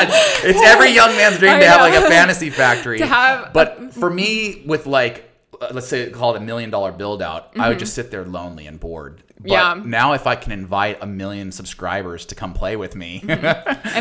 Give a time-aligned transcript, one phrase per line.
[0.00, 2.98] it's every young man's dream to have like a fantasy factory.
[2.98, 5.30] To have- but for me, with like,
[5.60, 8.24] uh, let's say call it a million dollar build out, I would just sit there
[8.24, 9.16] lonely and bored.
[9.18, 9.50] But Mm-hmm.
[9.50, 9.82] Yeah.
[9.84, 13.46] now if I can invite a million subscribers to come play with me, And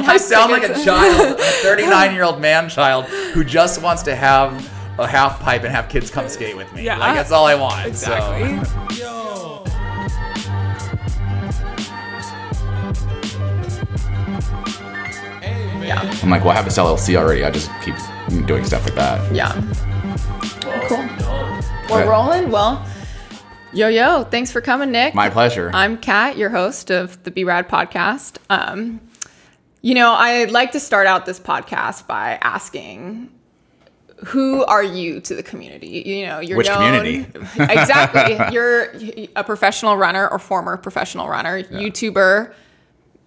[0.07, 4.15] I sound like a child, a 39 year old man child who just wants to
[4.15, 4.53] have
[4.97, 6.83] a half pipe and have kids come skate with me.
[6.85, 6.97] Yeah.
[6.97, 7.85] Like that's all I want.
[7.85, 8.63] Exactly.
[8.95, 9.24] So.
[15.85, 16.01] Yeah.
[16.23, 17.45] I'm like, well, I have this LLC already.
[17.45, 17.95] I just keep
[18.47, 19.33] doing stuff with that.
[19.33, 19.51] Yeah.
[20.87, 21.95] Cool.
[21.95, 22.49] We're rolling.
[22.49, 22.83] Well,
[23.71, 25.13] yo yo, thanks for coming, Nick.
[25.13, 25.69] My pleasure.
[25.73, 28.37] I'm Cat, your host of the BeRad podcast.
[28.49, 28.99] Um,
[29.81, 33.29] you know, I'd like to start out this podcast by asking,
[34.25, 36.01] who are you to the community?
[36.03, 37.27] You know, you're Which known, community?
[37.59, 38.37] exactly.
[38.53, 38.91] You're
[39.35, 42.53] a professional runner or former professional runner, YouTuber.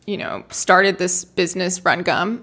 [0.06, 2.42] You know, started this business, RunGum.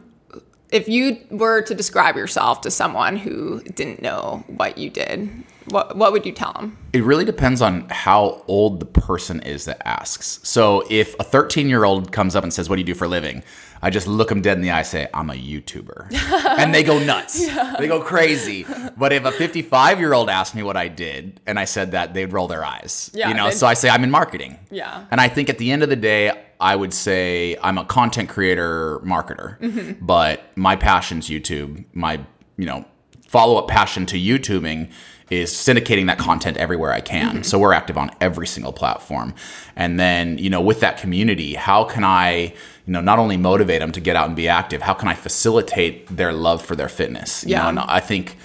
[0.72, 5.30] If you were to describe yourself to someone who didn't know what you did,
[5.70, 6.78] what what would you tell them?
[6.94, 10.40] It really depends on how old the person is that asks.
[10.44, 13.06] So if a 13 year old comes up and says, What do you do for
[13.06, 13.44] a living?
[13.86, 16.12] I just look them dead in the eye and say, I'm a YouTuber.
[16.60, 17.46] and they go nuts.
[17.80, 18.66] They go crazy.
[18.98, 22.16] But if a 55 year old asked me what I did and I said that,
[22.16, 23.12] they'd roll their eyes.
[23.14, 24.58] Yeah, you know, so I say, I'm in marketing.
[24.72, 25.06] Yeah.
[25.12, 28.28] And I think at the end of the day, I would say I'm a content
[28.30, 30.04] creator marketer, Mm-hmm.
[30.06, 31.86] but my passion's YouTube.
[31.94, 32.22] My,
[32.58, 32.86] you know,
[33.28, 34.90] follow up passion to YouTubing
[35.30, 37.34] is syndicating that content everywhere I can.
[37.34, 37.42] Mm-hmm.
[37.44, 39.34] So we're active on every single platform.
[39.76, 42.54] And then, you know, with that community, how can I,
[42.86, 45.16] you know, not only motivate them to get out and be active, how can I
[45.16, 47.44] facilitate their love for their fitness?
[47.44, 47.64] You Yeah.
[47.64, 48.38] know, and I think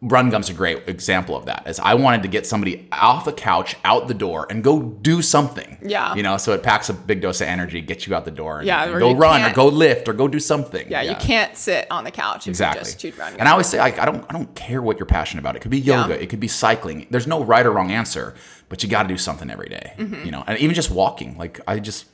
[0.00, 1.66] RunGum's a great example of that.
[1.66, 5.20] Is I wanted to get somebody off the couch, out the door, and go do
[5.22, 5.76] something.
[5.82, 6.14] Yeah.
[6.14, 8.58] You know, so it packs a big dose of energy, gets you out the door,
[8.58, 10.86] and, Yeah, and go run or go lift or go do something.
[10.88, 12.78] Yeah, you can't sit on the couch if Exactly.
[12.80, 13.38] you just chewed RunGum.
[13.40, 15.56] and I always say, like, I don't, I don't care what you're passionate about.
[15.56, 16.20] It could be yoga, Yeah.
[16.20, 17.08] it could be cycling.
[17.10, 18.34] There's no right or wrong answer,
[18.68, 20.24] but you got to do something every day, Mm-hmm.
[20.24, 21.36] You know, and even just walking.
[21.36, 22.04] Like, I just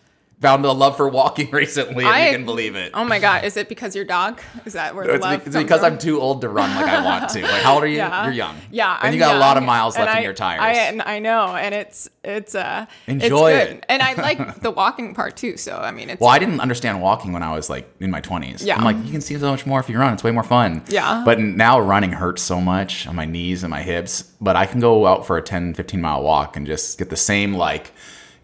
[0.44, 2.04] found a love for walking recently.
[2.04, 2.92] I- you can believe it.
[2.94, 4.40] Oh my god, is it because your dog?
[4.64, 5.94] Is that where the It's, love be- it's because from?
[5.94, 7.42] I'm too old to run like I want to.
[7.42, 7.96] Like, how old are you?
[7.96, 8.24] Yeah.
[8.24, 8.56] You're young.
[8.70, 10.60] Yeah, and I'm you got a lot of miles left I- in your tires.
[10.62, 13.76] I and I know, and it's it's uh Enjoy it's good.
[13.78, 13.86] it.
[13.88, 15.56] and I like the walking part too.
[15.56, 18.20] So I mean, it's Well, I didn't understand walking when I was like in my
[18.20, 18.64] 20s.
[18.64, 18.76] Yeah.
[18.76, 20.12] I'm like, you can see so much more if you run.
[20.14, 20.82] It's way more fun.
[20.88, 21.22] Yeah.
[21.24, 24.22] But now running hurts so much on my knees and my hips.
[24.40, 27.16] But I can go out for a 10, 15 mile walk and just get the
[27.16, 27.92] same, like,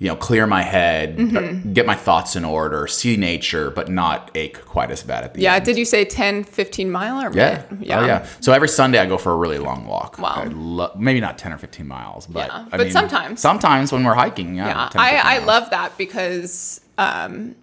[0.00, 1.36] you know, clear my head, Mm-hmm.
[1.68, 5.34] uh, get my thoughts in order, see nature, but not ache quite as bad at
[5.34, 5.56] the yeah.
[5.56, 5.64] end.
[5.66, 7.64] Did you say 10, 15 mile or Yeah.
[7.70, 7.92] minute?
[7.92, 8.26] Oh, yeah.
[8.40, 10.18] So every Sunday I go for a really long walk.
[10.18, 10.32] Wow.
[10.36, 13.40] I lo- maybe not 10 or 15 miles, but Yeah, I but mean, sometimes.
[13.40, 14.68] Sometimes when we're hiking, yeah.
[14.68, 17.54] Yeah, 10 or 15 I, I love that because, um,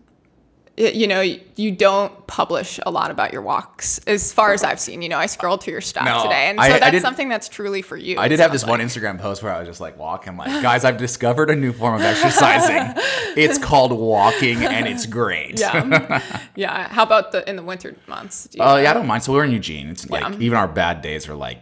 [0.78, 5.02] you know, you don't publish a lot about your walks as far as I've seen.
[5.02, 7.02] You know, I scrolled through your stuff No, today, and so I- I that's did-
[7.02, 8.20] something that's truly for you.
[8.20, 8.80] I did have this one.
[8.80, 11.96] Instagram post where I was just like walking, like, guys, I've discovered a new form
[11.96, 12.94] of exercising.
[13.36, 15.60] it's called walking, and it's great.
[15.60, 16.22] Yeah,
[16.56, 16.88] yeah.
[16.90, 18.48] How about the in the winter months?
[18.60, 19.24] Oh uh, find- yeah, I don't mind.
[19.24, 19.90] So we're in Eugene.
[19.90, 20.36] It's like Yeah.
[20.40, 21.60] even our bad days are like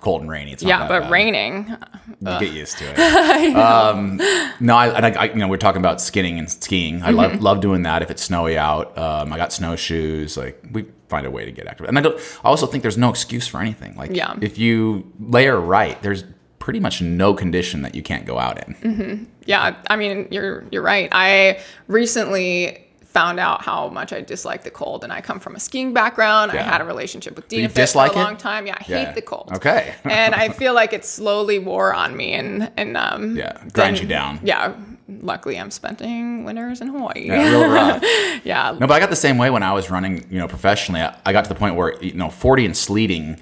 [0.00, 0.52] cold and rainy.
[0.52, 1.10] It's yeah, but bad.
[1.10, 1.76] raining.
[2.20, 3.56] You get used to it.
[3.56, 4.18] um,
[4.60, 7.02] no, I, I, I, you know, we're talking about skinning and skiing.
[7.02, 7.16] I Mm-hmm.
[7.16, 8.02] love love doing that.
[8.02, 10.36] If it's snowy out, um, I got snowshoes.
[10.36, 11.86] Like we find a way to get active.
[11.86, 12.18] And I don't.
[12.44, 13.96] I also think there's no excuse for anything.
[13.96, 14.34] Like Yeah.
[14.40, 16.24] if you layer right, there's
[16.60, 18.74] pretty much no condition that you can't go out in.
[18.76, 19.24] Mm-hmm.
[19.44, 21.08] Yeah, I mean, you're you're right.
[21.12, 22.83] I recently
[23.14, 26.50] found out how much I dislike the cold, and I come from a skiing background.
[26.52, 28.14] I had a relationship with Dina for a it?
[28.16, 28.66] long time.
[28.66, 29.04] Yeah, I Yeah.
[29.06, 29.50] hate the cold.
[29.54, 29.94] Okay.
[30.04, 34.02] and I feel like it slowly wore on me, and and um Yeah, grinds then-
[34.02, 34.40] you down.
[34.42, 34.74] Yeah,
[35.22, 37.26] luckily I'm spending winters in Hawaii.
[37.26, 38.02] Yeah, real rough.
[38.44, 38.72] yeah.
[38.78, 41.00] No, but I got the same way when I was running, you know, professionally.
[41.00, 43.40] I, I got to the point where, you know, 40 and sleeting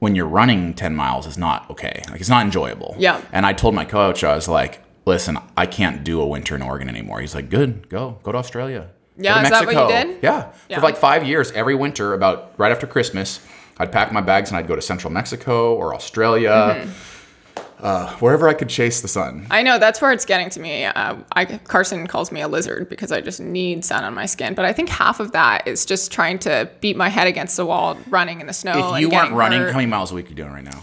[0.00, 2.02] when you're running 10 miles is not okay.
[2.10, 2.96] Like, it's not enjoyable.
[2.98, 3.20] Yeah.
[3.32, 6.62] And I told my coach, I was like, listen, I can't do a winter in
[6.62, 7.20] Oregon anymore.
[7.20, 8.88] He's like, good, go, go to Australia.
[9.18, 10.18] Yeah, is that what you did?
[10.22, 10.52] Yeah.
[10.68, 10.76] Yeah.
[10.76, 13.40] For like five years, every winter, about right after Christmas,
[13.78, 17.84] I'd pack my bags and I'd go to central Mexico or Australia, Mm-hmm.
[17.84, 19.46] uh, wherever I could chase the sun.
[19.50, 20.84] I know that's where it's getting to me.
[20.84, 24.54] Uh, I, Carson calls me a lizard because I just need sun on my skin.
[24.54, 27.66] But I think half of that is just trying to beat my head against the
[27.66, 28.94] wall, running in the snow.
[28.94, 29.72] if you weren't running, hurt.
[29.72, 30.82] how many miles a week are you doing right now?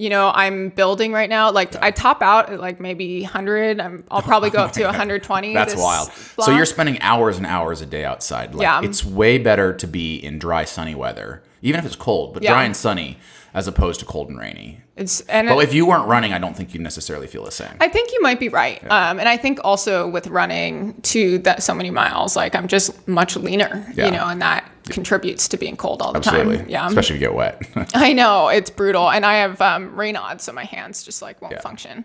[0.00, 1.50] You know, I'm building right now.
[1.50, 3.80] Like I top out at like maybe 100.
[3.80, 5.52] I'm, I'll probably go oh up to 120.
[5.52, 6.10] That's wild.
[6.40, 8.54] So you're spending hours and hours a day outside.
[8.54, 8.80] Like, Yeah.
[8.82, 12.52] It's way better to be in dry, sunny weather even if it's cold, but Yeah.
[12.52, 13.18] dry and sunny
[13.52, 14.80] as opposed to cold and rainy.
[14.96, 17.72] It's and But if you weren't running, I don't think you'd necessarily feel the same.
[17.80, 18.80] I think you might be right.
[18.90, 23.08] Um, and I think also with running to that so many miles, like I'm just
[23.08, 24.06] much leaner, Yeah.
[24.06, 26.58] you know, and that contributes to being cold all the Absolutely.
[26.58, 26.68] time.
[26.68, 26.86] Yeah.
[26.86, 27.62] Especially if you get wet.
[27.94, 31.54] I know it's brutal, and I have um, Raynaud, so my hands just like won't
[31.54, 31.60] Yeah.
[31.60, 32.04] function.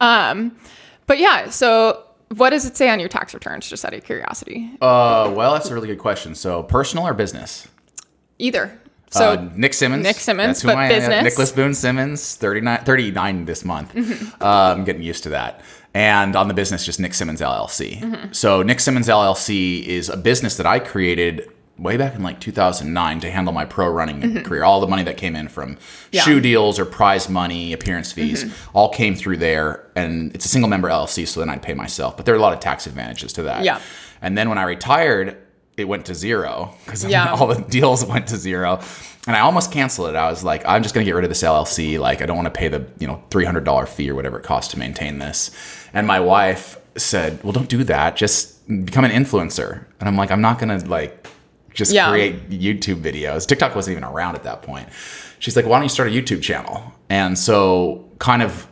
[0.00, 0.56] Um,
[1.06, 2.04] but yeah, so
[2.36, 3.68] what does it say on your tax returns?
[3.68, 6.34] Just out of curiosity, uh, well, that's a really good question.
[6.34, 7.66] So, personal or business?
[8.38, 8.78] either.
[9.10, 10.04] So uh, Nick Symmonds.
[10.04, 10.88] Nick Symmonds, That's who but I am.
[10.90, 11.24] business.
[11.24, 13.94] Nicholas Boone Symmonds, 39, 39 this month.
[13.94, 14.42] Mm-hmm.
[14.42, 15.62] Uh, I'm getting used to that.
[15.94, 18.00] And on the business, just Nick Symmonds LLC.
[18.00, 18.32] Mm-hmm.
[18.32, 23.20] So Nick Symmonds LLC is a business that I created way back in like 2009
[23.20, 24.64] to handle my pro running career.
[24.64, 26.08] All the money that came in from Mm-hmm.
[26.12, 26.20] Yeah.
[26.22, 26.30] Mm-hmm.
[26.30, 29.86] shoe deals or prize money, appearance fees, all came through there.
[29.96, 32.16] And it's a single member LLC, so then I'd pay myself.
[32.16, 33.64] But there are a lot of tax advantages to that.
[33.64, 33.80] Yeah.
[34.20, 35.36] And then when I retired,
[35.78, 37.30] it went to zero because Yeah.
[37.32, 38.80] all the deals went to zero.
[39.26, 40.16] And I almost canceled it.
[40.16, 41.98] I was like, I'm just going to get rid of this LLC.
[41.98, 44.72] Like, I don't want to pay the, you know, $300 fee or whatever it costs
[44.72, 45.50] to maintain this.
[45.92, 48.16] And my wife said, well, don't do that.
[48.16, 49.84] Just become an influencer.
[50.00, 51.26] And I'm like, I'm not going to like
[51.74, 52.08] just Yeah.
[52.10, 53.46] create YouTube videos.
[53.46, 54.88] TikTok wasn't even around at that point.
[55.40, 56.92] She's like, why don't you start a YouTube channel?
[57.08, 58.66] And so kind of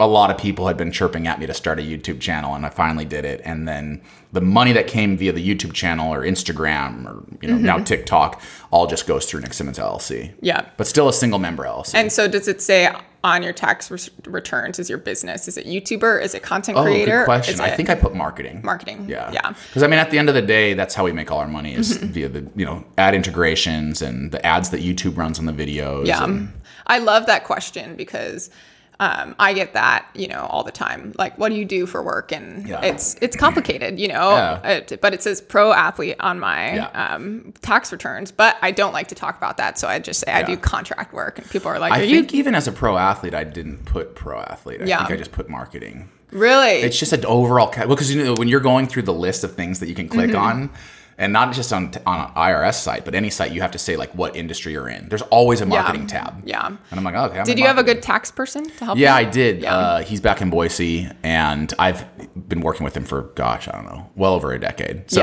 [0.00, 2.66] a lot of people had been chirping at me to start a YouTube channel, and
[2.66, 3.40] I finally did it.
[3.44, 4.00] And then
[4.32, 7.64] the money that came via the YouTube channel or Instagram or you know Mm-hmm.
[7.66, 8.40] now TikTok
[8.72, 10.32] all just goes through Nick Symmonds LLC.
[10.40, 10.66] yeah.
[10.76, 11.94] but still a single member LLC.
[11.94, 12.88] And so does it say
[13.22, 15.46] on your tax re- returns is your business?
[15.46, 16.22] Is it YouTuber?
[16.22, 17.18] Is it content oh, creator?
[17.18, 17.60] good question.
[17.60, 18.62] I think I put marketing.
[18.64, 19.04] marketing.
[19.08, 19.52] Yeah, Yeah.
[19.68, 21.46] Because I mean, at the end of the day, that's how we make all our
[21.48, 22.06] money is Mm-hmm.
[22.06, 26.06] via the you know ad integrations and the ads that YouTube runs on the videos.
[26.06, 26.24] Yeah.
[26.24, 26.52] and-
[26.86, 28.50] I love that question because
[29.00, 31.12] um, I get that, you know, all the time.
[31.18, 32.30] Like, what do you do for work?
[32.32, 32.82] And Yeah.
[32.82, 34.30] it's it's complicated, you know.
[34.30, 34.68] Yeah.
[34.68, 36.86] It- but it says pro athlete on my Yeah.
[37.14, 38.30] um, tax returns.
[38.30, 41.12] But I don't like to talk about that, so I just say I do contract
[41.14, 43.44] work, and people are like, I "Are think you even as a pro athlete, I
[43.44, 44.82] didn't put pro athlete.
[44.82, 44.98] I Yeah.
[44.98, 46.10] think I just put marketing.
[46.30, 49.14] really?" It's just an overall ca- well because you know when you're going through the
[49.14, 50.38] list of things that you can click Mm-hmm.
[50.38, 50.70] on,
[51.20, 53.96] and not just on on an IRS site, but any site, you have to say
[53.96, 55.06] like what industry you're in.
[55.10, 56.42] There's always a marketing tab.
[56.46, 56.66] Yeah.
[56.66, 57.40] and I'm like, okay.
[57.40, 58.98] I'm Did you have a good tax person to help?
[58.98, 59.26] Yeah, you?
[59.26, 59.60] I did.
[59.60, 59.76] Yeah.
[59.76, 62.06] Uh, he's back in Boise, and I've
[62.48, 65.10] been working with him for gosh, I don't know, well over a decade.
[65.10, 65.20] So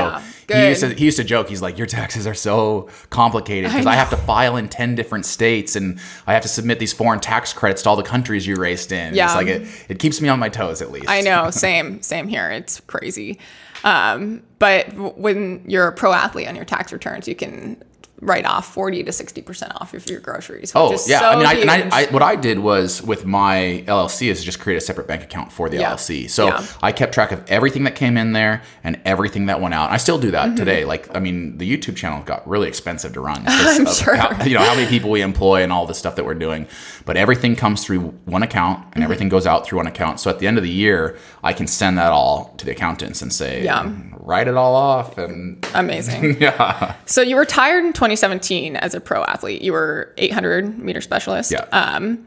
[0.48, 1.48] Yeah, he used to he used to joke.
[1.48, 5.26] He's like, your taxes are so complicated because I, have to file in ten different
[5.26, 5.98] states, and
[6.28, 9.16] I have to submit these foreign tax credits to all the countries you raced in.
[9.16, 9.26] Yeah.
[9.26, 11.08] it's like it, it keeps me on my toes at least.
[11.08, 12.50] I know, same, same here.
[12.50, 13.40] It's crazy.
[13.84, 17.82] Um, but when you're a pro athlete on your tax returns, you can
[18.20, 20.72] write off 40 to 60% off of your groceries.
[20.74, 21.70] Oh yeah, so I mean, I, and.
[21.94, 25.22] I, I, what I did was with my LLC is just create a separate bank
[25.22, 25.92] account for the Yeah.
[25.92, 26.28] LLC.
[26.28, 26.66] So Yeah.
[26.82, 29.92] I kept track of everything that came in there and everything that went out.
[29.92, 30.50] I still do Mm-hmm.
[30.50, 30.84] that today.
[30.84, 33.44] Like, I mean, the YouTube channel got really expensive to run.
[33.46, 34.16] I'm sure.
[34.16, 36.66] How, you know how many people we employ and all the stuff that we're doing,
[37.08, 38.90] but everything comes through one account Mm-hmm.
[38.96, 40.20] and everything goes out through one account.
[40.20, 43.22] So at the end of the year, I can send that all to the accountants
[43.22, 43.90] and say, Yeah.
[44.20, 46.38] write it all off and Amazing.
[46.40, 49.62] yeah, So you retired in 2017 as a pro athlete.
[49.62, 51.50] You were 800 meter specialist.
[51.50, 51.64] yeah.
[51.72, 52.26] Um,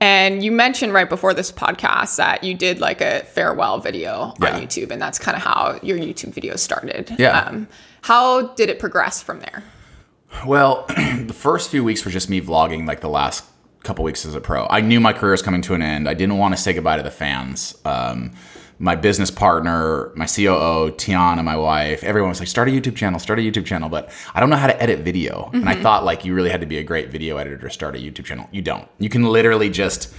[0.00, 4.56] and you mentioned right before this podcast that you did like a farewell video Yeah.
[4.56, 7.14] on YouTube, and that's kind of how your YouTube videos started.
[7.18, 7.38] Yeah.
[7.42, 7.68] Um,
[8.02, 9.62] how did it progress from there?
[10.44, 13.44] Well, the first few weeks were just me vlogging like the last
[13.86, 14.66] couple weeks as a pro.
[14.68, 16.08] I knew my career was coming to an end.
[16.08, 17.76] I didn't want to say goodbye to the fans.
[17.84, 18.32] Um,
[18.78, 23.18] my business partner, my COO, Tiana, my wife, everyone was like, start a YouTube channel,
[23.18, 23.88] start a YouTube channel.
[23.88, 25.50] But I don't know how to edit video.
[25.54, 27.96] And I thought like you really had to be a great video editor to start
[27.96, 28.48] a YouTube channel.
[28.52, 28.86] You don't.
[28.98, 30.12] You can literally just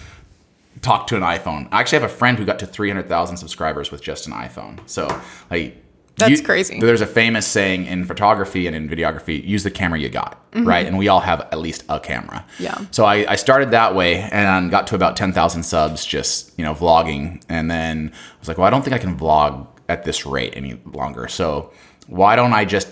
[0.82, 1.68] talk to an iPhone.
[1.72, 4.80] I actually have a friend who got to 300,000 subscribers with just an iPhone.
[4.88, 5.08] So
[5.52, 5.84] like
[6.18, 6.80] That's crazy.
[6.80, 10.86] There's a famous saying in photography and in videography, use the camera you got, right?
[10.86, 12.44] And we all have at least a camera.
[12.54, 12.64] Mm-hmm.
[12.64, 12.86] Yeah.
[12.92, 16.74] So I, I started that way and got to about 10,000 subs just, you know,
[16.74, 17.44] vlogging.
[17.50, 20.54] And then I was like, well, I don't think I can vlog at this rate
[20.56, 21.28] any longer.
[21.28, 21.72] So
[22.08, 22.90] why don't I just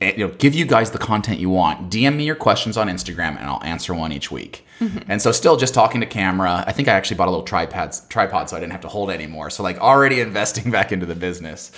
[0.00, 1.90] you know, give you guys the content you want.
[1.90, 4.66] DM me your questions on Instagram, and I'll answer one each week.
[5.08, 6.64] And so, still just talking to camera.
[6.66, 9.10] I think I actually bought a little tripod, tripod, so I didn't have to hold
[9.10, 9.50] it anymore.
[9.50, 11.70] So, like, already investing back into the business.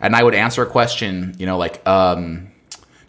[0.00, 2.48] And I would answer a question, you know, like, um,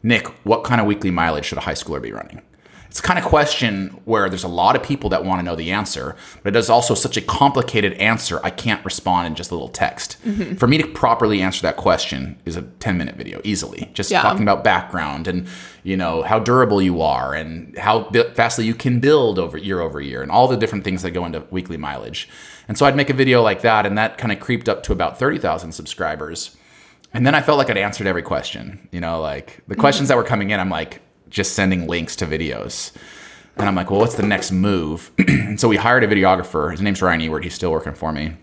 [0.03, 2.41] Nick, what kind of weekly mileage should a high schooler be running?
[2.89, 5.57] It's the kind of question where there's a lot of people that want to know
[5.57, 9.51] the answer, but it is also such a complicated answer, I can't respond in just
[9.51, 10.15] a little text.
[10.57, 13.91] For me to properly answer that question is a 10 minute video easily.
[13.93, 14.21] Just Yeah.
[14.21, 15.47] talking about background and,
[15.83, 19.81] you know, how durable you are and how bi- fastly you can build over year
[19.81, 22.29] over year and all the different things that go into weekly mileage.
[22.69, 24.93] And so I'd make a video like that, and that kind of creeped up to
[24.93, 26.55] about 30,000 subscribers.
[27.13, 28.87] And then I felt like I'd answered every question.
[28.91, 32.25] You know, like the questions that were coming in, I'm like, just sending links to
[32.25, 32.91] videos.
[33.57, 35.11] And I'm like, well, what's the next move?
[35.17, 36.71] and so we hired a videographer.
[36.71, 37.43] His name's Ryan Ewert.
[37.43, 38.35] He's still working for me.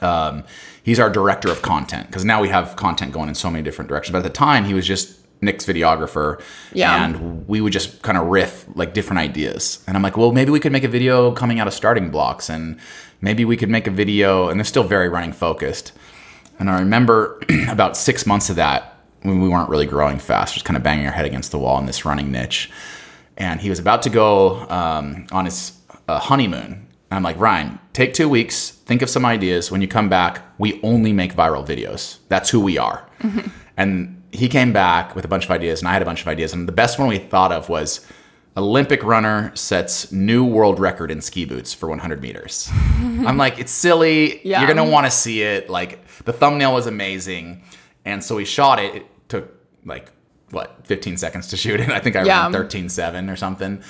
[0.00, 0.44] Um,
[0.82, 3.88] he's our director of content because now we have content going in so many different
[3.88, 4.12] directions.
[4.12, 6.40] But at the time, he was just Nick's videographer.
[6.72, 7.04] Yeah.
[7.04, 9.84] And we would just kind of riff like different ideas.
[9.86, 12.48] And I'm like, well, maybe we could make a video coming out of starting blocks.
[12.48, 12.78] And
[13.20, 15.92] maybe we could make a video, and they're still very running focused.
[16.58, 20.64] And I remember about six months of that when we weren't really growing fast, just
[20.64, 22.70] kind of banging our head against the wall in this running niche.
[23.36, 26.86] And he was about to go um, on his uh, honeymoon.
[27.10, 29.70] I'm like, Ryan, take two weeks, think of some ideas.
[29.70, 32.18] When you come back, we only make viral videos.
[32.28, 33.08] That's who we are.
[33.76, 36.28] And he came back with a bunch of ideas, and I had a bunch of
[36.28, 36.52] ideas.
[36.52, 38.06] And the best one we thought of was
[38.56, 42.68] Olympic runner sets new world record in ski boots for 100 meters.
[42.72, 44.40] I'm like, it's silly.
[44.46, 44.60] Yeah.
[44.60, 45.68] You're gonna want to see it.
[45.68, 47.62] Like the thumbnail was amazing,
[48.04, 48.94] and so we shot it.
[48.96, 49.48] It took
[49.84, 50.10] like
[50.50, 51.88] what 15 seconds to shoot it.
[51.98, 52.42] I think I Yeah.
[52.42, 53.82] ran 13.7 or something.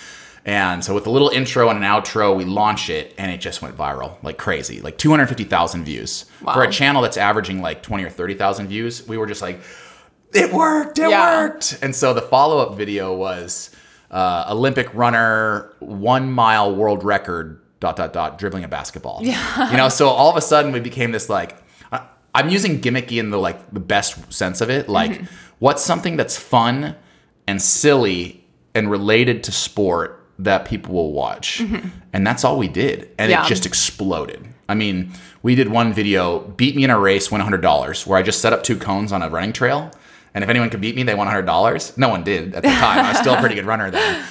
[0.45, 3.63] And so with a little intro and an outro, we launch it, and it just
[3.63, 6.55] went viral like crazy, like 250,000 views Wow.
[6.55, 9.07] for a channel that's averaging like 20 or 30,000 views.
[9.09, 9.59] We were just like,
[10.33, 11.43] it worked, it Yeah.
[11.47, 11.79] worked.
[11.83, 13.71] And so the follow up video was
[14.09, 19.19] uh, Olympic runner, one mile world record, dot, dot, dot, dribbling a basketball.
[19.23, 19.71] Yeah.
[19.73, 21.57] You know, so all of a sudden we became this like,
[22.37, 24.89] I'm using gimmicky in the like the best sense of it.
[24.89, 25.25] Like, mm-hmm.
[25.59, 26.95] what's something that's fun
[27.47, 31.61] and silly and related to sport that people will watch?
[31.61, 31.89] Mm-hmm.
[32.13, 33.11] And that's all we did.
[33.19, 33.45] And Yeah.
[33.45, 34.47] it just exploded.
[34.69, 35.13] I mean,
[35.43, 38.53] we did one video, beat me in a race, win $100, where I just set
[38.53, 39.91] up two cones on a running trail.
[40.35, 41.97] And if anyone could beat me, they won $100.
[41.97, 43.03] No one did at the time.
[43.05, 44.25] I was still a pretty good runner then.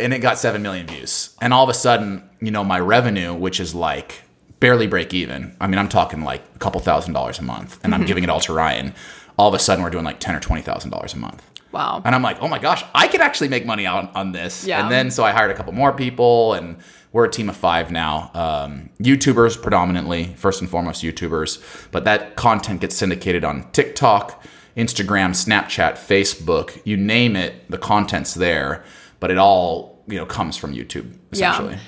[0.00, 1.36] And it got 7 million views.
[1.40, 4.22] And all of a sudden, you know, my revenue, which is like
[4.62, 5.56] barely break even.
[5.60, 8.30] I mean, I'm talking like a couple thousand dollars a month, and I'm giving it
[8.30, 8.94] all to Ryan.
[9.36, 11.42] All of a sudden, we're doing like ten or twenty thousand dollars a month.
[11.72, 12.00] Wow.
[12.04, 14.64] And I'm like, oh my gosh, I could actually make money on, on this.
[14.64, 14.82] Yeah.
[14.82, 16.76] And then so I hired a couple more people, and
[17.10, 18.30] we're a team of five now.
[18.34, 24.44] Um, YouTubers predominantly, first and foremost YouTubers, but that content gets syndicated on TikTok,
[24.76, 28.84] Instagram, Snapchat, Facebook, you name it, the content's there,
[29.18, 31.74] but it all you know comes from YouTube essentially.
[31.74, 31.80] Yeah.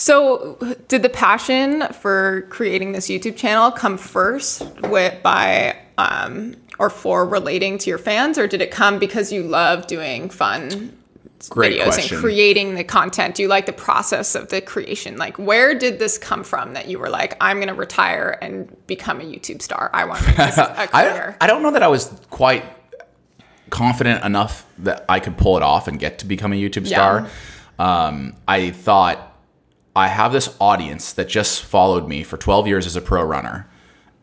[0.00, 0.56] So,
[0.88, 7.26] did the passion for creating this YouTube channel come first with by um, or for
[7.26, 10.96] relating to your fans, or did it come because you love doing fun
[11.50, 12.16] Great videos question.
[12.16, 13.34] and creating the content?
[13.34, 15.18] Do you like the process of the creation?
[15.18, 18.74] Like, where did this come from that you were like, I'm going to retire and
[18.86, 19.90] become a YouTube star?
[19.92, 21.36] I want to make this a I, career.
[21.42, 22.64] I don't know that I was quite
[23.68, 27.26] confident enough that I could pull it off and get to become a YouTube Yeah.
[27.26, 27.30] star.
[27.78, 29.29] Um, I thought
[29.96, 33.68] I have this audience that just followed me for 12 years as a pro runner,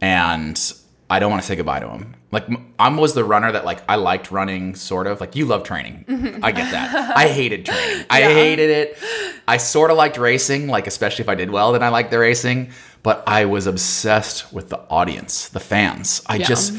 [0.01, 0.74] and
[1.09, 2.15] I don't want to say goodbye to them.
[2.31, 2.47] Like
[2.77, 5.21] I was the runner that like I liked running, sort of.
[5.21, 6.05] Like you love training,
[6.43, 7.17] I get that.
[7.17, 8.05] I hated training.
[8.09, 8.27] I Yeah.
[8.29, 8.97] hated it.
[9.47, 12.19] I sort of liked racing, like especially if I did well, then I liked the
[12.19, 12.71] racing.
[13.03, 16.21] But I was obsessed with the audience, the fans.
[16.27, 16.45] I Yeah.
[16.47, 16.74] just,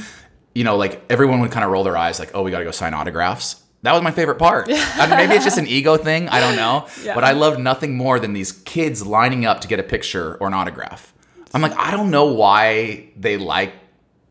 [0.54, 2.64] you know, like everyone would kind of roll their eyes, like, "Oh, we got to
[2.66, 4.68] go sign autographs." That was my favorite part.
[4.68, 6.28] I mean, maybe it's just an ego thing.
[6.28, 6.86] I don't know.
[7.04, 7.14] Yeah.
[7.14, 10.48] But I love nothing more than these kids lining up to get a picture or
[10.48, 11.14] an autograph.
[11.54, 13.72] I'm like, I don't know why they like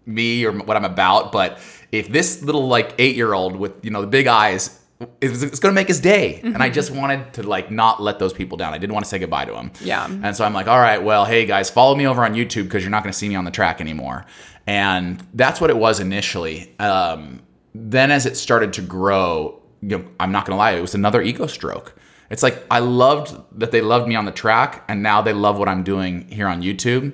[0.05, 1.59] me or what I'm about, but
[1.91, 4.79] if this little like eight year old with you know the big eyes,
[5.21, 6.41] it's, it's gonna make his day.
[6.43, 8.73] And I just wanted to like not let those people down.
[8.73, 9.71] I didn't want to say goodbye to them.
[9.81, 10.05] Yeah.
[10.05, 12.83] And so I'm like, all right, well, hey guys, follow me over on YouTube because
[12.83, 14.25] you're not gonna see me on the track anymore.
[14.67, 16.75] And that's what it was initially.
[16.79, 17.41] Um,
[17.73, 21.21] then as it started to grow, you know, I'm not gonna lie, it was another
[21.21, 21.95] ego stroke.
[22.29, 25.57] It's like I loved that they loved me on the track, and now they love
[25.57, 27.13] what I'm doing here on YouTube,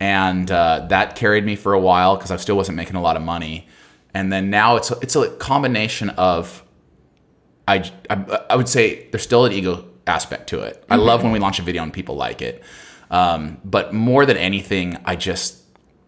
[0.00, 3.16] and uh, that carried me for a while because I still wasn't making a lot
[3.16, 3.68] of money.
[4.14, 6.64] And then now it's a, it's a combination of
[7.68, 10.84] I, I I would say there's still an ego aspect to it.
[10.90, 12.62] I love when we launch a video and people like it,
[13.10, 15.57] um, but more than anything, I just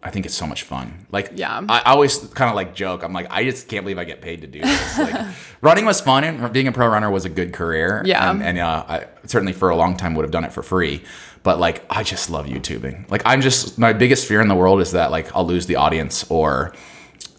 [0.03, 1.07] I think it's so much fun.
[1.13, 1.61] Like Yeah.
[1.69, 3.03] I, always kind of like joke.
[3.03, 4.99] I'm like I just can't believe I get paid to do this.
[4.99, 8.03] Like running was fun and being a pro runner was a good career.
[8.05, 8.31] Yeah.
[8.31, 11.03] and, and uh, I certainly for a long time would have done it for free.
[11.43, 13.11] But like I just love YouTubing.
[13.11, 15.77] Like I'm just my biggest fear in the world is that like I'll lose the
[15.77, 16.75] audience or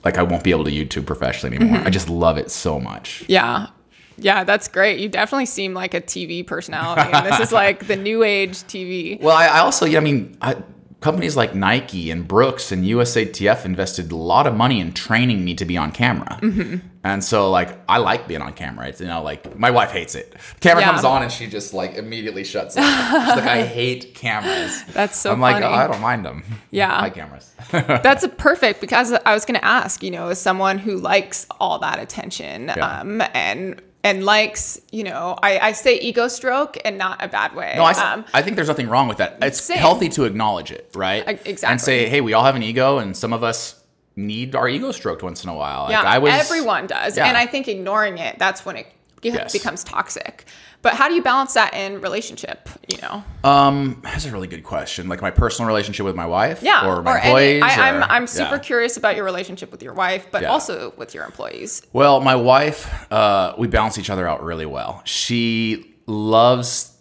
[0.04, 1.82] like I won't be able to YouTube professionally anymore.
[1.86, 3.24] I just love it so much.
[3.28, 3.68] Yeah.
[4.18, 5.00] Yeah, that's great.
[5.00, 7.12] You definitely seem like a TV personality.
[7.12, 9.20] And this is like the new age TV.
[9.20, 10.58] Well, I, I also, yeah, I mean, I,
[11.02, 15.54] companies like Nike and Brooks and USATF invested a lot of money in training me
[15.56, 16.40] to be on camera.
[17.04, 18.88] And so, like, I like being on camera.
[18.88, 20.36] It's, you know, like, my wife hates it.
[20.60, 20.92] Camera Yeah.
[20.92, 22.86] comes on and she just, like, immediately shuts off.
[22.86, 24.84] She's like, I hate cameras.
[24.94, 26.44] That's so I'm like, oh, I don't mind them.
[26.70, 26.96] Yeah.
[26.96, 27.52] I like cameras.
[27.72, 31.80] That's perfect because I was going to ask, you know, as someone who likes all
[31.80, 33.00] that attention Yeah.
[33.00, 37.56] um, and and likes, you know, I, I say ego stroke and not a bad
[37.56, 37.74] way.
[37.76, 39.38] No, I, um, I think there's nothing wrong with that.
[39.42, 39.78] It's Same.
[39.78, 41.28] healthy to acknowledge it, right?
[41.28, 41.72] E- exactly.
[41.72, 43.84] And say, hey, we all have an ego, and some of us
[44.16, 45.84] need our ego stroked once in a while.
[45.84, 47.16] Like, yeah, I was, everyone does.
[47.16, 47.28] Yeah.
[47.28, 48.88] And I think ignoring it, that's when it
[49.24, 49.54] Yes.
[49.54, 50.46] becomes toxic.
[50.82, 53.24] But how do you balance that in relationship, you know?
[53.44, 55.08] Um, that's a really good question.
[55.08, 57.64] Like my personal relationship with my wife, Yeah, or my any- employees.
[57.64, 58.60] I, I'm I'm super yeah.
[58.60, 60.50] curious about your relationship with your wife, but Yeah.
[60.50, 61.84] also with your employees.
[61.94, 65.02] Well, my wife, uh, we balance each other out really well.
[65.06, 66.92] She loves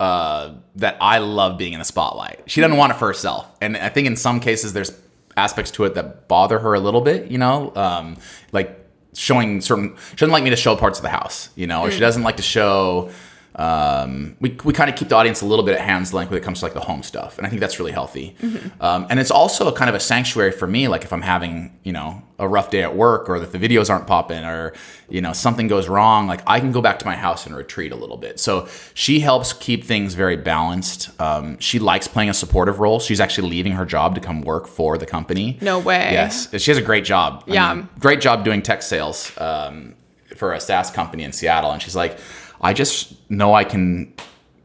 [0.00, 2.42] uh, that I love being in the spotlight.
[2.46, 4.92] She doesn't want it for herself, and I think in some cases there's
[5.36, 7.30] aspects to it that bother her a little bit.
[7.30, 8.16] You know, um,
[8.52, 8.78] like
[9.14, 9.96] showing certain.
[10.10, 11.48] She doesn't like me to show parts of the house.
[11.56, 13.10] You know, or she doesn't like to show.
[13.58, 16.38] Um, we, we kind of keep the audience a little bit at hand's length when
[16.38, 18.36] it comes to like the home stuff, and I think that's really healthy.
[18.80, 20.88] Um, and it's also a kind of a sanctuary for me.
[20.88, 23.88] Like if I'm having you know a rough day at work, or that the videos
[23.88, 24.74] aren't popping, or
[25.08, 27.92] you know something goes wrong, like I can go back to my house and retreat
[27.92, 28.38] a little bit.
[28.38, 31.18] So she helps keep things very balanced.
[31.18, 33.00] Um, she likes playing a supportive role.
[33.00, 35.56] She's actually leaving her job to come work for the company.
[35.62, 36.10] No way.
[36.12, 37.44] Yes, she has a great job.
[37.48, 37.74] I Yeah.
[37.74, 39.94] mean, great job doing tech sales um,
[40.36, 41.70] for a SaaS company in Seattle.
[41.72, 42.18] And she's like,
[42.66, 44.12] I just know I can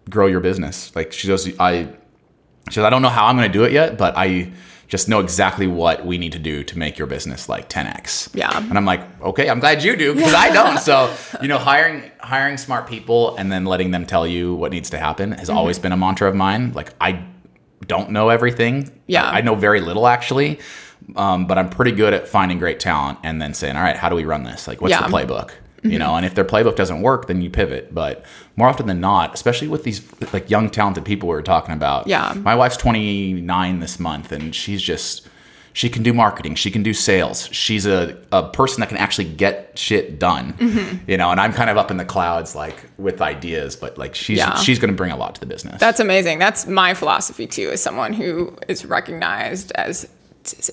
[0.09, 0.95] grow your business.
[0.95, 1.83] Like she goes, I,
[2.69, 4.51] she goes, I don't know how I'm going to do it yet, but I
[4.87, 8.35] just know exactly what we need to do to make your business like 10x.
[8.35, 8.57] Yeah.
[8.57, 10.79] And I'm like, okay, I'm glad you do because I don't.
[10.79, 14.89] So, you know, hiring hiring smart people and then letting them tell you what needs
[14.89, 16.73] to happen has always been a mantra of mine.
[16.73, 17.23] Like I
[17.87, 18.89] don't know everything.
[19.07, 19.29] Yeah.
[19.29, 20.59] I, I know very little actually.
[21.15, 24.09] Um, but I'm pretty good at finding great talent and then saying, all right, how
[24.09, 24.67] do we run this?
[24.67, 25.07] Like, what's Yeah.
[25.07, 25.51] the playbook?
[25.83, 27.93] You know, and if their playbook doesn't work, then you pivot.
[27.93, 28.23] But
[28.55, 32.05] more often than not, especially with these like young talented people we were talking about.
[32.07, 32.33] Yeah.
[32.37, 35.27] My wife's 29 this month, and she's just
[35.73, 37.47] she can do marketing, she can do sales.
[37.51, 40.53] She's a, a person that can actually get shit done.
[40.53, 41.09] Mm-hmm.
[41.09, 44.13] You know, and I'm kind of up in the clouds like with ideas, but like
[44.13, 44.55] she's Yeah.
[44.55, 45.79] she's going to bring a lot to the business.
[45.79, 46.39] That's amazing.
[46.39, 50.07] That's my philosophy too, as someone who is recognized as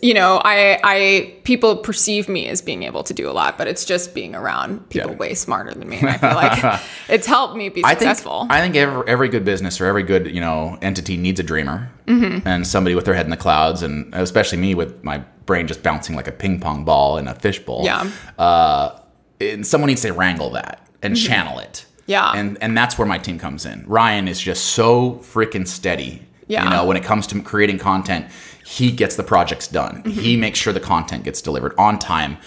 [0.02, 3.66] you know, I I people perceive me as being able to do a lot, but
[3.68, 5.16] it's just being around people Yeah.
[5.16, 5.98] way smarter than me.
[5.98, 8.46] And I feel like it's helped me be I think, successful.
[8.50, 11.90] I think every, every good business or every good you know entity needs a dreamer
[12.06, 12.48] Mm-hmm.
[12.48, 15.82] and somebody with their head in the clouds, and especially me with my brain just
[15.82, 17.82] bouncing like a ping pong ball in a fishbowl.
[17.84, 18.10] Yeah.
[18.38, 18.98] Uh,
[19.40, 21.84] and someone needs to wrangle that and channel it.
[21.84, 22.10] Mm-hmm.
[22.12, 22.32] Yeah.
[22.34, 23.84] And and that's where my team comes in.
[23.86, 26.22] Ryan is just so freaking steady.
[26.48, 26.64] Yeah.
[26.64, 28.26] You know, when it comes to creating content,
[28.66, 30.02] he gets the projects done.
[30.02, 30.20] Mm-hmm.
[30.20, 32.38] He makes sure the content gets delivered on time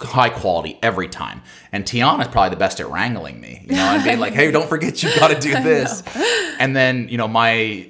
[0.00, 1.42] high quality every time.
[1.72, 4.68] And Tiana's probably the best at wrangling me, you know, and being like, "Hey, don't
[4.68, 6.02] forget you've got to do this."
[6.58, 7.88] And then, you know, my,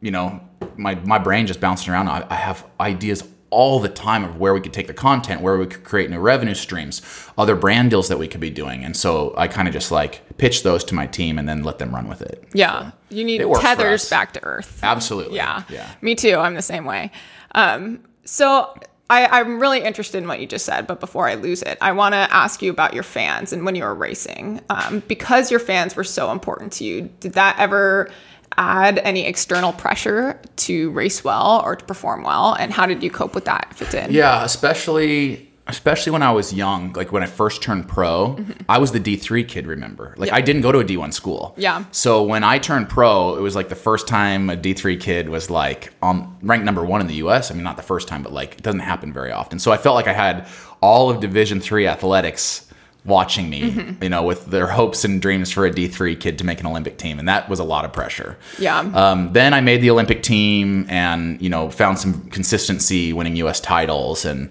[0.00, 0.40] you know,
[0.76, 2.08] my my brain just bouncing around.
[2.08, 5.56] I, I have ideas all the time of where we could take the content, where
[5.56, 7.00] we could create new revenue streams,
[7.38, 8.84] other brand deals that we could be doing.
[8.84, 11.78] And so I kind of just like pitch those to my team and then let
[11.78, 12.46] them run with it.
[12.52, 14.80] yeah, you need It worked for tethers back to earth.
[14.82, 15.36] Absolutely.
[15.36, 15.62] Yeah.
[15.68, 15.88] Yeah.
[16.00, 16.36] Me too.
[16.36, 17.12] I'm the same way.
[17.54, 18.74] Um, so
[19.08, 21.92] I, I'm really interested in what you just said, but before I lose it, I
[21.92, 24.60] want to ask you about your fans and when you were racing.
[24.68, 28.10] Um, because your fans were so important to you, did that ever
[28.56, 32.54] add any external pressure to race well or to perform well?
[32.54, 34.12] And how did you cope with that if it did?
[34.12, 38.52] Yeah, especially especially when I was young, like when I first turned pro, mm-hmm.
[38.68, 40.14] I was the D3 kid, remember?
[40.16, 41.54] Like I didn't go to a D1 school.
[41.56, 41.84] Yeah.
[41.90, 45.50] So when I turned pro, it was like the first time a D3 kid was
[45.50, 47.50] like on ranked number 1 in the US.
[47.50, 49.58] I mean not the first time, but like it doesn't happen very often.
[49.58, 50.46] So I felt like I had
[50.80, 52.65] all of Division 3 athletics
[53.06, 56.60] watching me, you know, with their hopes and dreams for a D3 kid to make
[56.60, 58.36] an Olympic team, and that was a lot of pressure.
[58.58, 58.78] Yeah.
[58.80, 63.60] Um, then I made the Olympic team and, you know, found some consistency winning US
[63.60, 64.24] titles.
[64.24, 64.50] And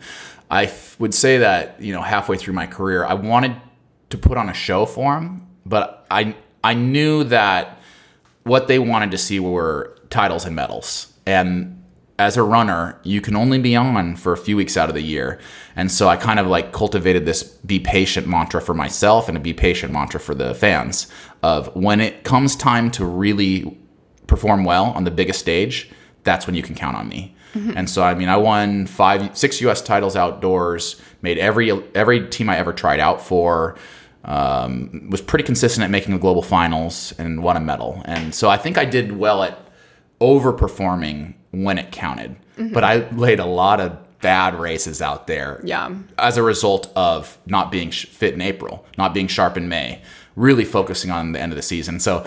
[0.49, 3.55] I f- would say that, you know, halfway through my career, I wanted
[4.09, 7.79] to put on a show for them, but I, I knew that
[8.43, 11.11] what they wanted to see were titles and medals.
[11.25, 11.74] And
[12.17, 15.01] as a runner, you can only be on for a few weeks out of the
[15.01, 15.39] year.
[15.75, 19.39] And so I kind of like cultivated this be patient mantra for myself and a
[19.39, 21.07] be patient mantra for the fans
[21.43, 23.77] of when it comes time to really
[24.27, 25.91] perform well on the biggest stage,
[26.23, 27.35] that's when you can count on me.
[27.77, 29.81] And so I mean, I won five, six U.S.
[29.81, 31.01] titles outdoors.
[31.21, 33.77] Made every every team I ever tried out for.
[34.25, 38.01] Um, was pretty consistent at making the global finals and won a medal.
[38.05, 39.59] And so I think I did well at
[40.19, 42.35] overperforming when it counted.
[42.57, 45.91] But I laid a lot of bad races out there Yeah.
[46.17, 50.01] as a result of not being sh- fit in April, not being sharp in May,
[50.35, 51.99] really focusing on the end of the season.
[51.99, 52.25] So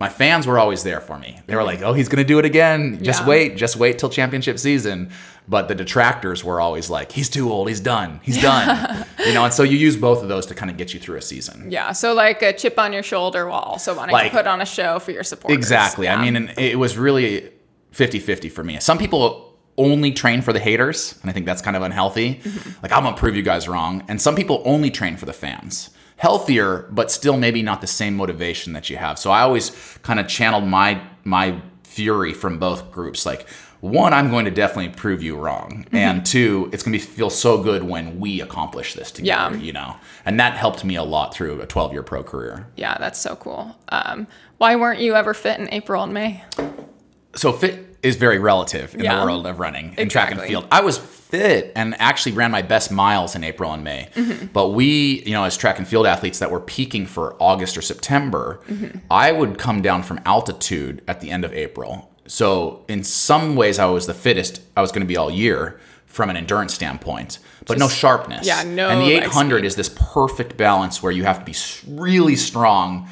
[0.00, 1.38] my fans were always there for me.
[1.46, 2.98] They were like, "Oh, he's going to do it again.
[3.02, 3.28] Just Yeah.
[3.28, 5.10] wait, just wait till championship season."
[5.48, 7.68] But the detractors were always like, "He's too old.
[7.68, 8.20] He's done.
[8.22, 10.92] He's done." you know, and so you use both of those to kind of get
[10.92, 11.68] you through a season.
[11.70, 14.60] Yeah, so like a chip on your shoulder while also wanting Like- to put on
[14.60, 15.56] a show for your supporters.
[15.56, 16.06] Exactly.
[16.06, 16.18] Yeah.
[16.18, 17.50] I mean, and it was really
[17.96, 18.78] 50-50 for me.
[18.80, 22.40] Some people only train for the haters, and I think that's kind of unhealthy.
[22.82, 24.04] Like I'm gonna prove you guys wrong.
[24.08, 25.90] And some people only train for the fans.
[26.16, 29.18] Healthier, but still maybe not the same motivation that you have.
[29.18, 29.70] So I always
[30.02, 33.26] kind of channeled my my fury from both groups.
[33.26, 33.46] Like
[33.80, 37.62] one, I'm going to definitely prove you wrong, and two, it's gonna be feel so
[37.62, 39.56] good when we accomplish this together.
[39.56, 39.62] Yeah.
[39.62, 42.66] You know, and that helped me a lot through a 12 year pro career.
[42.76, 43.76] yeah, that's so cool.
[43.90, 46.42] Um, why weren't you ever fit in April and May?
[47.36, 49.18] So fit is very relative in Yeah.
[49.20, 50.66] the world of running and track and field.
[50.70, 54.08] I was fit and actually ran my best miles in April and May.
[54.14, 54.46] Mm-hmm.
[54.46, 57.82] But we, you know, as track and field athletes that were peaking for August or
[57.82, 58.98] September, Mm-hmm.
[59.10, 62.10] I would come down from altitude at the end of April.
[62.26, 65.80] So in some ways I was the fittest I was going to be all year
[66.06, 68.46] from an endurance standpoint, but no sharpness.
[68.46, 71.54] yeah, no, And the 800 is this perfect balance where you have to be
[72.02, 73.08] really strong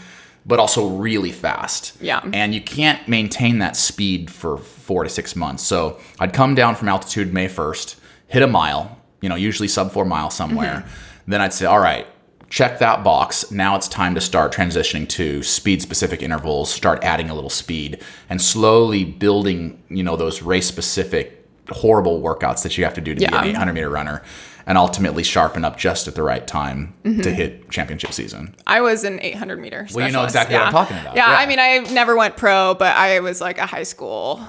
[0.46, 1.96] but also really fast.
[2.00, 2.20] Yeah.
[2.32, 5.62] And you can't maintain that speed for four to six months.
[5.62, 7.96] So I'd come down from altitude May 1st,
[8.28, 10.84] hit a mile, you know, usually sub four mile somewhere.
[10.86, 11.30] Mm-hmm.
[11.30, 12.06] Then I'd say, all right,
[12.50, 13.50] check that box.
[13.50, 18.02] Now it's time to start transitioning to speed specific intervals, start adding a little speed
[18.28, 23.14] and slowly building, you know, those race specific horrible workouts that you have to do
[23.14, 24.22] to be an 800 meter runner
[24.66, 27.20] and ultimately sharpen up just at the right time Mm-hmm.
[27.20, 28.54] to hit championship season.
[28.66, 29.86] I was an 800 meter.
[29.92, 30.34] Well, you know specialist.
[30.34, 30.70] exactly what I'm Yeah.
[30.78, 31.16] talking about.
[31.16, 31.38] Yeah, Yeah.
[31.38, 34.40] I mean, I never went pro, but I was like a high school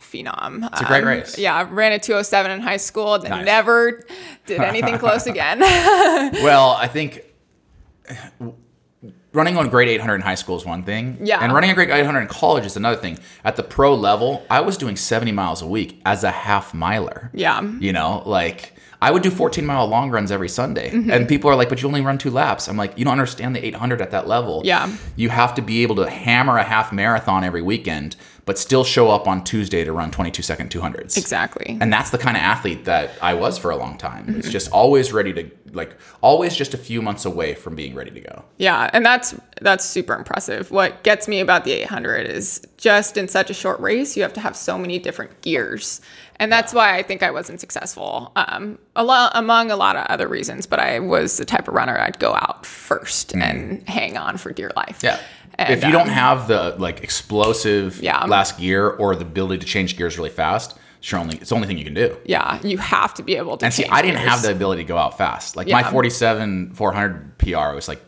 [0.00, 0.66] phenom.
[0.72, 1.36] It's a great race.
[1.38, 3.44] Yeah, I ran a 207 in high school, then Nice.
[3.44, 4.04] never
[4.46, 5.58] did anything close again.
[6.42, 7.24] Well, I think
[9.32, 11.18] running on grade 800 in high school is one thing.
[11.22, 11.38] Yeah.
[11.42, 13.18] And running a grade 800 in college is another thing.
[13.44, 17.30] At the pro level, I was doing 70 miles a week as a half miler.
[17.34, 17.60] yeah.
[17.62, 20.90] You know, like I would do 14 mile long runs every Sunday.
[20.90, 21.10] Mm-hmm.
[21.10, 22.68] And people are like, but you only run two laps.
[22.68, 24.62] I'm like, you don't understand the 800 at that level.
[24.64, 24.92] Yeah.
[25.14, 28.16] You have to be able to hammer a half marathon every weekend,
[28.48, 31.18] but still show up on Tuesday to run 22 second 200s.
[31.18, 31.76] Exactly.
[31.82, 34.24] And that's the kind of athlete that I was for a long time.
[34.24, 34.38] Mm-hmm.
[34.38, 38.10] It's just always ready to like always just a few months away from being ready
[38.10, 38.44] to go.
[38.56, 40.70] Yeah, and that's that's super impressive.
[40.70, 44.32] What gets me about the 800 is just in such a short race, you have
[44.32, 46.00] to have so many different gears,
[46.36, 48.32] and that's why I think I wasn't successful.
[48.36, 51.74] Um, a lot among a lot of other reasons, but I was the type of
[51.74, 55.00] runner I'd go out first and hang on for dear life.
[55.00, 55.04] Mm.
[55.04, 55.20] Yeah.
[55.58, 58.24] If you don't um, have the like explosive Yeah.
[58.24, 61.54] last gear or the ability to change gears really fast, it's your only it's the
[61.56, 62.16] only thing you can do.
[62.24, 63.64] yeah, you have to be able to.
[63.64, 64.28] And see, I didn't gears.
[64.30, 65.56] have the ability to go out fast.
[65.56, 68.00] Like my 47 400 PR was like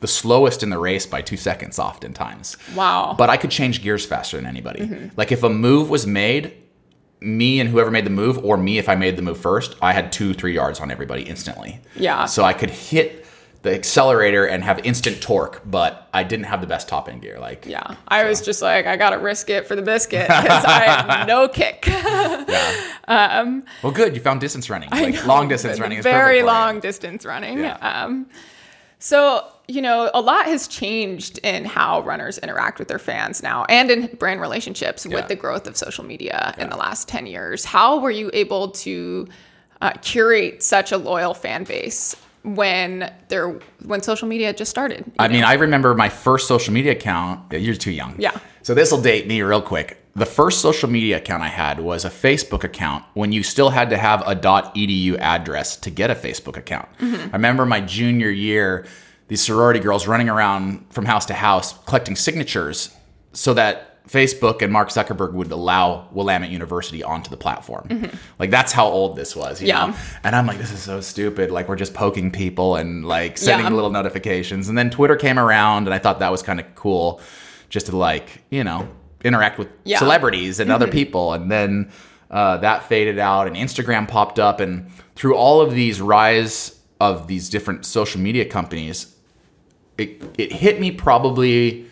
[0.00, 2.56] the slowest in the race by two seconds, oftentimes.
[2.74, 3.14] Wow.
[3.18, 4.80] But I could change gears faster than anybody.
[4.80, 5.08] Mm-hmm.
[5.16, 6.54] Like if a move was made,
[7.20, 9.92] me and whoever made the move, or me if I made the move first, I
[9.92, 11.80] had two, three yards on everybody instantly.
[11.96, 12.26] Yeah.
[12.26, 13.26] So I could hit
[13.62, 17.38] the accelerator and have instant torque, but I didn't have the best top end gear.
[17.40, 20.84] Like Yeah, I was just like, I gotta risk it for the biscuit because I
[20.84, 21.84] have no kick.
[21.86, 22.84] Yeah.
[23.08, 24.14] Well, good.
[24.14, 24.90] You found distance running.
[24.90, 25.26] Like know.
[25.26, 27.58] long distance running is very long distance running.
[27.58, 27.76] Yeah.
[27.76, 28.26] Um,
[28.98, 33.64] so you know, a lot has changed in how runners interact with their fans now,
[33.68, 35.16] and in brand relationships Yeah.
[35.16, 37.64] with the growth of social media in the last ten years.
[37.64, 39.26] How were you able to
[39.80, 45.10] uh, curate such a loyal fan base when there when social media just started?
[45.18, 45.44] I mean.
[45.44, 47.52] I remember my first social media account.
[47.52, 48.16] You're too young.
[48.18, 48.38] Yeah.
[48.62, 50.04] So this will date me real quick.
[50.14, 53.88] The first social media account I had was a Facebook account when you still had
[53.90, 56.88] to have a .edu address to get a Facebook account.
[56.98, 57.28] Mm-hmm.
[57.32, 58.84] I remember my junior year,
[59.28, 62.94] these sorority girls running around from house to house collecting signatures
[63.32, 68.10] so that Facebook and Mark Zuckerberg would allow Willamette University onto the platform.
[68.38, 69.66] Like that's how old this was, Mm-hmm.
[69.66, 69.86] Yeah.
[69.86, 69.96] know?
[70.24, 71.50] And I'm like, this is so stupid.
[71.50, 73.72] Like we're just poking people and like sending Yeah.
[73.72, 74.68] little notifications.
[74.68, 77.20] And then Twitter came around and I thought that was kind of cool
[77.68, 78.88] just to like, you know,
[79.24, 79.96] interact with Yeah.
[79.96, 80.04] Mm-hmm.
[80.06, 81.34] celebrities and other people.
[81.34, 81.90] And then
[82.30, 84.60] uh, that faded out and Instagram popped up.
[84.60, 89.14] And through all of these rise of these different social media companies,
[89.98, 91.87] it, it hit me probably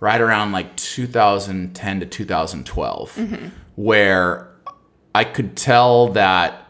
[0.00, 3.46] right around like 2010 to 2012 Mm-hmm.
[3.76, 4.48] where
[5.14, 6.66] I could tell that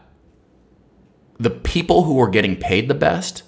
[1.39, 3.43] the people who were getting paid the best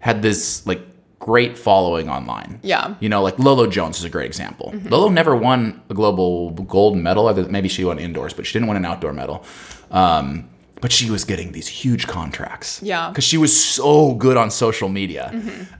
[0.00, 0.80] had this like
[1.18, 2.60] great following online.
[2.62, 2.94] Yeah.
[3.00, 4.72] You know, like Lolo Jones is a great example.
[4.84, 7.32] Lolo never won a global gold medal.
[7.48, 9.44] Maybe she won indoors, but she didn't win an outdoor medal.
[9.90, 10.48] Um,
[10.80, 12.80] but she was getting these huge contracts.
[12.82, 13.08] Yeah.
[13.08, 15.30] Because she was so good on social media.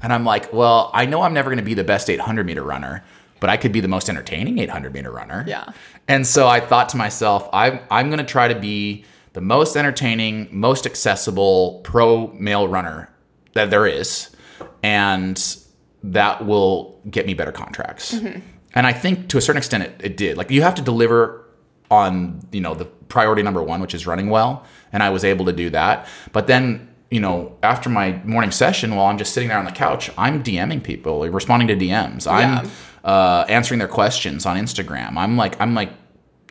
[0.03, 2.63] And I'm like, well, I know I'm never going to be the best 800 meter
[2.63, 3.05] runner,
[3.41, 5.45] but I could be the most entertaining 800 meter runner.
[5.47, 5.73] Yeah.
[6.09, 9.77] And so I thought to myself, I'm, I'm going to try to be the most
[9.77, 13.11] entertaining, most accessible pro male runner
[13.55, 14.31] that there is.
[14.83, 15.43] And
[16.03, 18.15] that will get me better contracts.
[18.15, 18.41] Mm-hmm.
[18.75, 20.37] And I think to a certain extent it, it did.
[20.37, 21.45] Like you have to deliver
[21.91, 24.65] on, you know, the priority number one, which is running well.
[24.93, 26.07] And I was able to do that.
[26.33, 29.71] But then, you know, after my morning session, while I'm just sitting there on the
[29.71, 32.31] couch, I'm DMing people, responding to DMs.
[32.31, 32.71] I'm
[33.07, 35.17] uh, answering their questions on Instagram.
[35.17, 35.91] I'm like, I'm like,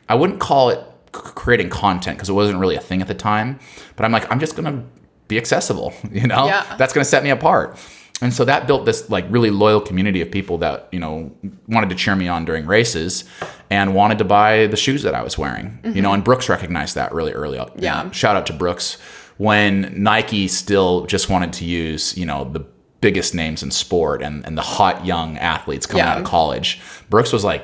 [0.10, 0.80] I wouldn't call it
[1.12, 3.60] creating content because it wasn't really a thing at the time.
[3.96, 4.84] But I'm like, I'm just gonna
[5.28, 5.94] be accessible.
[6.12, 6.64] You know, Yeah.
[6.78, 7.78] that's gonna set me apart.
[8.22, 11.32] And so that built this like really loyal community of people that you know
[11.68, 13.26] wanted to cheer me on during races
[13.70, 15.80] and wanted to buy the shoes that I was wearing.
[15.84, 17.60] You know, and Brooks recognized that really early.
[17.78, 18.04] Yeah.
[18.04, 18.98] know, shout out to Brooks
[19.38, 22.66] when Nike still just wanted to use you know the
[23.08, 26.14] biggest names in sport and, and the hot young athletes coming Yeah.
[26.14, 26.82] out of college.
[27.10, 27.64] Brooks was like,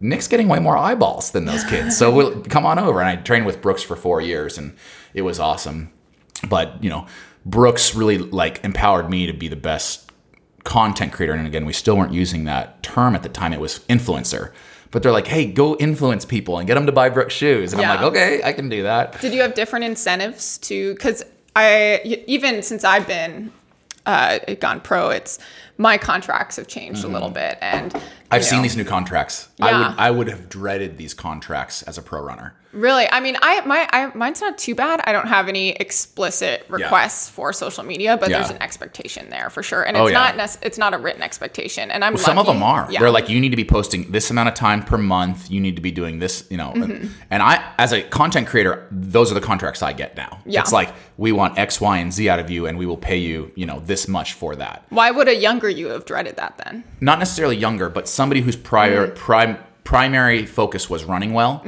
[0.00, 1.96] Nick's getting way more eyeballs than those kids.
[1.96, 3.00] So we'll come on over.
[3.00, 4.76] And I trained with Brooks for four years and
[5.14, 5.90] it was awesome.
[6.46, 7.06] But, you know,
[7.46, 10.10] Brooks really like empowered me to be the best
[10.64, 11.32] content creator.
[11.32, 13.52] And again, we still weren't using that term at the time.
[13.54, 14.52] It was influencer.
[14.90, 17.72] But they're like, hey, go influence people and get them to buy Brooks shoes.
[17.72, 19.18] And I'm like, okay, I can do that.
[19.22, 20.92] Did you have different incentives to?
[20.92, 21.24] Because
[21.56, 23.50] I even since I've been
[24.06, 25.38] uh, gone pro, it's
[25.78, 28.06] my contracts have changed a little bit, and Mm-hmm.
[28.34, 29.48] I've you seen these new contracts.
[29.60, 29.78] I Yeah.
[29.90, 32.54] would I would have dreaded these contracts as a pro runner.
[32.72, 35.02] Really, I mean, I my I, mine's not too bad.
[35.04, 39.62] I don't have any explicit requests for social media, but there's an expectation there for
[39.62, 40.18] sure, and Oh, it's yeah.
[40.22, 41.90] not nec- it's not a written expectation.
[41.90, 42.88] And I'm Some of them are.
[42.90, 43.00] Yeah.
[43.00, 45.50] They're like, you need to be posting this amount of time per month.
[45.50, 46.72] You need to be doing this, you know.
[46.72, 47.08] Mm-hmm.
[47.30, 50.40] And I, as a content creator, those are the contracts I get now.
[50.46, 50.60] Yeah.
[50.60, 53.18] It's like we want X, Y, and Z out of you, and we will pay
[53.18, 54.86] you, you know, this much for that.
[54.88, 56.84] Why would a younger you have dreaded that then?
[57.00, 59.16] Not necessarily younger, but somebody whose prior Mm-hmm.
[59.16, 61.64] prime primary focus was running well.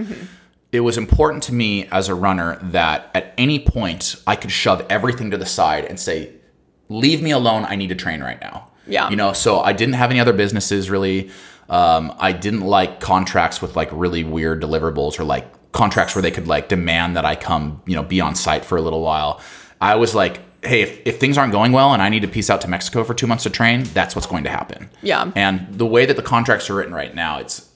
[0.72, 4.84] It was important to me as a runner that at any point I could shove
[4.88, 6.30] everything to the side and say,
[6.88, 7.64] "Leave me alone.
[7.64, 9.08] I need to train right now." Yeah.
[9.10, 11.30] You know, so I didn't have any other businesses really.
[11.68, 16.30] Um, I didn't like contracts with like really weird deliverables or like contracts where they
[16.30, 19.40] could like demand that I come, you know, be on site for a little while.
[19.80, 22.50] I was like, hey, if, if things aren't going well and I need to piece
[22.50, 24.90] out to Mexico for two months to train, that's what's going to happen.
[25.02, 25.30] Yeah.
[25.36, 27.70] And the way that the contracts are written right now, it's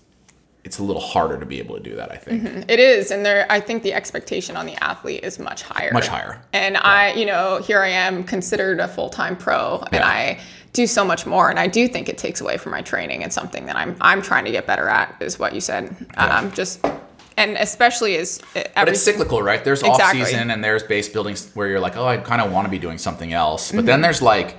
[0.65, 2.13] it's a little harder to be able to do that.
[2.13, 2.69] I think.
[2.69, 3.47] It is, and there.
[3.49, 5.91] I think the expectation on the athlete is much higher.
[5.93, 6.43] Much higher.
[6.53, 10.07] And I, you know, here I am considered a full time pro, and Yeah.
[10.07, 10.41] I
[10.75, 11.49] do so much more.
[11.49, 14.21] And I do think it takes away from my training and something that I'm I'm
[14.21, 15.17] trying to get better at.
[15.21, 15.95] Is what you said.
[16.19, 16.85] Um, just
[17.39, 18.41] and especially as
[18.75, 19.65] But it's cyclical, right?
[19.65, 20.21] There's Exactly.
[20.23, 22.71] off season and there's base buildings where you're like, oh, I kind of want to
[22.71, 23.71] be doing something else.
[23.71, 23.87] But Mm-hmm.
[23.87, 24.57] then there's like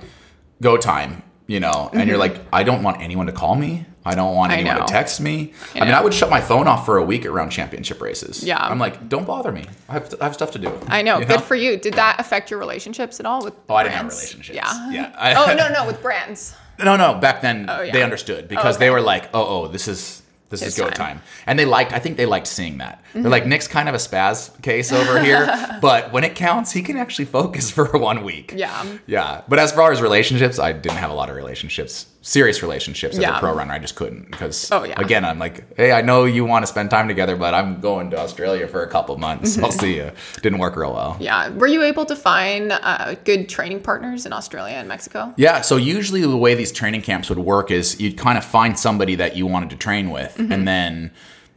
[0.60, 3.86] go time, you know, and you're like, I don't want anyone to call me.
[4.02, 5.52] I don't want anyone to text me.
[5.74, 5.92] I, I mean.
[5.94, 8.42] I would shut my phone off for a week around championship races.
[8.42, 8.56] Yeah.
[8.58, 9.66] I'm like, don't bother me.
[9.90, 10.72] I have, I have stuff to do.
[10.88, 11.76] I know, You good for you.
[11.76, 13.52] Did that affect your relationships at all with?
[13.68, 14.56] Oh, I didn't have relationships.
[14.56, 14.90] Yeah.
[14.90, 15.34] Yeah.
[15.46, 16.54] Oh no, no, with brands.
[16.82, 17.12] No, no.
[17.18, 17.92] Back then, Oh, yeah.
[17.92, 18.86] they understood because okay.
[18.86, 20.19] they were like, "Oh, oh, this is
[20.50, 21.16] this His is go time.
[21.18, 21.22] time.
[21.46, 21.92] and they liked.
[21.92, 23.02] I think they liked seeing that.
[23.08, 23.22] Mm-hmm.
[23.22, 25.46] They're like, Nick's kind of a spaz case over here,
[25.80, 28.52] but when it counts, he can actually focus for one week.
[28.56, 28.84] Yeah.
[29.06, 29.42] yeah.
[29.48, 33.22] But as far as relationships, I didn't have a lot of relationships, serious relationships as
[33.22, 33.36] Yeah.
[33.36, 33.72] a pro runner.
[33.72, 35.00] I just couldn't because, Oh, yeah.
[35.00, 38.10] again, I'm like, hey, I know you want to spend time together, but I'm going
[38.10, 39.58] to Australia for a couple months.
[39.58, 40.10] I'll see you.
[40.42, 41.16] Didn't work real well.
[41.18, 41.48] Yeah.
[41.48, 45.32] Were you able to find uh, good training partners in Australia and Mexico?
[45.38, 48.78] Yeah, so usually the way these training camps would work is you'd kind of find
[48.78, 51.10] somebody that you wanted to train with and then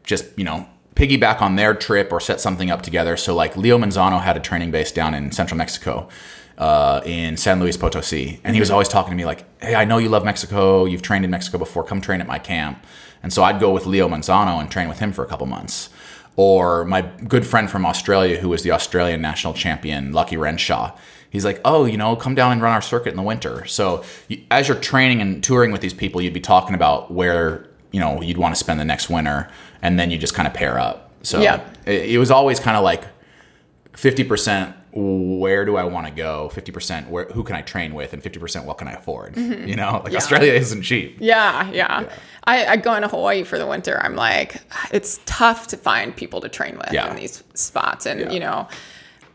[0.06, 3.18] just, you know, piggyback on their trip or set something up together.
[3.18, 6.08] So like Leo Manzano had a training base down in central Mexico.
[6.56, 9.86] Uh, in San Luis Potosi, and he was always talking to me like, "Hey, I
[9.86, 10.86] know you love Mexico.
[10.86, 11.84] You've trained in Mexico before.
[11.84, 12.86] Come train at my camp."
[13.24, 15.90] And so I'd go with Leo Manzano and train with him for a couple months.
[16.36, 20.92] Or my good friend from Australia, who was the Australian national champion, Lucky Renshaw.
[21.32, 23.66] He's like, oh, you know, come down and run our circuit in the winter.
[23.66, 27.66] So you, as you're training and touring with these people, you'd be talking about where
[27.92, 29.50] you know you'd want to spend the next winter,
[29.82, 31.12] and then you just kind of pair up.
[31.24, 31.62] So Yeah.
[31.88, 33.06] it, it was always kind of like
[33.96, 34.76] fifty percent.
[34.96, 36.50] Where do I want to go?
[36.50, 37.10] Fifty percent.
[37.10, 38.14] Where who can I train with?
[38.14, 38.66] And fifty percent.
[38.66, 39.36] What can I afford?
[39.36, 40.18] You know, like Yeah.
[40.18, 41.18] Australia isn't cheap.
[41.20, 42.08] Yeah, yeah.
[42.44, 44.00] I, I go into Hawaii for the winter.
[44.04, 44.58] I'm like,
[44.92, 47.10] it's tough to find people to train with Yeah.
[47.10, 48.06] in these spots.
[48.06, 48.32] And, Yeah.
[48.32, 48.68] you know,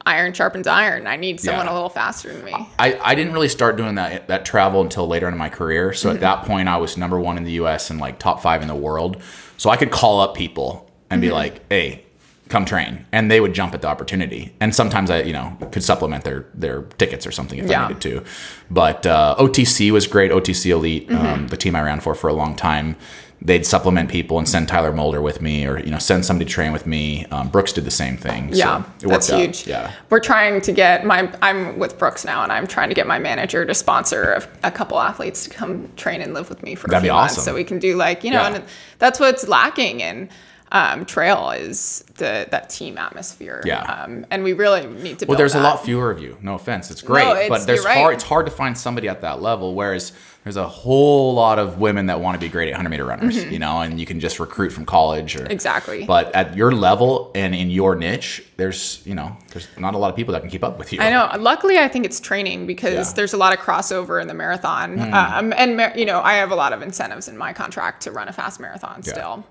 [0.07, 1.07] iron sharpens iron.
[1.07, 1.73] I need someone Yeah.
[1.73, 2.55] a little faster than me.
[2.79, 5.93] I, I didn't really start doing that that travel until later in my career.
[5.93, 6.17] So Mm-hmm.
[6.17, 7.91] at that point, I was number one in the U.S.
[7.91, 9.21] and like top five in the world.
[9.57, 11.29] So I could call up people and Mm-hmm.
[11.29, 12.05] be like, "Hey,
[12.49, 14.55] come train," and they would jump at the opportunity.
[14.61, 17.85] And sometimes I, you know, could supplement their their tickets or something if Yeah.
[17.85, 18.25] I needed to.
[18.71, 20.31] But uh, OTC was great.
[20.31, 21.27] OTC Elite, Mm-hmm.
[21.27, 22.97] um, the team I ran for for a long time,
[23.41, 26.53] they'd supplement people and send Tyler Mulder with me, or you know, send somebody to
[26.53, 27.25] train with me.
[27.27, 28.51] Um, Brooks did the same thing.
[28.53, 29.41] Yeah, so it that's out.
[29.41, 29.67] huge.
[29.67, 29.93] Yeah.
[30.11, 31.33] We're trying to get my.
[31.41, 34.33] I'm with Brooks now, and I'm trying to get my manager to sponsor
[34.63, 37.11] a, a couple athletes to come train and live with me for That'd a few
[37.13, 38.55] be months, so we can do like you know, Yeah.
[38.57, 38.65] and
[38.99, 40.29] that's what's lacking in
[40.73, 43.63] um, trail is the that team atmosphere.
[43.65, 43.83] Yeah.
[43.83, 45.27] um, and we really need to.
[45.27, 46.37] Well, there's a lot fewer of you.
[46.43, 47.99] No offense, it's great, it's- but there's right.
[47.99, 48.15] hard.
[48.15, 49.75] It's hard to find somebody at that level.
[49.75, 50.13] Whereas
[50.45, 53.59] there's a whole lot of women that want to be great 800 meter runners, you
[53.59, 55.51] know, and you can just recruit from college or Mm-hmm.
[55.53, 56.05] Exactly.
[56.07, 60.11] But at your level and in your niche, there's you know, there's not a lot
[60.11, 61.01] of people that can keep up with you.
[61.01, 61.31] I know.
[61.39, 63.15] Luckily, I think it's training because Yeah.
[63.15, 64.99] There's a lot of crossover in the marathon.
[65.13, 68.29] Um, and, you know, I have a lot of incentives in my contract to run
[68.29, 69.13] a fast marathon Yeah.
[69.13, 69.45] still.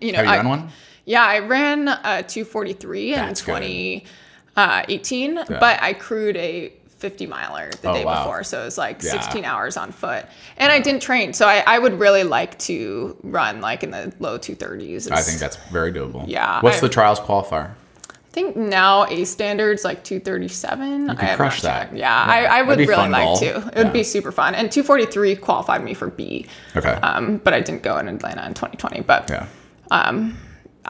[0.00, 0.68] You know, Have you I, run one?
[1.04, 3.62] Yeah, I ran a 243 in That's good.
[3.62, 8.24] 2018, but I crewed a 50 miler the Oh, day wow.
[8.24, 8.42] before.
[8.44, 9.12] So it was like Yeah.
[9.12, 10.26] 16 hours on foot.
[10.56, 11.32] And I didn't train.
[11.32, 15.10] So I, I would really like to run like in the low 230s.
[15.10, 16.24] I think that's very doable.
[16.26, 17.70] Yeah, What's I- the trials qualifier?
[18.10, 21.08] I think now A standards like 237.
[21.08, 21.96] You could crush that.
[21.96, 23.38] Yeah, I, I would really like ball.
[23.38, 23.46] to.
[23.46, 23.90] It would Yeah.
[23.90, 24.54] be super fun.
[24.54, 26.46] And 243 qualified me for B.
[26.76, 26.90] Okay.
[26.90, 29.00] Um, but I didn't go in Atlanta in 2020.
[29.00, 29.46] But yeah.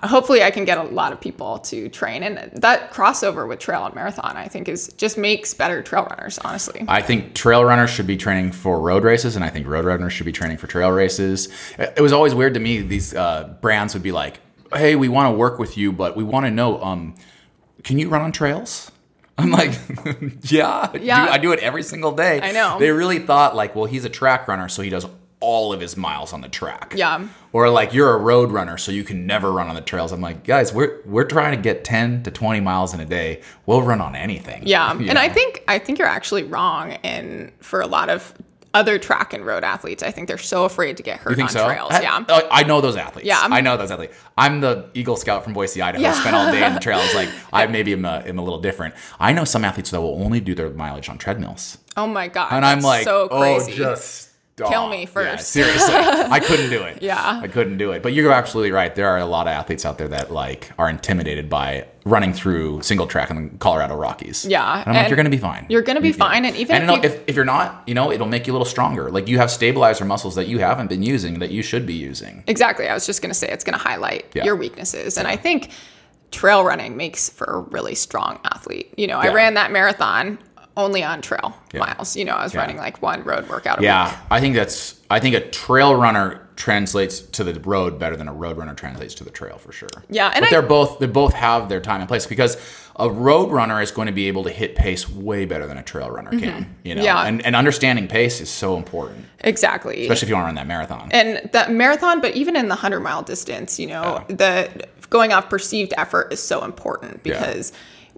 [0.05, 2.23] Hopefully I can get a lot of people to train.
[2.23, 6.39] And that crossover with trail and marathon, I think, is just makes better trail runners.
[6.39, 6.85] Honestly.
[6.89, 10.13] I think trail runners should be training for road races, and I think road runners
[10.13, 11.49] should be training for trail races.
[11.79, 12.81] It was always weird to me.
[12.81, 14.41] These uh, brands would be like,
[14.73, 17.15] "Hey, we want to work with you, but we want to know, um,
[17.85, 18.91] can you run on trails?"
[19.39, 19.71] I'm like,
[20.43, 21.29] yeah, Yeah.
[21.31, 22.41] I do it every single day.
[22.43, 22.77] I know.
[22.81, 25.07] They really thought like, well, he's a track runner, so he does
[25.41, 26.95] all of his miles on the track.
[26.97, 27.27] Yeah.
[27.53, 30.11] Or like you're a road runner, so you can never run on the trails.
[30.13, 33.43] I'm like, guys, we're we're trying to get 10 to 20 miles in a day.
[33.67, 34.63] We'll run on anything.
[34.67, 36.93] Yeah, and I think I think you're actually wrong.
[37.05, 38.35] And for a lot of
[38.75, 41.49] other track and road athletes, I think they're so afraid to get hurt You think
[41.49, 41.67] on so?
[41.67, 41.91] trails.
[41.91, 42.25] I, yeah.
[42.29, 43.27] I- I know those athletes.
[43.27, 44.15] Yeah, I'm- I know those athletes.
[44.37, 46.03] I'm the Eagle Scout from Boise, Idaho.
[46.03, 46.13] Yeah.
[46.13, 47.13] Spent all day in the trails.
[47.15, 48.95] Like I maybe am a, am a little different.
[49.19, 52.53] I know some athletes that will only do their mileage on treadmills, Oh my god.
[52.53, 53.73] and I'm like, so oh, crazy.
[53.73, 54.28] oh, just
[54.67, 55.49] Kill me Yeah, first.
[55.49, 57.03] seriously, I couldn't do it.
[57.03, 57.41] Yeah.
[57.43, 58.03] I couldn't do it.
[58.03, 58.95] But you're absolutely right.
[58.95, 62.81] There are a lot of athletes out there that like are intimidated by running through
[62.83, 64.45] single track in the Colorado Rockies.
[64.47, 65.67] Yeah, and I'm like, and you're gonna be fine.
[65.69, 67.95] you're gonna be You- fine, and even and if you- if, if you're not, you
[67.95, 69.11] know, it'll make you a little stronger.
[69.11, 72.43] Like you have stabilizer muscles that you haven't been using that you should be using.
[72.47, 72.89] Exactly.
[72.89, 74.45] I was just going to say it's going to highlight Yeah.
[74.45, 75.19] your weaknesses.
[75.19, 75.71] And I think
[76.31, 78.93] trail running makes for a really strong athlete.
[78.97, 80.39] You know, I ran that marathon
[80.79, 81.81] only on trail Yeah.
[81.81, 82.17] miles.
[82.17, 82.61] You know, I was Yeah.
[82.61, 83.87] running like one road workout a week.
[83.87, 84.17] Yeah, week.
[84.31, 84.95] I think that's.
[85.11, 89.15] I think a trail runner translates to the road better than a road runner translates
[89.15, 89.89] to the trail for sure.
[90.11, 92.57] Yeah, and but I- they're both they both have their time and place because
[92.97, 95.83] a road runner is going to be able to hit pace way better than a
[95.83, 96.75] trail runner can.
[96.85, 97.05] You know, Mm-hmm.
[97.05, 97.23] Yeah.
[97.27, 100.03] and and understanding pace is so important, Exactly.
[100.03, 101.09] especially if you want to run that marathon.
[101.13, 104.69] and that marathon, but even in the 100 mile distance, you know, the
[105.11, 107.35] going off perceived effort is so important Yeah.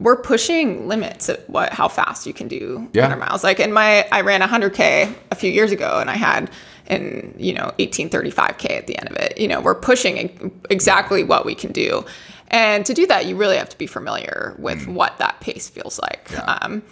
[0.00, 3.02] We're pushing limits at what how fast you can do Yeah.
[3.02, 3.44] 100 miles.
[3.44, 6.50] Like in my I ran 100k a few years ago and I had
[6.88, 9.38] in you know 1835k at the end of it.
[9.38, 12.04] You know, we're pushing exactly what we can do.
[12.48, 16.00] And to do that, you really have to be familiar with what that pace feels
[16.00, 16.28] like.
[16.28, 16.32] Mm.
[16.38, 16.58] Yeah.
[16.62, 16.82] Um,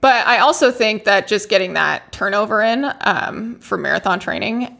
[0.00, 4.76] but I also think that just getting that turnover in um, for marathon training,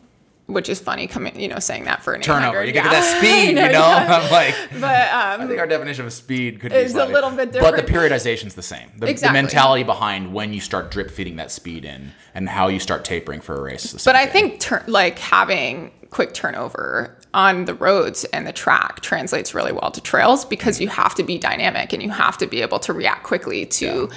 [0.53, 2.91] which is funny coming, you know, saying that for an Turnover, 800, you get yeah.
[2.91, 3.59] that speed.
[3.59, 4.21] I you know, yeah.
[4.23, 4.55] I'm like.
[4.83, 7.77] But um, I think our definition of speed could Is be a little bit different.
[7.77, 8.91] But the periodization's the same.
[8.97, 12.81] The, the mentality behind when you start drip feeding that speed in and how you
[12.81, 13.93] start tapering for a race.
[14.05, 14.51] but I thing.
[14.51, 19.91] think tur- like having quick turnover on the roads and the track translates really well
[19.91, 22.93] to trails because you have to be dynamic and you have to be able to
[22.93, 24.11] react quickly to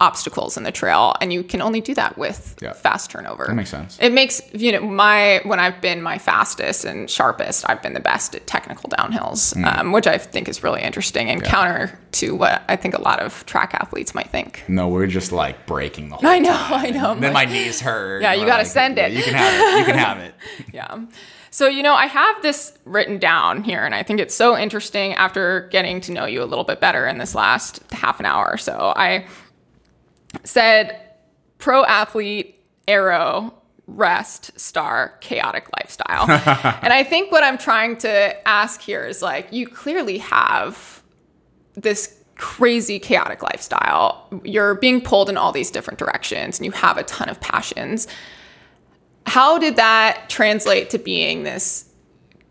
[0.00, 2.72] obstacles in the trail and you can only do that with Yeah.
[2.72, 3.98] fast turnover That makes sense.
[4.00, 8.00] it makes you know my when i've been my fastest and sharpest i've been the
[8.00, 9.64] best at technical downhills Hmm.
[9.66, 13.20] um, which i think is really interesting and counter to what i think a lot
[13.20, 16.86] of track athletes might think No, we're just like breaking the whole I know, time.
[16.86, 17.14] I know.
[17.14, 18.22] Then my knees hurt.
[18.22, 19.12] Yeah, you gotta like, send yeah, it.
[19.12, 19.78] You can have it.
[19.78, 20.34] You can have it.
[20.72, 20.98] yeah.
[21.52, 25.14] So, you know, I have this written down here, and I think it's so interesting
[25.14, 28.48] after getting to know you a little bit better in this last half an hour
[28.48, 28.92] or so.
[28.96, 29.26] I
[30.44, 31.00] said
[31.58, 33.54] pro athlete, arrow,
[33.86, 36.24] rest, star, chaotic lifestyle.
[36.82, 41.02] and I think what I'm trying to ask here is like, you clearly have
[41.74, 44.26] this crazy chaotic lifestyle.
[44.44, 48.08] You're being pulled in all these different directions and you have a ton of passions.
[49.26, 51.92] How did that translate to being this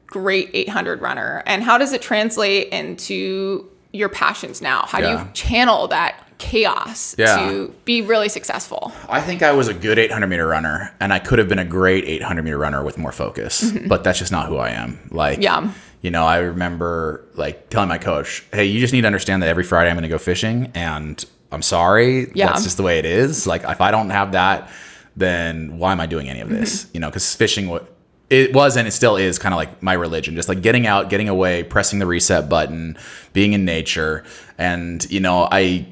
[0.05, 1.41] great 800 runner?
[1.45, 4.85] And how does it translate into your passions now?
[4.85, 7.37] How do you channel that chaos Yeah.
[7.37, 8.91] to be really successful.
[9.07, 11.65] I think I was a good 800 meter runner, and I could have been a
[11.65, 13.71] great 800 meter runner with more focus.
[13.87, 14.97] But that's just not who I am.
[15.11, 15.43] Like, Mm-hmm.
[15.43, 15.71] Yeah.
[16.01, 19.49] you know, I remember like telling my coach, "Hey, you just need to understand that
[19.49, 22.47] every Friday I'm going to go fishing, and I'm sorry, Yeah.
[22.47, 23.45] that's just the way it is.
[23.45, 24.69] Like, if I don't have that,
[25.17, 26.83] then why am I doing any of this?
[26.85, 26.91] Mm-hmm.
[26.95, 27.81] You know, because fishing wa-
[28.29, 31.09] it was and it still is kind of like my religion just like getting out
[31.09, 32.95] getting away pressing the reset button
[33.33, 34.23] being in nature
[34.59, 35.83] and you know i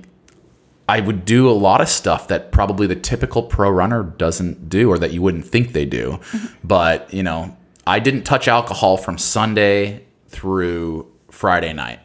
[0.89, 4.89] I would do a lot of stuff that probably the typical pro runner doesn't do
[4.89, 6.11] or that you wouldn't think they do.
[6.31, 6.45] Mm-hmm.
[6.63, 11.99] but, you know, I didn't touch alcohol from Sunday through Friday night.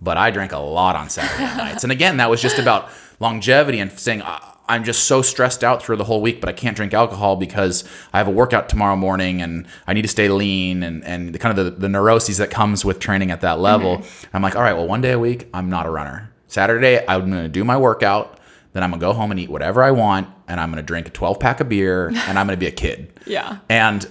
[0.00, 1.82] But I drank a lot on Saturday nights.
[1.82, 5.82] And again, that was just about longevity and saying "I- I'm just so stressed out
[5.82, 8.96] through the whole week, but I can't drink alcohol because I have a workout tomorrow
[8.96, 12.38] morning and I need to stay lean and, and the kind of the, the neuroses
[12.38, 13.98] that comes with training at that level.
[13.98, 14.36] Mm-hmm.
[14.36, 16.32] I'm like, all right, well, one day a week, I'm not a runner.
[16.48, 18.38] Saturday, I'm going to do my workout.
[18.72, 20.28] Then I'm going to go home and eat whatever I want.
[20.48, 22.66] And I'm going to drink a 12 pack of beer and I'm going to be
[22.66, 23.12] a kid.
[23.26, 23.58] Yeah.
[23.68, 24.08] And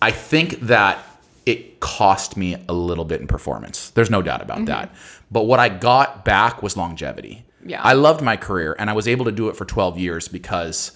[0.00, 0.98] I think that
[1.46, 3.90] it cost me a little bit in performance.
[3.90, 4.66] There's no doubt about mm-hmm.
[4.66, 4.94] that.
[5.30, 7.44] But what I got back was longevity.
[7.64, 7.82] Yeah.
[7.82, 10.92] I loved my career and I was able to do it for 12 years because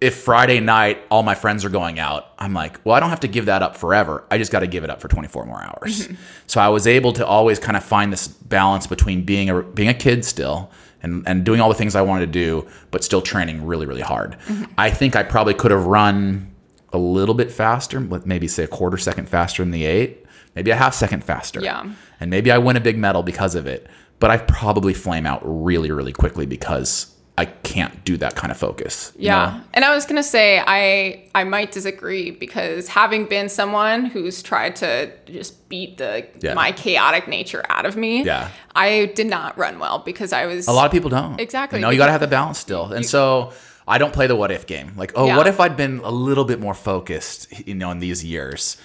[0.00, 3.20] if Friday night all my friends are going out, I'm like, well, I don't have
[3.20, 4.24] to give that up forever.
[4.30, 6.06] I just got to give it up for 24 more hours.
[6.06, 6.14] Mm-hmm.
[6.46, 9.88] So I was able to always kind of find this balance between being a being
[9.88, 10.70] a kid still
[11.02, 14.00] and and doing all the things I wanted to do, but still training really really
[14.00, 14.38] hard.
[14.46, 14.72] Mm-hmm.
[14.78, 16.50] I think I probably could have run
[16.92, 20.70] a little bit faster, with maybe say a quarter second faster than the eight, maybe
[20.70, 21.60] a half second faster.
[21.60, 21.92] Yeah.
[22.18, 23.86] And maybe I win a big medal because of it.
[24.18, 28.58] But I probably flame out really, really quickly because I can't do that kind of
[28.58, 29.12] focus.
[29.16, 29.38] you Yeah.
[29.56, 29.60] know?
[29.74, 30.46] And I was going to say
[30.78, 34.90] I I might disagree because having been someone who's tried to
[35.26, 36.54] just beat the Yeah.
[36.54, 38.48] my chaotic nature out of me, Yeah.
[38.86, 41.40] I did not run well because I was A lot of people don't.
[41.40, 42.92] Exactly, You know, you got to have the balance still.
[42.96, 43.52] And so
[43.88, 44.88] I don't play the what if game.
[44.96, 45.36] Like, oh, Yeah.
[45.38, 48.76] what if I'd been a little bit more focused, you know, in these years?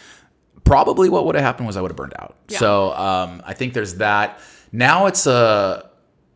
[0.64, 2.36] Probably what would have happened was I would have burned out.
[2.47, 2.58] Yeah.
[2.60, 4.39] So um, I think there's that.
[4.72, 5.89] Now it's a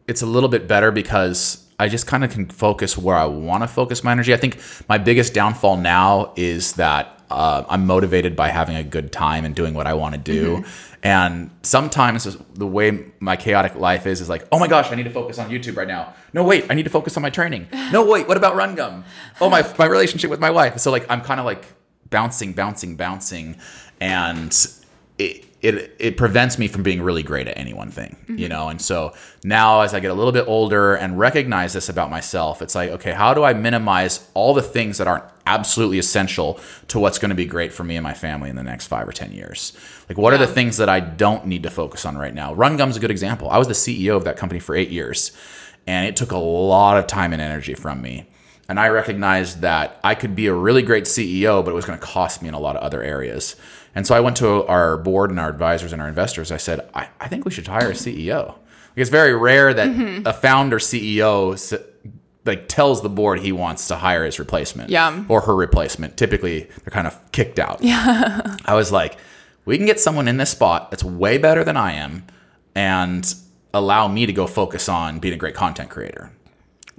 [0.08, 3.64] it's a little bit better because I just kind of can focus where I want
[3.64, 4.34] to focus my energy.
[4.34, 9.12] I think my biggest downfall now is that uh, I'm motivated by having a good
[9.12, 10.66] time and doing what I want to do.
[11.04, 15.04] And sometimes the way my chaotic life is is like, oh my gosh, I need
[15.04, 16.14] to focus on YouTube right now.
[16.34, 17.68] No, wait, I need to focus on my training.
[17.92, 19.04] No, wait, what about RunGum?
[19.42, 20.78] Oh my my relationship with my wife.
[20.78, 21.66] So like I'm kind of like
[22.12, 23.56] bouncing, bouncing, bouncing,
[24.00, 24.54] and
[25.18, 28.70] it it it prevents me from being really great at any one thing, you know.
[28.70, 32.62] And so now, as I get a little bit older and recognize this about myself,
[32.62, 37.00] it's like, okay, how do I minimize all the things that aren't absolutely essential to
[37.00, 39.12] what's going to be great for me and my family in the next five or
[39.12, 39.74] ten years?
[40.08, 42.56] Like, what are the things that I don't need to focus on right now?
[42.56, 43.50] RunGum's a good example.
[43.50, 45.34] I was the CEO of that company for eight years,
[45.86, 48.28] and it took a lot of time and energy from me.
[48.70, 51.98] And I recognized that I could be a really great CEO, but it was going
[51.98, 53.56] to cost me in a lot of other areas.
[53.96, 56.52] And so I went to our board and our advisors and our investors.
[56.52, 58.48] I said, I, I think we should hire a CEO.
[58.50, 58.58] Like,
[58.98, 61.84] it's very rare that a founder CEO
[62.46, 65.24] like tells the board he wants to hire his replacement Yeah.
[65.28, 66.18] or her replacement.
[66.18, 67.84] Typically, they're kind of kicked out.
[67.84, 68.56] Yeah.
[68.66, 69.18] I was like,
[69.66, 72.26] we can get someone in this spot that's way better than I am
[72.76, 73.32] and
[73.74, 76.32] allow me to go focus on being a great content creator.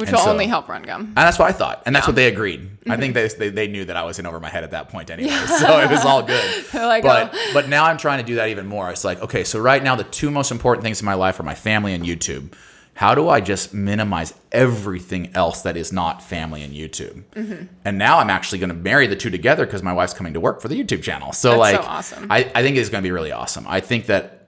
[0.00, 1.00] Which and will so- only help RunGum.
[1.00, 1.82] And that's what I thought.
[1.86, 2.70] And that's what they agreed.
[2.88, 4.88] I think they, they, they knew that I was in over my head at that
[4.88, 5.30] point anyway.
[5.30, 6.64] So it was all good.
[6.80, 7.50] Like, but, oh.
[7.52, 8.90] but now I'm trying to do that even more.
[8.90, 11.42] It's like, okay, so right now the two most important things in my life are
[11.42, 12.54] my family and YouTube.
[12.94, 17.22] How do I just minimize everything else that is not family and YouTube?
[17.32, 17.64] Mm-hmm.
[17.84, 20.40] And now I'm actually going to marry the two together because my wife's coming to
[20.40, 21.32] work for the YouTube channel.
[21.32, 22.26] So That's like, so awesome.
[22.30, 23.66] I, I think it's going to be really awesome.
[23.68, 24.46] I think that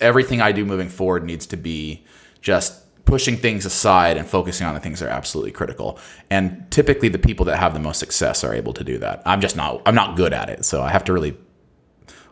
[0.00, 2.04] everything I do moving forward needs to be
[2.40, 5.98] just pushing things aside and focusing on the things that are absolutely critical.
[6.28, 9.22] And typically the people that have the most success are able to do that.
[9.24, 10.66] I'm just not I'm not good at it.
[10.66, 11.34] So I have to really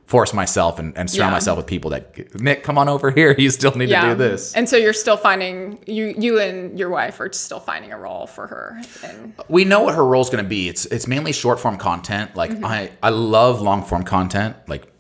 [0.04, 1.36] force myself and, and surround Yeah.
[1.36, 3.34] myself with people that Nick, come on over here.
[3.46, 4.54] You still need to do this.
[4.54, 8.26] And so you're still finding you you and your wife are still finding a role
[8.26, 8.78] for her.
[9.02, 10.68] And we know what her role is going to be.
[10.68, 12.36] It's it's mainly short form content.
[12.36, 12.66] Like mm-hmm.
[12.66, 14.56] I I love long form content.
[14.68, 14.92] Like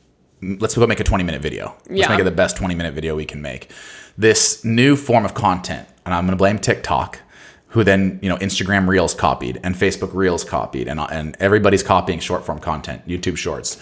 [0.42, 1.76] let's go make a 20 minute video.
[1.88, 2.08] Let's Yeah.
[2.08, 3.70] make it the best 20 minute video we can make.
[4.18, 7.20] This new form of content, and I'm going to blame TikTok,
[7.68, 12.18] who then you know Instagram Reels copied and Facebook Reels copied, and and everybody's copying
[12.20, 13.76] short form content, YouTube Shorts.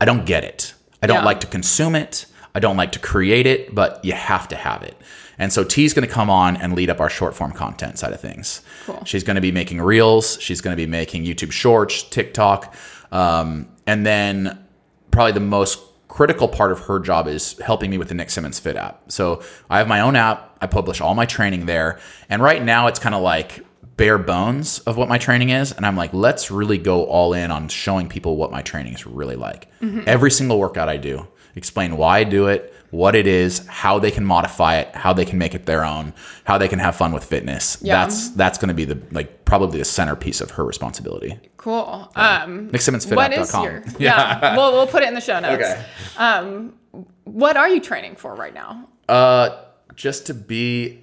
[0.00, 0.74] I don't get it.
[1.02, 1.24] I don't Yeah.
[1.24, 2.26] like to consume it.
[2.54, 4.96] I don't like to create it, but you have to have it.
[5.38, 8.12] And so T's going to come on and lead up our short form content side
[8.12, 8.60] of things.
[8.86, 9.02] Cool.
[9.04, 10.38] She's going to be making reels.
[10.40, 12.74] She's going to be making YouTube Shorts, TikTok,
[13.10, 14.58] um, and then
[15.10, 15.80] probably the most
[16.10, 19.10] critical part of her job is helping me with the Nick Symmonds Fit app.
[19.10, 20.58] So I have my own app.
[20.60, 21.98] I publish all my training there,
[22.28, 23.64] and right now it's kind of like
[23.96, 27.50] bare bones of what my training is and i'm like let's really go all in
[27.50, 30.00] on showing people what my training is really like mm-hmm.
[30.06, 34.10] every single workout i do explain why i do it what it is how they
[34.10, 36.12] can modify it how they can make it their own
[36.44, 37.96] how they can have fun with fitness Yeah.
[38.04, 42.10] that's that's going to be the like probably the centerpiece of her responsibility Cool.
[42.16, 43.16] Um, NickSymmondsFitApp.com.
[43.16, 43.82] what is your?
[43.98, 45.62] Yeah, we'll we'll put it in the show notes.
[45.62, 45.84] Okay.
[46.16, 46.72] Um,
[47.24, 48.88] what are you training for right now?
[49.08, 49.62] uh
[49.94, 51.02] just to be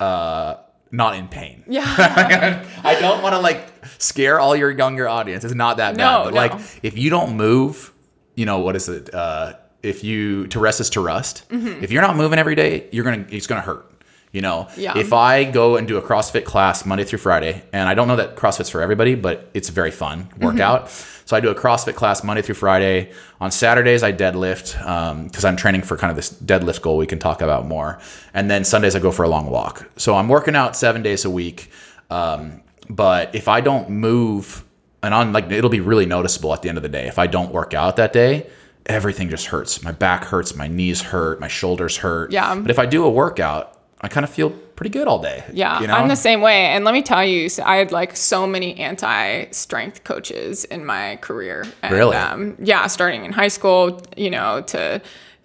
[0.00, 0.56] uh
[0.92, 1.84] not in pain Yeah.
[2.84, 3.66] I don't want to like
[3.98, 5.44] scare all your younger audience.
[5.44, 6.24] It's not that No, bad.
[6.24, 6.36] But no.
[6.36, 7.92] like if you don't move,
[8.36, 9.12] you know, what is it?
[9.12, 9.54] Uh
[9.86, 11.48] if you to rest is to rust.
[11.48, 11.82] Mm-hmm.
[11.84, 13.90] If you're not moving every day, you're gonna it's gonna hurt.
[14.32, 14.98] You know, Yeah.
[14.98, 18.16] if I go and do a CrossFit class Monday through Friday, and I don't know
[18.16, 20.90] that CrossFit's for everybody, but it's a very fun workout.
[21.24, 23.12] So I do a CrossFit class Monday through Friday.
[23.40, 24.76] On Saturdays, I deadlift
[25.24, 27.98] because I'm training for kind of this deadlift goal we can talk about more.
[28.34, 29.88] And then Sundays, I go for a long walk.
[29.96, 31.70] So I'm working out seven days a week.
[32.10, 34.64] Um, but if I don't move,
[35.02, 37.06] and on like it'll be really noticeable at the end of the day.
[37.06, 38.46] If I don't work out that day,
[38.86, 39.82] everything just hurts.
[39.82, 42.32] My back hurts, my knees hurt, my shoulders hurt.
[42.32, 42.54] Yeah.
[42.54, 45.42] But if I do a workout, I kind of feel pretty good all day.
[45.52, 45.94] Yeah, you know?
[45.94, 46.66] I'm the same way.
[46.66, 51.16] And let me tell you, so I had like so many anti-strength coaches in my
[51.16, 51.64] career.
[51.82, 52.16] And, Really?
[52.16, 55.00] Um, yeah, starting in high school, you know, to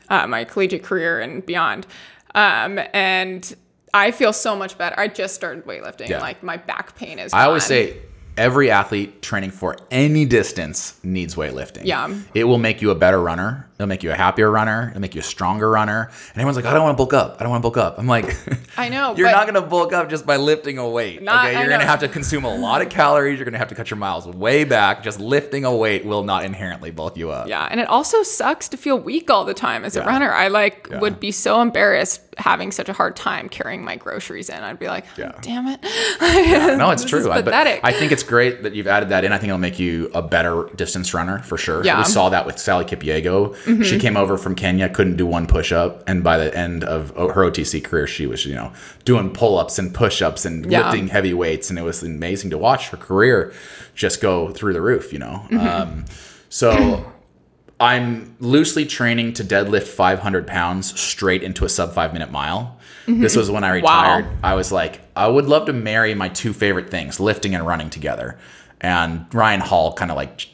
[0.10, 1.88] uh, my collegiate career and beyond.
[2.36, 3.56] Um, and
[3.94, 5.00] I feel so much better.
[5.00, 6.10] I just started weightlifting.
[6.10, 6.20] Yeah.
[6.20, 7.34] Like my back pain is.
[7.34, 7.98] I always say
[8.38, 11.86] every athlete training for any distance needs weightlifting.
[11.86, 12.14] Yeah.
[12.34, 13.68] It will make you a better runner.
[13.82, 14.90] It'll make you a happier runner.
[14.92, 16.12] It'll make you a stronger runner.
[16.30, 17.38] And everyone's like, I don't want to bulk up.
[17.40, 17.98] I don't want to bulk up.
[17.98, 18.38] I'm like,
[18.78, 21.22] I know, You're not going to bulk up just by lifting a weight.
[21.24, 21.58] Not- okay.
[21.60, 23.40] You're going to have to consume a lot of calories.
[23.40, 25.02] You're going to have to cut your miles way back.
[25.02, 27.48] Just lifting a weight will not inherently bulk you up.
[27.48, 30.32] Yeah, and it also sucks to feel weak all the time as a runner.
[30.32, 31.00] I like Yeah.
[31.00, 34.58] would be so embarrassed having such a hard time carrying my groceries in.
[34.64, 35.34] I'd be like, Yeah.
[35.42, 35.80] damn it.
[36.78, 37.30] No, it's true.
[37.32, 37.82] I, pathetic.
[37.84, 39.32] I think it's great that you've added that in.
[39.32, 41.84] I think it'll make you a better distance runner for sure.
[41.84, 41.94] Yeah.
[41.94, 42.02] Mm-hmm.
[42.02, 43.56] We saw that with Sally Kipyego.
[43.84, 47.10] She came over from Kenya, couldn't do one push up, and by the end of
[47.16, 48.72] her OTC career, she was you know
[49.06, 50.86] doing pull ups and push ups and Yeah.
[50.90, 53.54] lifting heavy weights, and it was amazing to watch her career
[53.96, 55.14] just go through the roof.
[55.14, 55.68] You know, Mm-hmm.
[55.68, 56.06] um,
[56.50, 57.06] so.
[57.80, 62.78] I'm loosely training to deadlift 500 pounds straight into a sub five minute mile.
[63.08, 64.28] This was when I retired.
[64.44, 67.90] I was like, I would love to marry my two favorite things, lifting and running
[67.90, 68.38] together.
[68.80, 70.48] And Ryan Hall kind of like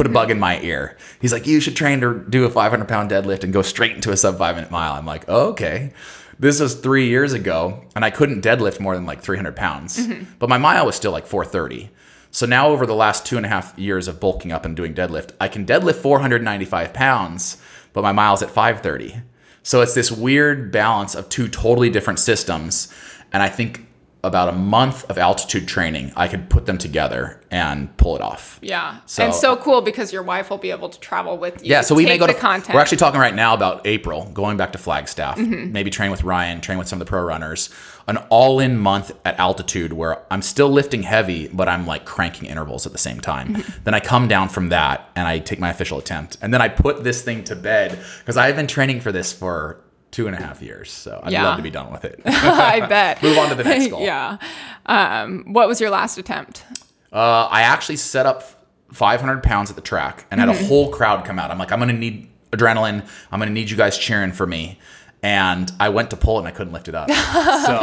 [0.00, 0.96] put a bug in my ear.
[1.20, 4.10] He's like, you should train to do a 500 pound deadlift and go straight into
[4.10, 4.94] a sub five minute mile.
[4.94, 5.92] I'm like, oh, okay.
[6.38, 10.24] This was three years ago, and I couldn't deadlift more than like 300 pounds, mm-hmm.
[10.38, 11.90] but my mile was still like 430.
[12.30, 14.94] So now, over the last two and a half years of bulking up and doing
[14.94, 17.58] deadlift, I can deadlift 495 pounds,
[17.92, 19.20] but my mile's at 530.
[19.62, 22.90] So it's this weird balance of two totally different systems.
[23.34, 23.86] And I think
[24.22, 28.58] about a month of altitude training, I could put them together and pull it off.
[28.62, 28.98] Yeah.
[29.06, 31.70] So- and so cool because your wife will be able to travel with you.
[31.70, 32.74] Yeah, so we may go to the content.
[32.74, 35.72] We're actually talking right now about April, going back to Flagstaff, Mm-hmm.
[35.72, 37.70] maybe train with Ryan, train with some of the pro runners,
[38.08, 42.84] an all-in month at altitude where I'm still lifting heavy, but I'm like cranking intervals
[42.86, 43.54] at the same time.
[43.54, 43.84] Mm-hmm.
[43.84, 46.68] then I come down from that and I take my official attempt, and then I
[46.68, 49.80] put this thing to bed because I've been training for this for
[50.10, 50.90] two and a half years.
[50.90, 51.44] So I'd Yeah.
[51.44, 52.20] love to be done with it.
[52.26, 53.22] I bet.
[53.22, 54.02] Move on to the next goal.
[54.02, 54.38] yeah.
[54.86, 56.64] Um, what was your last attempt?
[57.12, 58.42] Uh, I actually set up
[58.92, 60.64] 500 pounds at the track and had Mm-hmm.
[60.64, 61.50] a whole crowd come out.
[61.50, 63.06] I'm like, I'm going to need adrenaline.
[63.30, 64.78] I'm going to need you guys cheering for me.
[65.22, 67.10] And I went to pull it and I couldn't lift it up.
[67.10, 67.78] So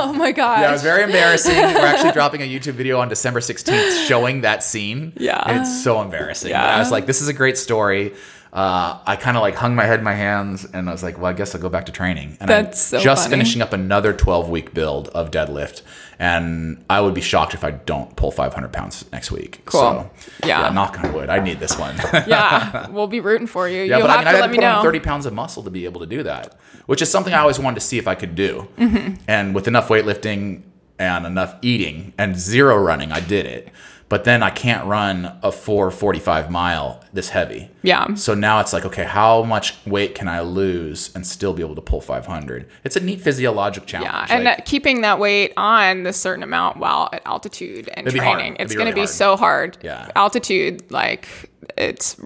[0.00, 0.60] Oh my god!
[0.62, 1.54] yeah, it was very embarrassing.
[1.54, 5.12] We're actually dropping a YouTube video on December 16th showing that scene.
[5.18, 5.38] Yeah.
[5.44, 6.48] And it's so embarrassing.
[6.50, 6.62] Yeah.
[6.62, 8.14] But I was like, this is a great story.
[8.58, 11.16] Uh, I kind of like hung my head in my hands and I was like,
[11.16, 12.36] well, I guess I'll go back to training.
[12.40, 13.34] And That's I'm so just funny.
[13.36, 15.82] finishing up another 12 week build of deadlift.
[16.18, 19.60] And I would be shocked if I don't pull 500 pounds next week.
[19.64, 19.80] Cool.
[19.80, 20.10] So,
[20.44, 20.70] Yeah.
[20.70, 21.28] knock on wood.
[21.30, 21.94] I need this one.
[22.26, 22.88] yeah.
[22.90, 23.82] We'll be rooting for you.
[23.84, 24.76] Yeah, You'll but I have mean, I to had let to me know.
[24.78, 27.38] on 30 pounds of muscle to be able to do that, which is something I
[27.38, 28.66] always wanted to see if I could do.
[28.76, 29.14] Mm-hmm.
[29.28, 30.62] And with enough weightlifting
[30.98, 33.68] and enough eating and zero running, I did it.
[34.08, 37.70] But then I can't run a 445 mile this heavy.
[37.82, 38.14] Yeah.
[38.14, 41.74] So now it's like, okay, how much weight can I lose and still be able
[41.74, 42.68] to pull 500?
[42.84, 44.10] It's a neat physiologic challenge.
[44.10, 48.12] Yeah, and Like, keeping that weight on the certain amount while at altitude and be
[48.18, 49.76] training, it's going to really be so hard.
[49.82, 50.10] Yeah.
[50.16, 51.28] altitude, like
[51.76, 52.16] it's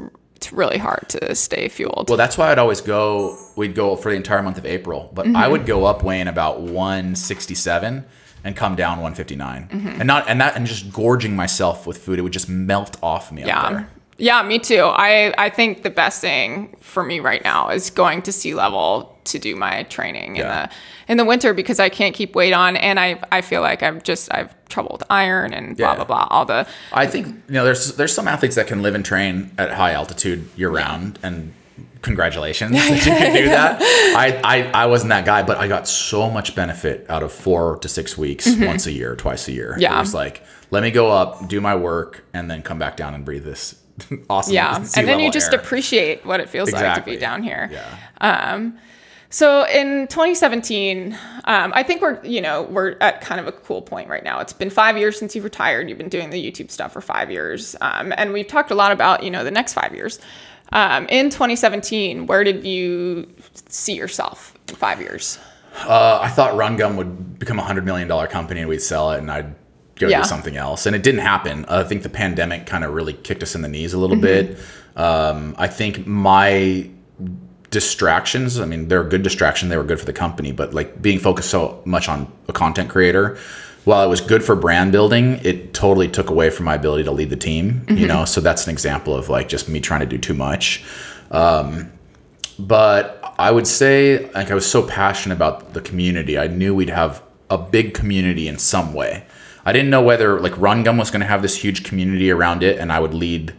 [0.42, 2.08] it's really hard to stay fueled.
[2.08, 3.38] Well, that's why I'd always go.
[3.56, 5.36] We'd go for the entire month of April, but Mm-hmm.
[5.36, 8.04] I would go up weighing about 167
[8.44, 9.88] and come down 159, Mm-hmm.
[10.00, 12.18] and not and that and just gorging myself with food.
[12.18, 13.60] It would just melt off me Yeah.
[13.60, 13.88] up there.
[14.18, 14.82] Yeah, me too.
[14.84, 19.18] I, I think the best thing for me right now is going to sea level
[19.24, 20.42] to do my training Yeah.
[20.42, 20.70] in the
[21.12, 24.02] in the winter because I can't keep weight on and I I feel like I've
[24.04, 25.94] just I've trouble with iron and blah Yeah.
[25.96, 28.94] blah blah all the I think you know there's there's some athletes that can live
[28.94, 31.52] and train at high altitude year round, and
[32.02, 33.80] congratulations that you can do that.
[34.16, 37.78] I, I I wasn't that guy, but I got so much benefit out of four
[37.78, 39.72] to six weeks, once a year, twice a year.
[39.72, 39.80] Mm-hmm.
[39.82, 39.96] Yeah.
[39.96, 43.14] it was like let me go up, do my work, and then come back down
[43.14, 43.76] and breathe this
[44.30, 44.54] awesome.
[44.54, 45.60] yeah and then you just air.
[45.60, 47.98] appreciate what it feels like to be down here Yeah.
[48.20, 48.78] Um,
[49.28, 53.80] So in 2017, um, I think we're you know we're at kind of a cool
[53.82, 54.40] point right now.
[54.40, 55.88] It's been five years since you've retired.
[55.88, 58.92] You've been doing the YouTube stuff for five years, um, and we've talked a lot
[58.92, 60.18] about you know the next five years.
[60.72, 63.28] Um, in 2017, where did you
[63.68, 65.38] see yourself in five years?
[65.86, 69.18] Uh, I thought RunGum would become a hundred million dollar company and we'd sell it
[69.18, 69.54] and I'd
[69.96, 70.22] go Yeah.
[70.22, 70.86] do something else.
[70.86, 71.64] And it didn't happen.
[71.66, 74.52] I think the pandemic kind of really kicked us in the knees a little Mm-hmm.
[74.54, 74.58] bit.
[74.96, 76.88] Um, I think my
[77.70, 79.70] distractions, I mean, they're a good distraction.
[79.70, 82.90] They were good for the company, but like being focused so much on a content
[82.90, 83.38] creator,
[83.84, 87.10] while it was good for brand building, it totally took away from my ability to
[87.10, 88.06] lead the team, you mm-hmm.
[88.06, 88.24] know?
[88.24, 90.84] So that's an example of like just me trying to do too much
[91.32, 91.90] um,
[92.58, 96.38] but I would say like I was so passionate about the community.
[96.38, 99.24] I knew we'd have a big community in some way.
[99.64, 102.78] I didn't know whether like RunGum was going to have this huge community around it,
[102.78, 103.54] and I would lead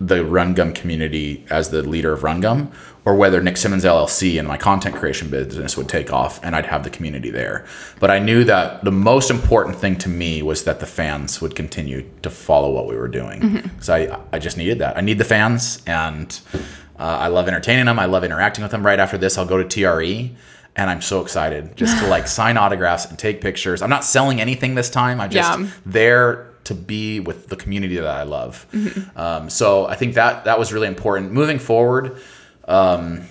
[0.00, 2.70] the RunGum community as the leader of RunGum,
[3.06, 6.66] or whether Nick Symmonds LLC and my content creation business would take off, and I'd
[6.66, 7.64] have the community there.
[8.00, 11.54] But I knew that the most important thing to me was that the fans would
[11.54, 13.70] continue to follow what we were doing.
[13.80, 14.96] So I, I just needed that.
[14.98, 16.38] I need the fans, and
[16.98, 17.98] uh, I love entertaining them.
[17.98, 18.84] I love interacting with them.
[18.84, 20.34] Right after this, I'll go to TRE,
[20.74, 23.82] and I'm so excited just to like sign autographs and take pictures.
[23.82, 25.20] I'm not selling anything this time.
[25.20, 25.66] I just Yeah.
[25.86, 28.66] there to be with the community that I love.
[29.16, 31.32] Um, so I think that that was really important.
[31.32, 32.20] Moving forward,
[32.68, 33.22] um,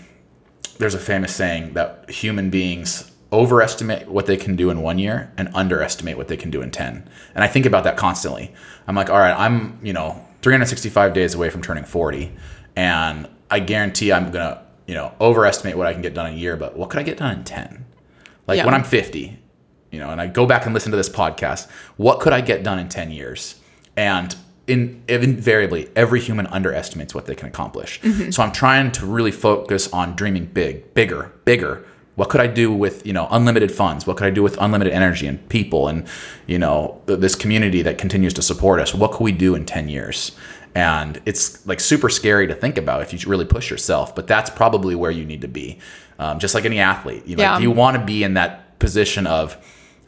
[0.78, 5.32] there's a famous saying that human beings overestimate what they can do in one year
[5.38, 7.10] and underestimate what they can do in 10.
[7.34, 8.54] And I think about that constantly.
[8.88, 12.32] I'm like, all right, I'm, you know, 365 days away from turning 40.
[12.76, 16.34] And I guarantee I'm going to, you know, overestimate what I can get done in
[16.34, 17.86] a year, but what could I get done in 10?
[18.48, 18.66] Like Yeah.
[18.66, 19.38] when I'm 50,
[19.96, 22.64] you know, and I go back and listen to this podcast, what could I get
[22.64, 23.56] done in 10 years?
[23.96, 24.36] And
[24.68, 28.02] in invariably, every human underestimates what they can accomplish.
[28.32, 31.86] So I'm trying to really focus on dreaming big, bigger, bigger.
[32.16, 34.08] What could I do with you know unlimited funds?
[34.08, 36.08] What could I do with unlimited energy and people and
[36.48, 38.94] you know th- this community that continues to support us?
[38.96, 40.32] What could we do in 10 years?
[40.74, 44.50] And it's like super scary to think about if you really push yourself, but that's
[44.50, 45.78] probably where you need to be.
[46.18, 47.60] Um, just like any athlete, you know, Yeah.
[47.60, 49.58] you want to be in that position of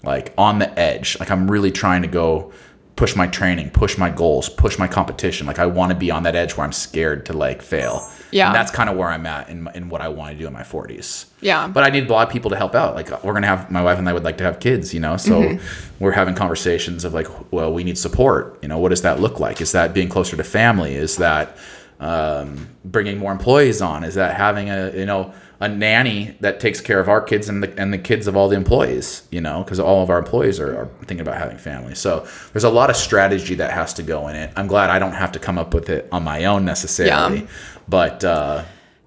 [0.04, 1.20] like on the edge.
[1.20, 2.52] Like I'm really trying to go
[2.96, 5.46] push my training, push my goals, push my competition.
[5.46, 8.10] Like I want to be on that edge where I'm scared to like fail.
[8.32, 8.48] Yeah.
[8.48, 10.54] And that's kind of where I'm at in, in what I want to do in
[10.54, 11.26] my 40s.
[11.40, 11.68] Yeah.
[11.68, 12.96] But I need a lot of people to help out.
[12.96, 15.00] Like we're going to have, my wife and I would like to have kids, you
[15.00, 15.16] know?
[15.16, 16.04] So Mm-hmm.
[16.04, 18.58] we're having conversations of like, well, we need support.
[18.64, 19.62] You know, what does that look like?
[19.62, 20.96] Is that being closer to family?
[20.96, 21.56] Is that
[22.00, 24.04] um, bringing more employees on?
[24.04, 27.64] Is that having a, you know, a nanny that takes care of our kids and
[27.64, 30.60] the, and the kids of all the employees, you know, because all of our employees
[30.60, 31.98] are, are thinking about having families.
[32.00, 34.52] So there's a lot of strategy that has to go in it.
[34.56, 37.48] I'm glad I don't have to come up with it on my own necessarily, Yeah.
[37.90, 38.64] but uh,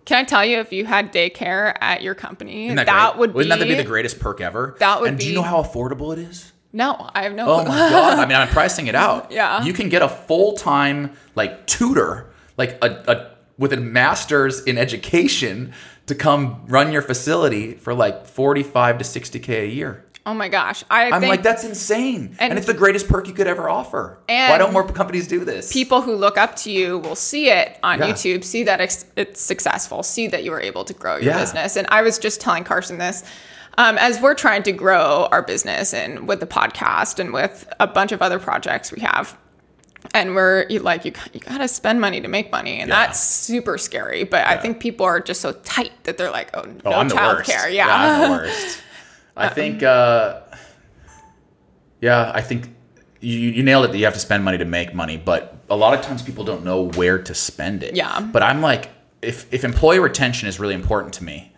[0.06, 3.54] Can I tell you if you had daycare at your company, that, that, would Wouldn't
[3.54, 4.74] be that be the greatest perk ever?
[4.80, 6.50] That would and do you know how affordable it is?
[6.72, 7.68] No, I have no Oh clue.
[7.68, 8.18] my god!
[8.18, 9.30] I mean, I'm pricing it out.
[9.32, 9.62] Yeah.
[9.64, 14.78] you can get a full time like tutor, like a, a with a master's in
[14.78, 15.72] education
[16.06, 20.04] to come run your facility for like 45 to 60k a year.
[20.26, 20.84] Oh my gosh.
[20.90, 23.70] I I'm think like, that's insane, and, And- it's the greatest perk you could ever
[23.70, 24.18] offer.
[24.28, 25.72] Why don't more companies do this?
[25.72, 28.08] people who look up to you will see it on Yeah.
[28.08, 31.38] YouTube, see that it's, it's successful, see that you were able to grow your Yeah.
[31.38, 31.76] business.
[31.76, 33.24] And I was just telling Carson this.
[33.78, 37.86] Um, as we're trying to grow our business and with the podcast and with a
[37.86, 39.38] bunch of other projects we have,
[40.14, 42.80] and we're like, you, you got to spend money to make money.
[42.80, 43.06] And Yeah.
[43.06, 44.24] that's super scary.
[44.24, 47.50] But I think people are just so tight that they're like, oh, Oh, no worst.
[47.50, 47.72] childcare.
[47.72, 48.78] Yeah, I'm the worst.
[49.36, 50.40] I think, uh,
[52.00, 52.74] yeah, I think
[53.20, 55.76] you, you nailed it that you have to spend money to make money, but a
[55.76, 57.94] lot of times people don't know where to spend it.
[57.94, 58.20] Yeah.
[58.20, 58.90] But I'm like,
[59.22, 61.52] if, if employee retention is really important to me,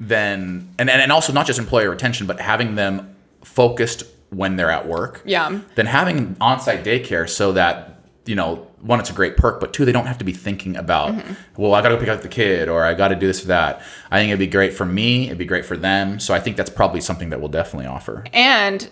[0.00, 4.70] then, and, and, and also not just employee retention, but having them focused when they're
[4.70, 5.22] at work.
[5.24, 5.60] Yeah.
[5.74, 9.84] Then having on-site daycare so that, you know, one, it's a great perk, but two,
[9.84, 11.32] they don't have to be thinking about, mm-hmm.
[11.60, 13.42] well, I got to go pick up the kid or I got to do this
[13.42, 13.82] or that.
[14.10, 15.26] I think it'd be great for me.
[15.26, 16.20] It'd be great for them.
[16.20, 18.24] So I think that's probably something that we'll definitely offer.
[18.32, 18.88] And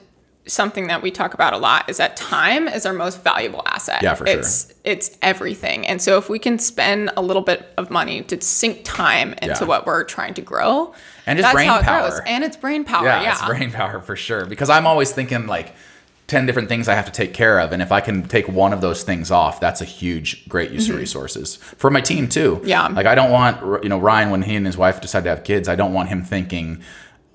[0.46, 4.02] something that we talk about a lot is that time is our most valuable asset.
[4.02, 4.38] Yeah, for sure.
[4.38, 5.86] it's, It's everything.
[5.86, 9.56] And so if we can spend a little bit of money to sink time into
[9.60, 9.64] Yeah.
[9.64, 10.94] what we're trying to grow,
[11.26, 12.22] And it's brain power.
[12.26, 13.04] And it's brain power.
[13.06, 13.32] yeah, Yeah.
[13.32, 14.46] it's brain power for sure.
[14.46, 15.74] Because I'm always thinking like
[16.28, 18.72] ten different things I have to take care of, and if I can take one
[18.72, 22.56] of those things off, that's a huge, great use of resources for my team too.
[22.56, 22.66] Mm-hmm.
[22.68, 22.86] Yeah.
[22.88, 25.44] like I don't want you know Ryan when he and his wife decide to have
[25.44, 26.82] kids, I don't want him thinking.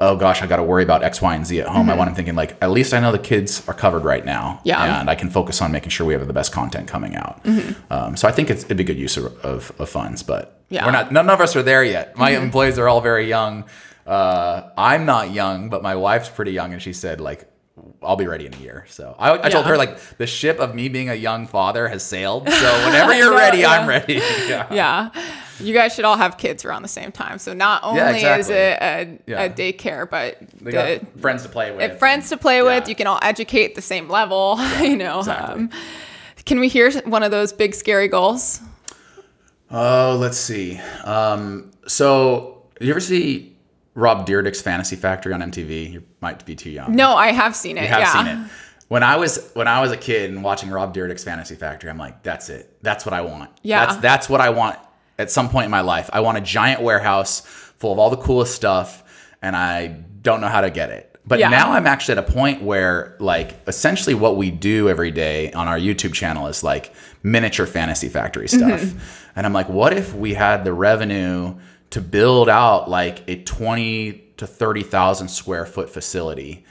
[0.02, 1.90] Oh gosh, I got to worry about X, Y, and Z at home.
[1.90, 4.42] I want him thinking like, at least I know the kids are covered right now,
[4.60, 4.68] Mm-hmm.
[4.68, 4.78] Yeah.
[4.82, 5.00] Mm-hmm.
[5.02, 7.40] and I can focus on making sure we have the best content coming out.
[7.92, 10.86] Um, so I think it's, it'd be good use of, of, of funds, but Yeah.
[10.86, 11.12] we're not.
[11.12, 12.18] None of us are there yet.
[12.18, 13.66] My employees are all very young.
[14.08, 17.48] Uh, I'm not young, but my wife's pretty young, and she said like,
[18.02, 20.74] "I'll be ready in a year." So I, I told her like the ship of
[20.74, 22.50] me being a young father has sailed.
[22.50, 23.96] So whenever you're know, ready, I'm yeah.
[23.98, 24.14] ready.
[24.76, 25.12] yeah.
[25.62, 25.68] Yeah.
[25.68, 27.40] You guys should all have kids around the same time.
[27.40, 28.56] So not only is exactly.
[28.56, 29.44] it a, Yeah.
[29.44, 32.00] a daycare, but They the, got friends to play with.
[32.00, 32.84] friends to play with.
[32.84, 32.90] Yeah.
[32.90, 34.60] You can all educate the same level.
[34.82, 35.20] you know.
[35.20, 35.64] exactly.
[35.64, 35.70] Um,
[36.46, 38.62] can we hear one of those big scary goals?
[39.70, 40.80] Oh, let's see.
[41.04, 43.56] Um, so, you ever see
[43.94, 45.92] Rob Dyrdek's Fantasy Factory on MTV?
[45.94, 46.96] You might be too young.
[46.96, 47.84] No, I have seen it.
[47.84, 48.12] You have yeah.
[48.12, 48.52] seen it.
[48.90, 51.98] When I was when I was a kid and watching Rob Dyrdek's Fantasy Factory, I'm
[51.98, 52.76] like, that's it.
[52.82, 53.50] That's what I want.
[53.62, 53.86] Yeah.
[53.86, 54.78] That's that's what I want
[55.22, 56.10] at some point in my life.
[56.12, 59.04] I want a giant warehouse full of all the coolest stuff,
[59.42, 59.88] and I
[60.22, 61.08] don't know how to get it.
[61.26, 61.50] But Yeah.
[61.50, 65.68] now I'm actually at a point where, like, essentially what we do every day on
[65.68, 66.94] our YouTube channel is like
[67.24, 68.78] miniature fantasy factory mm-hmm.
[68.78, 69.28] stuff.
[69.36, 71.56] And I'm like, what if we had the revenue
[71.92, 76.66] to build out like a 20 to 30,000 square foot facility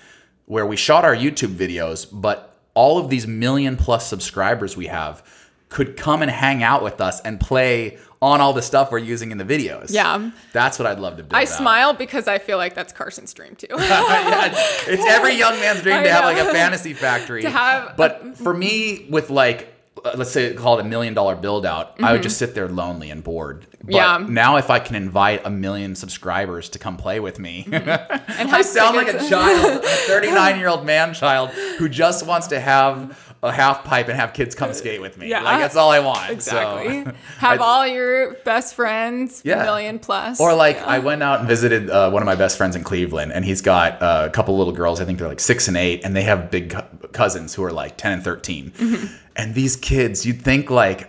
[0.47, 5.23] where we shot our YouTube videos, but all of these million plus subscribers we have
[5.69, 9.31] could come and hang out with us and play on all the stuff we're using
[9.31, 9.91] in the videos.
[9.93, 10.31] Yeah.
[10.53, 11.33] That's what I'd love to build.
[11.35, 11.49] I out.
[11.49, 13.67] smile because I feel like that's Carson's dream too.
[13.71, 17.43] yeah, it's- it's every young man's dream I to have like a fantasy factory.
[17.43, 19.73] To have but for me, with like,
[20.05, 22.69] uh, let's say call it a million dollar build out, I would just sit there
[22.69, 23.67] lonely and bored.
[23.71, 23.93] But Mm-hmm.
[23.93, 24.27] Yeah.
[24.29, 28.61] now if I can invite a million subscribers to come play with me, and I
[28.61, 31.49] sound like a child, a 39 year old man child
[31.79, 35.29] who just wants to have a half pipe and have kids come skate with me.
[35.29, 35.43] Yeah.
[35.43, 36.27] Like that's all I want.
[36.27, 37.13] So- Exactly.
[37.39, 39.63] Have I- all your best friends, Yeah.
[39.63, 40.39] million plus.
[40.39, 40.85] Or like Yeah.
[40.87, 43.63] I went out and visited uh, one of my best friends in Cleveland, and he's
[43.63, 45.01] got uh, a couple little girls.
[45.01, 47.73] I think they're like six and eight, and they have big co- cousins who are
[47.73, 49.07] like ten and 13 Mm-hmm.
[49.37, 51.09] And these kids, you'd think like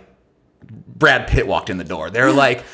[0.86, 2.08] Brad Pitt walked in the door.
[2.10, 2.64] They're like.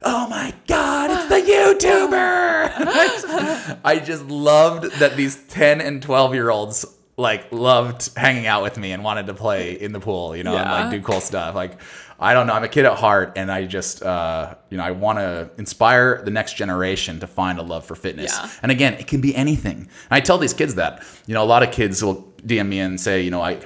[0.00, 1.10] Oh my God!
[1.10, 2.70] It's the YouTuber.
[3.84, 6.86] I just loved that these ten and twelve year olds
[7.18, 10.56] like loved hanging out with me and wanted to play in the pool, you know,
[10.56, 11.54] and like do cool stuff.
[11.54, 11.78] Like
[12.20, 14.92] I don't know, I'm a kid at heart, and I just uh, you know I
[14.92, 18.38] want to inspire the next generation to find a love for fitness.
[18.38, 18.50] Yeah.
[18.62, 19.78] And again, it can be anything.
[19.78, 22.78] And I tell these kids that you know a lot of kids will DM me
[22.78, 23.58] and say, you know, I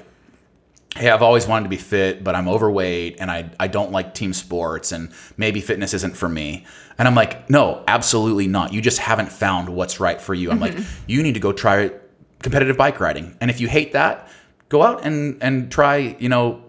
[0.97, 4.13] hey, I've always wanted to be fit, but I'm overweight and I, I don't like
[4.13, 6.67] team sports and maybe fitness isn't for me.
[6.99, 8.75] And I'm like, no, absolutely not.
[8.75, 10.51] You just haven't found what's right for you.
[10.51, 10.77] I'm like,
[11.07, 11.93] you need to go try
[12.43, 13.37] competitive bike riding.
[13.41, 14.29] And if you hate that,
[14.69, 16.63] go out and, and try, you know,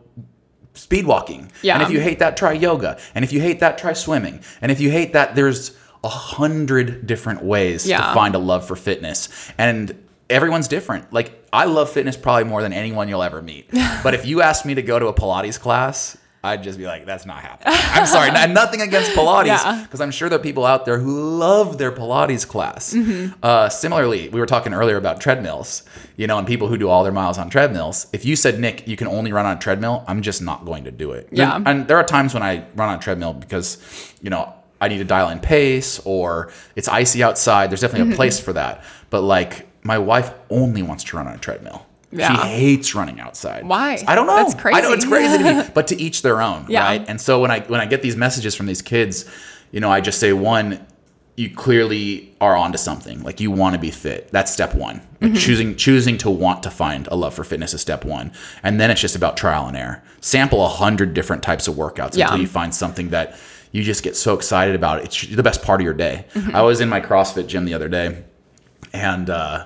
[0.73, 1.51] speed walking.
[1.61, 1.75] Yeah.
[1.75, 2.99] And if you hate that, try yoga.
[3.15, 4.41] And if you hate that, try swimming.
[4.61, 8.07] And if you hate that, there's a hundred different ways Yeah.
[8.07, 9.29] to find a love for fitness.
[9.57, 9.97] And
[10.29, 11.13] everyone's different.
[11.13, 13.69] Like I love fitness probably more than anyone you'll ever meet.
[14.03, 17.05] but if you asked me to go to a Pilates class, I'd just be like,
[17.05, 17.73] that's not happening.
[17.75, 18.29] I'm sorry.
[18.53, 19.81] nothing against Pilates, Yeah.
[19.83, 22.93] because I'm sure there are people out there who love their Pilates class.
[22.93, 23.33] Mm-hmm.
[23.41, 25.83] Uh, similarly, we were talking earlier about treadmills,
[26.17, 28.07] you know, and people who do all their miles on treadmills.
[28.11, 30.83] If you said, Nick, you can only run on a treadmill, I'm just not going
[30.83, 31.29] to do it.
[31.31, 31.61] Yeah.
[31.65, 33.77] And there are times when I run on a treadmill because,
[34.21, 37.69] you know, I need to dial in pace or it's icy outside.
[37.71, 38.13] There's definitely Mm-hmm.
[38.13, 38.83] a place for that.
[39.09, 41.85] But like, my wife only wants to run on a treadmill.
[42.13, 42.35] Yeah.
[42.43, 43.65] She hates running outside.
[43.65, 44.03] Why?
[44.07, 44.35] I don't know.
[44.35, 44.77] That's crazy.
[44.77, 45.37] I know it's crazy.
[45.37, 46.83] crazy to me, but to each their own, Yeah.
[46.83, 47.05] right?
[47.07, 49.25] And so when I when I get these messages from these kids,
[49.71, 50.85] you know, I just say one,
[51.35, 53.23] you clearly are onto something.
[53.23, 54.29] Like you want to be fit.
[54.31, 54.97] That's step one.
[55.21, 55.35] Like Mm-hmm.
[55.35, 58.91] choosing choosing to want to find a love for fitness is step one, and then
[58.91, 60.03] it's just about trial and error.
[60.21, 62.25] Sample a hundred different types of workouts Yeah.
[62.25, 63.35] until you find something that
[63.71, 65.03] you just get so excited about.
[65.03, 66.25] It's the best part of your day.
[66.35, 66.55] Mm-hmm.
[66.55, 68.23] I was in my CrossFit gym the other day,
[68.93, 69.29] and.
[69.29, 69.65] uh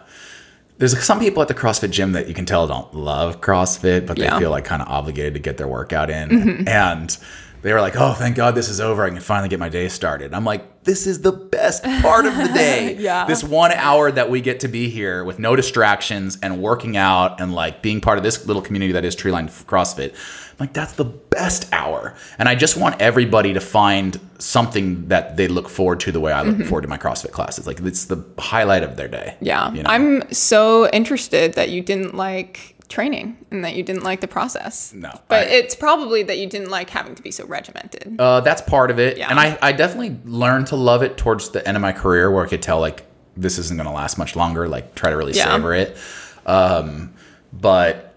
[0.77, 4.17] there's some people at the CrossFit gym that you can tell don't love CrossFit, but
[4.17, 4.37] they Yeah.
[4.39, 6.29] feel like kind of obligated to get their workout in.
[6.29, 6.67] Mm-hmm.
[6.67, 7.17] And
[7.61, 9.03] they were like, "Oh, thank God this is over.
[9.03, 12.35] I can finally get my day started." I'm like, "This is the best part of
[12.37, 12.95] the day.
[13.07, 13.25] Yeah.
[13.25, 17.39] This one hour that we get to be here with no distractions and working out
[17.39, 20.11] and like being part of this little community that is Treeline CrossFit.
[20.13, 22.15] I'm like that's the best hour.
[22.39, 26.31] And I just want everybody to find something that they look forward to the way
[26.31, 27.67] I look forward to my CrossFit classes.
[27.67, 29.35] Like it's the highlight of their day.
[29.35, 29.45] Mm-hmm.
[29.45, 29.71] Yeah.
[29.73, 29.89] you know?
[29.89, 34.93] I'm so interested that you didn't like training and that you didn't like the process.
[34.93, 38.15] No, But I- it's probably that you didn't like having to be so regimented.
[38.19, 39.17] Uh, that's part of it.
[39.17, 39.29] Yeah.
[39.29, 42.45] And I, I definitely learned to love it towards the end of my career where
[42.45, 45.33] I could tell like this isn't going to last much longer, like try to really
[45.33, 45.53] Yeah.
[45.55, 45.97] savor it.
[46.45, 47.13] Um,
[47.53, 48.15] but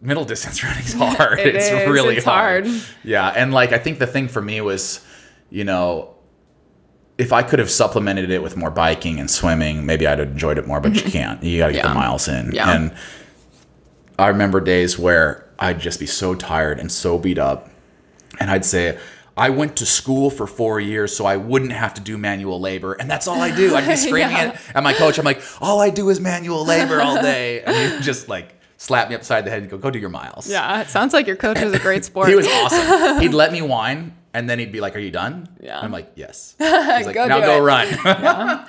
[0.00, 1.38] middle distance running is hard.
[1.38, 1.88] It it's is.
[1.88, 2.66] really It's hard.
[2.66, 2.82] hard.
[3.04, 3.28] Yeah.
[3.28, 5.04] And like, I think the thing for me was,
[5.50, 6.14] you know,
[7.16, 10.56] if I could have supplemented it with more biking and swimming, maybe I'd have enjoyed
[10.58, 11.42] it more, but you can't.
[11.42, 11.88] You got to get Yeah.
[11.88, 12.52] the miles in.
[12.52, 12.70] Yeah.
[12.72, 12.94] And
[14.18, 17.70] I remember days where I'd just be so tired and so beat up.
[18.40, 18.98] And I'd say,
[19.36, 22.94] I went to school for four years so I wouldn't have to do manual labor.
[22.94, 23.76] And that's all I do.
[23.76, 24.58] I'd be screaming Yeah.
[24.74, 25.18] at my coach.
[25.18, 27.62] I'm like, all I do is manual labor all day.
[27.62, 30.48] And he'd just like slap me upside the head and go, go do your miles.
[30.50, 30.80] Yeah.
[30.80, 32.28] It sounds like your coach was a great sport.
[32.28, 33.20] He was awesome.
[33.20, 35.48] He'd let me whine and then he'd be like, Are you done?
[35.60, 35.76] Yeah.
[35.78, 36.54] And I'm like, Yes.
[36.58, 36.68] He's
[37.06, 38.66] like, Go now go it." run.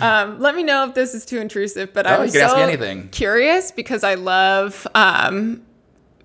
[0.00, 2.46] Um, let me know if this is too intrusive, but Oh, I'm you can so
[2.46, 3.08] ask me anything.
[3.10, 5.62] curious because I love, um,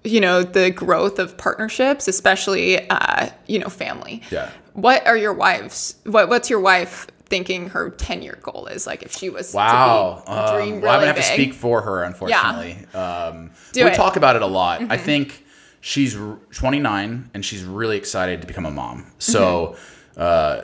[0.03, 4.21] you know, the growth of partnerships, especially, uh, you know, family.
[4.31, 4.49] Yeah.
[4.73, 5.95] What are your wives?
[6.05, 8.87] What What's your wife thinking her ten year goal is?
[8.87, 10.23] Like, if she was Wow.
[10.25, 11.25] to be, dream Um, really well, I'm gonna have big.
[11.25, 12.77] to speak for her, unfortunately.
[12.93, 13.93] Um, Do we it.
[13.93, 14.01] Mm-hmm.
[14.01, 14.81] talk about it a lot.
[14.89, 15.43] I think
[15.81, 16.15] she's
[16.51, 19.11] 29 and she's really excited to become a mom.
[19.19, 19.75] So
[20.15, 20.21] Mm-hmm.
[20.21, 20.61] uh,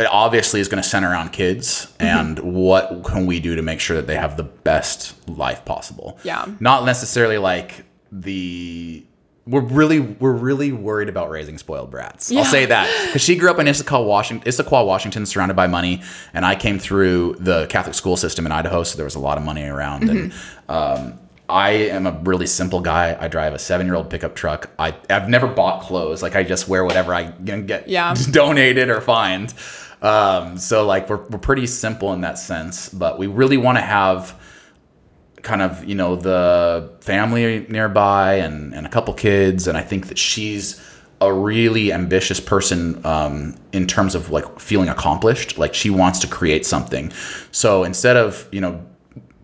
[0.00, 2.04] it obviously is going to center around kids Mm-hmm.
[2.18, 6.18] and what can we do to make sure that they have the best life possible.
[6.24, 6.46] Yeah.
[6.60, 9.04] Not necessarily like the.
[9.46, 12.30] We're really we're really worried about raising spoiled brats.
[12.30, 12.40] Yeah.
[12.40, 16.02] I'll say that because she grew up in Issaquah, Washington, Issaquah, Washington, surrounded by money,
[16.34, 19.38] and I came through the Catholic school system in Idaho, so there was a lot
[19.38, 20.08] of money around.
[20.08, 20.32] And
[20.68, 23.16] um, I am a really simple guy.
[23.18, 24.70] I drive a seven-year-old pickup truck.
[24.78, 26.22] I I've never bought clothes.
[26.22, 28.14] Like I just wear whatever I can get Yeah.
[28.30, 29.52] donated or find.
[30.02, 33.82] Um, so like we're we're pretty simple in that sense, but we really want to
[33.82, 34.38] have
[35.42, 40.08] kind of you know the family nearby and, and a couple kids and i think
[40.08, 40.78] that she's
[41.20, 45.58] a really ambitious person um, in terms of like feeling accomplished.
[45.58, 47.12] Like she wants to create something.
[47.52, 48.86] So instead of you know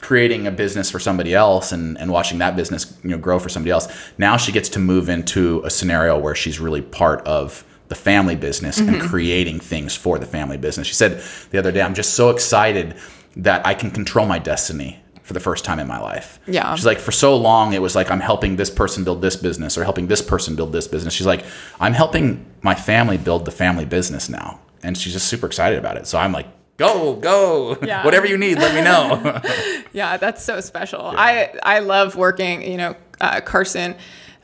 [0.01, 3.49] creating a business for somebody else and, and watching that business you know grow for
[3.49, 3.89] somebody else
[4.19, 8.35] now she gets to move into a scenario where she's really part of the family
[8.37, 10.87] business and creating things for the family business.
[10.87, 12.95] She said the other day i'm just so excited
[13.37, 16.39] that i can control my destiny for the first time in my life.
[16.47, 16.75] Yeah.
[16.75, 19.77] she's like for so long it was like i'm helping this person build this business
[19.79, 21.15] or helping this person build this business.
[21.15, 21.45] She's like
[21.81, 24.61] i'm helping my family build the family business now.
[24.83, 26.07] And she's just super excited about it.
[26.07, 27.79] So i'm like go go.
[27.83, 28.05] Yeah.
[28.07, 29.41] whatever you need let me know.
[29.93, 31.01] Yeah, that's so special.
[31.01, 32.61] I I love working.
[32.71, 33.97] You know, uh, Carson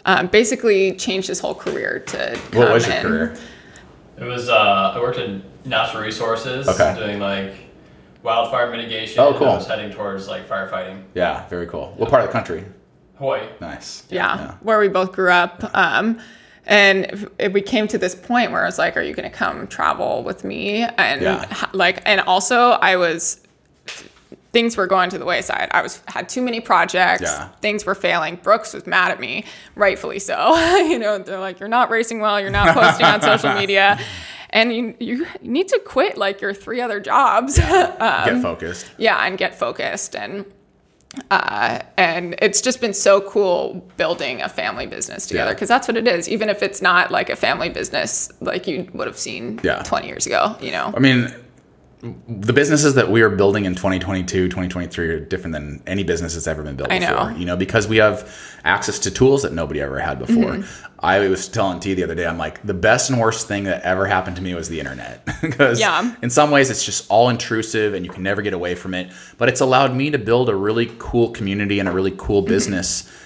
[0.05, 2.39] um, basically changed his whole career to.
[2.53, 3.37] what was your and- career
[4.19, 6.95] It was uh, I worked in natural resources, Okay.
[6.99, 7.53] doing like
[8.23, 9.21] wildfire mitigation.
[9.21, 9.49] Oh, and cool.
[9.49, 11.03] I was heading towards like firefighting.
[11.15, 12.65] yeah very cool what part of the country
[13.19, 13.47] Hawaii.
[13.61, 15.63] nice Yeah, where we both grew up.
[15.75, 16.19] Um,
[16.67, 19.29] and if, if we came to this point where I was like, "Are you going
[19.29, 21.45] to come travel with me?" And Yeah.
[21.53, 23.41] ha- like, and also I was
[24.53, 25.69] things were going to the wayside.
[25.73, 27.23] I was had too many projects.
[27.23, 27.49] Yeah.
[27.61, 28.37] Things were failing.
[28.37, 29.45] Brooks was mad at me,
[29.75, 30.55] rightfully so.
[30.77, 32.41] you know, they're like, "You're not racing well.
[32.41, 33.99] You're not posting on social media."
[34.51, 37.57] And you, you need to quit like your three other jobs.
[37.59, 40.45] get focused yeah and get focused and
[41.31, 45.55] uh, and it's just been so cool building a family business together Yeah.
[45.55, 48.89] because that's what it is even if it's not like a family business like you
[48.95, 49.83] would have seen Yeah.
[49.83, 51.33] 20 years ago you know I mean,
[52.03, 56.49] the businesses that we are building in 2022, 2023 are different than any business that's
[56.49, 57.29] ever been built I know.
[57.29, 58.29] You know, because we have
[58.65, 60.55] access to tools that nobody ever had before.
[60.55, 60.87] Mm-hmm.
[60.99, 63.83] I was telling T the other day, I'm like, the best and worst thing that
[63.83, 65.27] ever happened to me was the internet.
[65.43, 66.15] Because Yeah.
[66.23, 69.13] in some ways it's just all intrusive and you can never get away from it.
[69.39, 72.49] But it's allowed me to build a really cool community and a really cool Mm-hmm.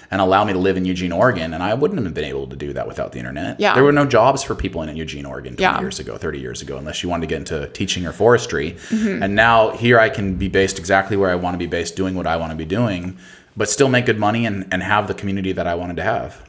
[0.09, 1.53] And allow me to live in Eugene, Oregon.
[1.53, 3.59] And I wouldn't have been able to do that without the internet.
[3.59, 3.73] Yeah.
[3.73, 5.79] There were no jobs for people in Eugene, Oregon 20 Yeah.
[5.81, 8.71] years ago, 30 years ago, unless you wanted to get into teaching or forestry.
[8.89, 9.23] Mm-hmm.
[9.23, 12.15] And now here I can be based exactly where I want to be based, doing
[12.15, 13.17] what I want to be doing,
[13.57, 16.41] but still make good money and, and have the community that I wanted to have.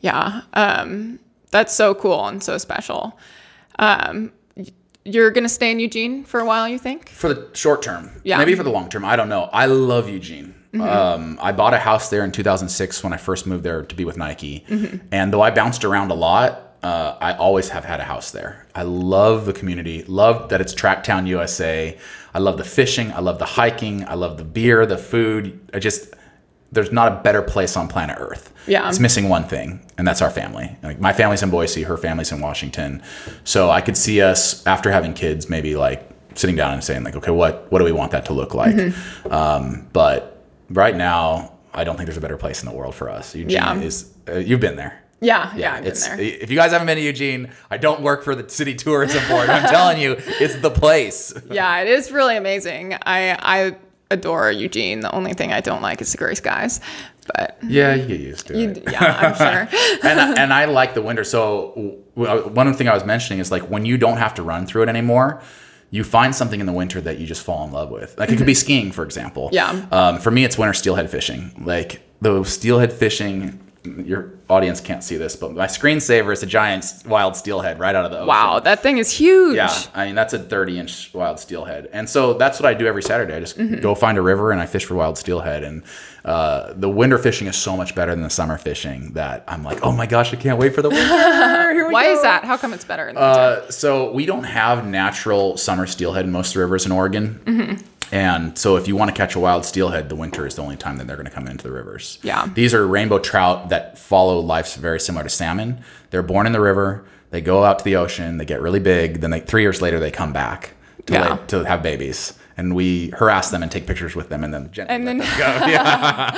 [0.00, 1.18] yeah um,
[1.50, 3.18] that's so cool and so special
[3.78, 4.32] um,
[5.04, 8.38] you're gonna stay in eugene for a while you think For the short term, Yeah.
[8.38, 9.48] maybe for the long term, I don't know.
[9.52, 10.54] I love Eugene.
[10.80, 14.04] Um, I bought a house there in 2006 when I first moved there to be
[14.04, 14.64] with Nike.
[15.10, 18.66] And though I bounced around a lot, uh, I always have had a house there.
[18.74, 21.96] I love the community, love that it's Tracktown USA.
[22.34, 25.60] I love the fishing, I love the hiking, I love the beer, the food.
[25.74, 26.14] I just,
[26.72, 28.52] there's not a better place on planet Earth.
[28.66, 28.88] Yeah.
[28.88, 30.74] It's missing one thing, and that's our family.
[30.82, 33.02] Like my family's in Boise, her family's in Washington.
[33.44, 37.14] So I could see us after having kids, maybe like sitting down and saying like,
[37.16, 38.74] okay, what what do we want that to look like?
[39.30, 40.31] Um, but
[40.72, 43.34] right now, I don't think there's a better place in the world for us.
[43.34, 43.74] Eugene Yeah.
[43.80, 44.12] is.
[44.28, 44.98] Uh, you've been there.
[45.20, 46.18] Yeah, yeah, I've been it's there.
[46.20, 49.48] if you guys haven't been to Eugene, I don't work for the city tourism board.
[49.48, 51.32] I'm telling you, it's the place.
[51.50, 52.94] Yeah, it is really amazing.
[53.06, 53.76] I I
[54.10, 55.00] adore Eugene.
[55.00, 56.80] The only thing I don't like is the gray skies.
[57.36, 58.82] But Yeah, you get used to you, it.
[58.90, 59.34] yeah, I'm
[59.70, 59.78] sure.
[60.10, 61.22] and and I like the winter.
[61.22, 64.66] So w- one thing I was mentioning is like when you don't have to run
[64.66, 65.40] through it anymore,
[65.92, 68.18] you find something in the winter that you just fall in love with.
[68.18, 69.50] Like it could be skiing, for example.
[69.52, 69.86] Yeah.
[69.92, 71.52] Um, for me, it's winter steelhead fishing.
[71.64, 73.60] Like the steelhead fishing.
[73.84, 78.04] Your audience can't see this, but my screensaver is a giant wild steelhead right out
[78.04, 78.28] of the ocean.
[78.28, 79.56] Wow, that thing is huge.
[79.56, 82.86] Yeah, I mean that's a 30 inch wild steelhead, and so that's what I do
[82.86, 83.34] every Saturday.
[83.34, 85.64] I just go find a river and I fish for wild steelhead.
[85.64, 85.82] And
[86.24, 89.80] uh, the winter fishing is so much better than the summer fishing that I'm like,
[89.82, 91.08] oh my gosh, I can't wait for the winter.
[91.90, 92.12] Why go.
[92.12, 92.44] is that?
[92.44, 93.40] How come it's better in the winter?
[93.40, 97.40] Uh, so we don't have natural summer steelhead in most rivers in Oregon.
[97.44, 97.86] Mm-hmm.
[98.10, 100.76] And so if you want to catch a wild steelhead, the winter is the only
[100.76, 102.18] time that they're going to come into the rivers.
[102.22, 102.48] Yeah.
[102.54, 105.82] These are rainbow trout that follow lives very similar to salmon.
[106.10, 109.20] They're born in the river, they go out to the ocean, they get really big,
[109.22, 110.74] then they, three years later they come back
[111.06, 111.32] to, Yeah.
[111.34, 112.34] lay- to have babies.
[112.58, 115.18] And we harass them and take pictures with them and then gently And let then-
[115.20, 115.66] them go.
[115.68, 116.30] Yeah.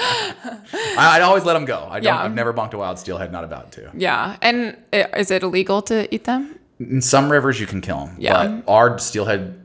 [0.97, 1.89] I, I'd always let them go.
[1.91, 2.23] I don't, Yeah.
[2.23, 3.91] I've never bonked a wild steelhead, not about to.
[3.95, 6.61] yeah, and is it illegal to eat them?
[6.81, 8.17] in some rivers you can kill them.
[8.19, 8.61] Yeah.
[8.65, 9.61] But our steelhead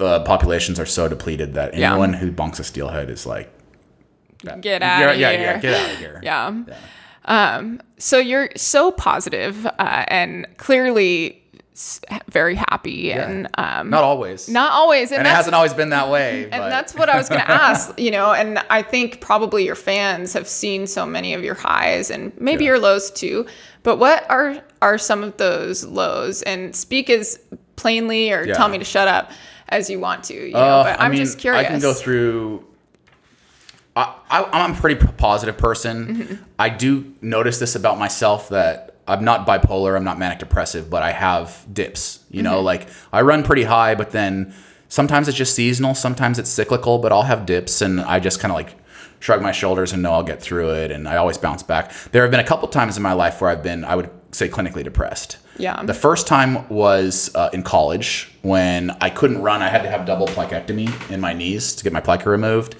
[0.00, 1.90] uh, populations are so depleted that Yeah.
[1.90, 3.50] anyone who bunks a steelhead is like,
[4.60, 5.40] Get out yeah, of yeah, here.
[5.40, 6.20] yeah, get out of here.
[6.22, 6.52] Yeah.
[7.24, 11.40] Um, so you're so positive, uh, and clearly
[12.30, 14.48] very happy and um, Not always.
[14.48, 15.10] not always.
[15.10, 16.42] And, and it hasn't always been that way.
[16.52, 19.64] and but- that's what I was going to ask, you know, and I think probably
[19.64, 22.72] your fans have seen so many of your highs and maybe Yeah.
[22.72, 23.46] your lows too.
[23.82, 26.42] But what are are some of those lows?
[26.42, 27.40] And speak as
[27.76, 28.54] plainly or Yeah.
[28.54, 29.32] tell me to shut up
[29.74, 30.34] as you want to.
[30.34, 31.66] You know, Uh, but I I'm mean, just curious.
[31.66, 32.64] I can go through.
[33.96, 36.06] I, I, I'm a pretty positive person.
[36.06, 36.34] Mm-hmm.
[36.58, 39.96] I do notice this about myself that I'm not bipolar.
[39.96, 42.24] I'm not manic depressive, but I have dips.
[42.30, 42.64] You know, Mm-hmm.
[42.64, 44.52] like I run pretty high, but then
[44.88, 45.94] sometimes it's just seasonal.
[45.94, 48.74] Sometimes it's cyclical, but I'll have dips, and I just kind of like
[49.20, 50.90] shrug my shoulders and know I'll get through it.
[50.90, 51.92] And I always bounce back.
[52.12, 54.48] There have been a couple times in my life where I've been, I would say,
[54.48, 55.38] clinically depressed.
[55.58, 55.82] Yeah.
[55.82, 59.62] The first time was uh, in college when I couldn't run.
[59.62, 62.76] I had to have double plicectomy in my knees to get my plica removed.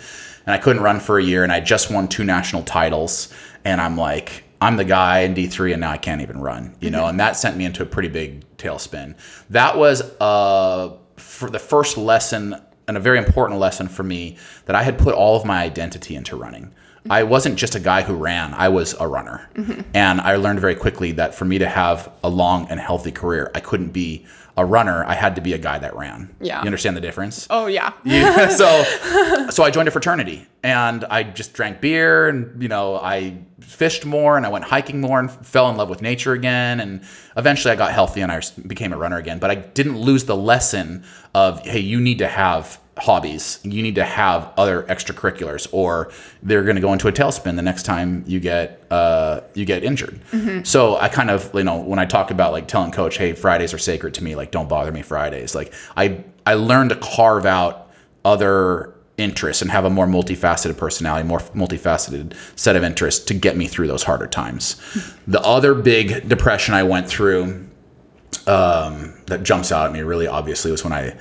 [0.46, 1.42] And I couldn't run for a year.
[1.42, 3.32] And I just won two national titles.
[3.64, 6.90] And I'm like, I'm the guy in D3 and now I can't even run, you
[6.90, 7.06] know?
[7.06, 9.14] And that sent me into a pretty big tailspin.
[9.50, 14.36] That was uh, for the first lesson and a very important lesson for me
[14.66, 16.72] that I had put all of my identity into running.
[17.10, 19.48] I wasn't just a guy who ran, I was a runner.
[19.92, 23.50] And I learned very quickly that for me to have a long and healthy career,
[23.54, 24.24] I couldn't be
[24.56, 26.34] a runner, I had to be a guy that ran.
[26.40, 26.60] Yeah.
[26.60, 27.46] You understand the difference?
[27.50, 27.92] oh yeah.
[28.04, 32.96] Yeah, so so I joined a fraternity and I just drank beer and you know
[32.96, 36.78] I fished more and I went hiking more and fell in love with nature again
[36.80, 37.02] and
[37.36, 40.36] eventually I got healthy and I became a runner again but I didn't lose the
[40.36, 46.12] lesson of hey you need to have hobbies you need to have other extracurriculars or
[46.42, 49.82] they're going to go into a tailspin the next time you get uh, you get
[49.82, 50.20] injured
[50.64, 53.74] so I kind of you know when I talk about like telling coach hey Fridays
[53.74, 57.46] are sacred to me like don't bother me Fridays like I I learned to carve
[57.46, 57.90] out
[58.24, 63.56] other interests and have a more multifaceted personality, more multifaceted set of interests to get
[63.56, 64.80] me through those harder times.
[65.26, 67.66] The other big depression I went through
[68.46, 71.16] um, that jumps out at me really obviously was when I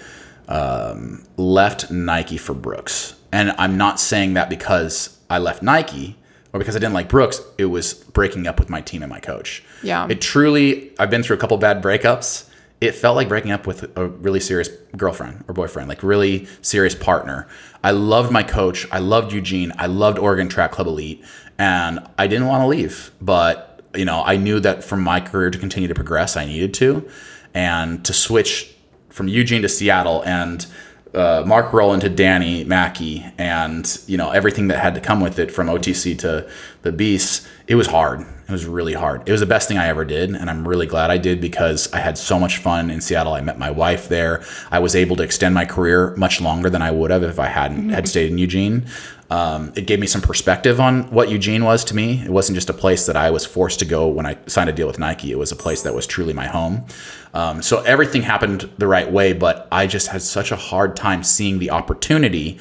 [0.47, 3.15] um, left Nike for Brooks.
[3.31, 6.17] And I'm not saying that because I left Nike
[6.53, 7.41] or because I didn't like Brooks.
[7.57, 9.63] It was breaking up with my team and my coach.
[9.81, 10.07] Yeah.
[10.09, 12.49] It truly, I've been through a couple bad breakups.
[12.79, 16.93] It felt like breaking up with a really serious girlfriend or boyfriend, like really serious
[16.93, 17.47] partner.
[17.83, 18.87] I loved my coach.
[18.91, 19.71] I loved Eugene.
[19.77, 21.23] I loved Oregon Track Club Elite.
[21.57, 23.11] And I didn't want to leave.
[23.21, 26.73] But, you know, I knew that for my career to continue to progress, I needed
[26.75, 27.09] to.
[27.53, 28.72] And to switch
[29.13, 30.65] from Eugene to Seattle and
[31.13, 35.37] uh, Mark Rowland to Danny Mackey and you know everything that had to come with
[35.37, 36.49] it from OTC to
[36.81, 38.21] the Beasts, it was hard.
[38.21, 39.21] It was really hard.
[39.29, 41.91] It was the best thing I ever did, and I'm really glad I did because
[41.93, 43.33] I had so much fun in Seattle.
[43.33, 44.43] I met my wife there.
[44.69, 47.47] I was able to extend my career much longer than I would have if I
[47.47, 48.85] hadn't had stayed in Eugene.
[49.33, 52.21] Um, it gave me some perspective on what Eugene was to me.
[52.23, 54.73] It wasn't just a place that I was forced to go when I signed a
[54.73, 55.31] deal with Nike.
[55.31, 56.85] It was a place that was truly my home.
[57.33, 61.23] Um, so everything happened the right way, but I just had such a hard time
[61.23, 62.59] seeing the opportunity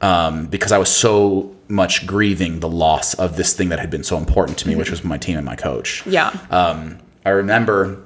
[0.00, 4.04] um, because I was so much grieving the loss of this thing that had been
[4.04, 6.02] so important to me, which was my team and my coach.
[6.06, 6.34] Yeah.
[6.48, 6.96] Um,
[7.26, 8.02] I remember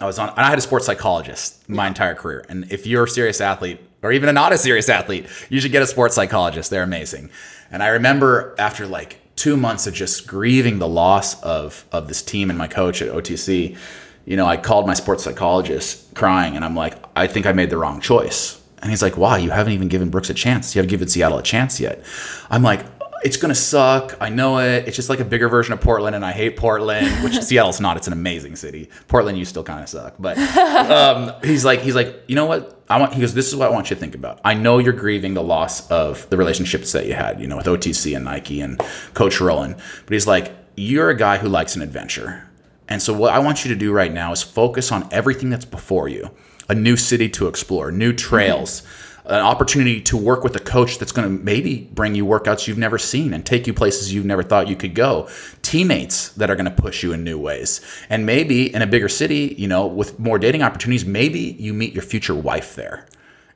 [0.00, 2.44] I was on, and I had a sports psychologist my entire career.
[2.48, 5.72] And if you're a serious athlete, or even a not a serious athlete, you should
[5.72, 6.70] get a sports psychologist.
[6.70, 7.30] They're amazing.
[7.70, 12.22] And I remember after like two months of just grieving the loss of of this
[12.22, 13.76] team and my coach at OTC,
[14.24, 17.70] you know, I called my sports psychologist crying, and I'm like, I think I made
[17.70, 18.60] the wrong choice.
[18.82, 19.38] And he's like, Why?
[19.38, 20.74] You haven't even given Brooks a chance.
[20.74, 22.02] You haven't given Seattle a chance yet.
[22.50, 22.84] I'm like,
[23.22, 24.16] it's gonna suck.
[24.20, 24.86] I know it.
[24.86, 27.96] It's just like a bigger version of Portland, and I hate Portland, which Seattle's not.
[27.96, 28.90] It's an amazing city.
[29.08, 30.14] Portland, you still kind of suck.
[30.18, 32.82] But um, he's like, he's like, you know what?
[32.88, 33.14] I want.
[33.14, 34.40] He goes, this is what I want you to think about.
[34.44, 37.66] I know you're grieving the loss of the relationships that you had, you know, with
[37.66, 38.80] OTC and Nike and
[39.14, 39.76] Coach Rowland.
[39.76, 42.48] But he's like, you're a guy who likes an adventure,
[42.88, 45.64] and so what I want you to do right now is focus on everything that's
[45.64, 46.30] before you.
[46.68, 48.80] A new city to explore, new trails.
[48.82, 52.66] Mm-hmm an opportunity to work with a coach that's going to maybe bring you workouts
[52.66, 55.28] you've never seen and take you places you've never thought you could go.
[55.62, 57.80] Teammates that are going to push you in new ways.
[58.10, 61.94] And maybe in a bigger city you know with more dating opportunities maybe you meet
[61.94, 63.06] your future wife there.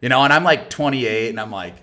[0.00, 1.76] You know and i'm like 28 and i'm like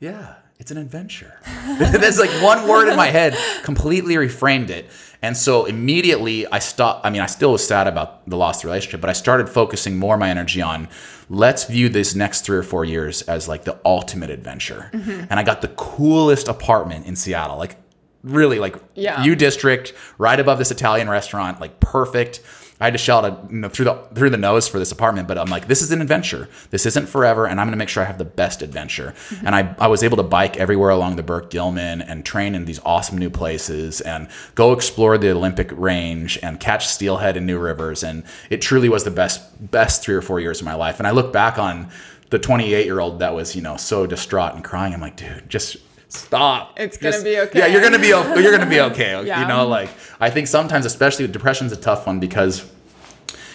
[0.00, 1.38] yeah it's an adventure.
[1.78, 4.86] That's like one word in my head completely reframed it
[5.22, 7.06] and so immediately I stopped.
[7.06, 10.14] I mean, I still was sad about the lost relationship, but I started focusing more
[10.14, 10.88] of my energy on
[11.28, 14.90] let's view this next three or four years as like the ultimate adventure.
[14.92, 15.24] Mm-hmm.
[15.30, 17.76] And I got the coolest apartment in Seattle, like
[18.22, 19.22] really like yeah.
[19.24, 22.40] U District, right above this Italian restaurant, like perfect.
[22.80, 25.28] I had to shout a, you know, through the through the nose for this apartment,
[25.28, 26.48] but I'm like, this is an adventure.
[26.70, 29.14] This isn't forever, and I'm gonna make sure I have the best adventure.
[29.30, 29.46] Mm-hmm.
[29.46, 32.66] And I, I was able to bike everywhere along the Burke Gilman and train in
[32.66, 37.58] these awesome new places and go explore the Olympic range and catch steelhead in New
[37.58, 38.02] Rivers.
[38.02, 40.98] And it truly was the best best three or four years of my life.
[40.98, 41.90] And I look back on
[42.30, 44.92] the 28 year old that was you know so distraught and crying.
[44.92, 46.78] I'm like, dude, just stop.
[46.78, 47.58] It's gonna Just, be okay.
[47.58, 49.10] Yeah, you're gonna be you're gonna be okay.
[49.26, 49.42] yeah.
[49.42, 49.90] You know, like
[50.20, 52.70] I think sometimes, especially depression's a tough one because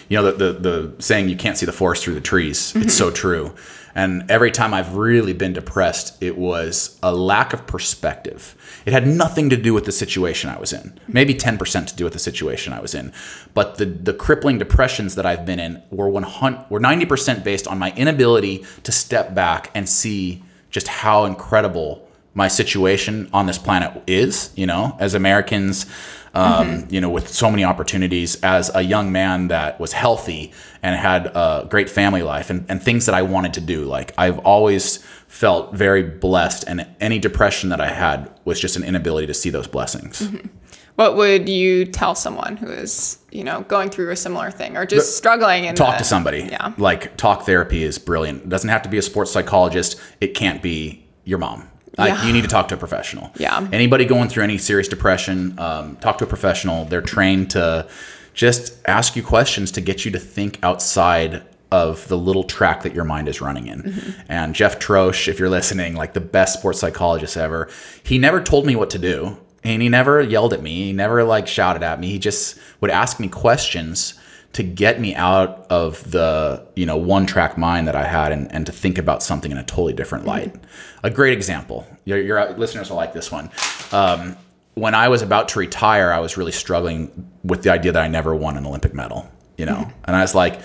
[0.08, 2.74] you know the the, the saying you can't see the forest through the trees.
[2.74, 2.88] It's mm-hmm.
[2.88, 3.54] so true.
[3.94, 8.56] And every time I've really been depressed, it was a lack of perspective.
[8.86, 10.98] It had nothing to do with the situation I was in.
[11.08, 13.12] Maybe 10% to do with the situation I was in.
[13.52, 17.78] But the, the crippling depressions that I've been in were, 100, were 90% based on
[17.78, 24.02] my inability to step back and see just how incredible my situation on this planet
[24.06, 25.86] is, you know, as Americans,
[26.34, 26.94] um, mm-hmm.
[26.94, 30.52] you know, with so many opportunities as a young man that was healthy
[30.82, 33.84] and had a great family life and, and things that I wanted to do.
[33.84, 38.84] Like I've always felt very blessed and any depression that I had was just an
[38.84, 40.20] inability to see those blessings.
[40.20, 40.48] Mm-hmm.
[40.94, 44.84] What would you tell someone who is, you know, going through a similar thing or
[44.84, 46.48] just the, struggling and talk the, to somebody.
[46.50, 46.72] Yeah.
[46.76, 48.42] Like talk therapy is brilliant.
[48.42, 49.98] It doesn't have to be a sports psychologist.
[50.20, 51.68] It can't be your mom
[51.98, 52.24] yeah.
[52.24, 53.30] you need to talk to a professional.
[53.36, 53.68] Yeah.
[53.72, 56.84] Anybody going through any serious depression, um, talk to a professional.
[56.84, 57.88] They're trained to
[58.34, 62.94] just ask you questions to get you to think outside of the little track that
[62.94, 63.82] your mind is running in.
[63.82, 64.20] Mm-hmm.
[64.28, 67.68] And Jeff Troche, if you're listening, like the best sports psychologist ever,
[68.02, 69.38] he never told me what to do.
[69.64, 70.86] And he never yelled at me.
[70.86, 72.08] He never like shouted at me.
[72.08, 74.18] He just would ask me questions
[74.52, 78.52] to get me out of the you know one track mind that I had and,
[78.52, 80.52] and to think about something in a totally different light.
[80.52, 81.06] Mm-hmm.
[81.06, 81.86] A great example.
[82.04, 83.50] Your, your, listeners will like this one.
[83.92, 84.36] Um,
[84.74, 88.08] when I was about to retire, I was really struggling with the idea that I
[88.08, 89.30] never won an Olympic medal.
[89.56, 90.04] You know, mm-hmm.
[90.04, 90.60] and I was like,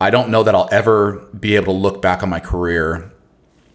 [0.00, 3.10] I don't know that I'll ever be able to look back on my career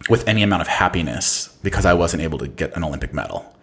[0.08, 3.54] with any amount of happiness because I wasn't able to get an Olympic medal.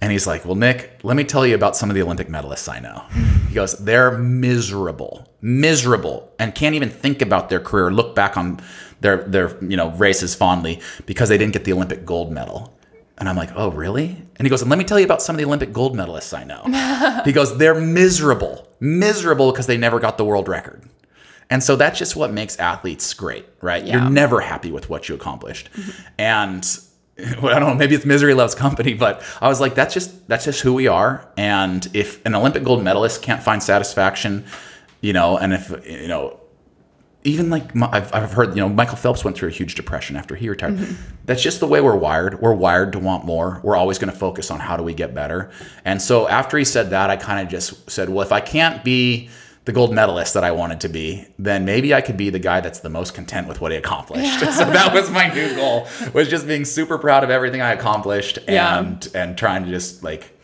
[0.00, 2.68] And he's like, Well, Nick, let me tell you about some of the Olympic medalists
[2.68, 3.04] I know.
[3.48, 8.60] He goes, They're miserable, miserable, and can't even think about their career, look back on
[9.00, 12.76] their, their you know, races fondly because they didn't get the Olympic gold medal.
[13.18, 14.08] And I'm like, Oh, really?
[14.36, 16.36] And he goes, And let me tell you about some of the Olympic gold medalists
[16.36, 17.22] I know.
[17.24, 20.82] he goes, They're miserable, miserable because they never got the world record.
[21.48, 23.84] And so that's just what makes athletes great, right?
[23.84, 24.02] Yeah.
[24.02, 25.70] You're never happy with what you accomplished.
[25.72, 26.02] Mm-hmm.
[26.18, 26.78] And
[27.18, 30.44] I don't know, maybe it's misery loves company, but I was like, that's just that's
[30.44, 31.26] just who we are.
[31.36, 34.44] And if an Olympic gold medalist can't find satisfaction,
[35.00, 36.40] you know, and if you know,
[37.24, 40.36] even like I've, I've heard, you know, Michael Phelps went through a huge depression after
[40.36, 40.76] he retired.
[40.76, 40.94] Mm-hmm.
[41.24, 42.40] That's just the way we're wired.
[42.40, 43.60] We're wired to want more.
[43.64, 45.50] We're always going to focus on how do we get better.
[45.84, 48.84] And so after he said that, I kind of just said, well, if I can't
[48.84, 49.28] be
[49.66, 52.60] the gold medalist that I wanted to be, then maybe I could be the guy
[52.60, 54.38] that's the most content with what he accomplished.
[54.40, 58.38] so that was my new goal was just being super proud of everything I accomplished
[58.48, 58.78] Yeah.
[58.78, 60.38] and and trying to just like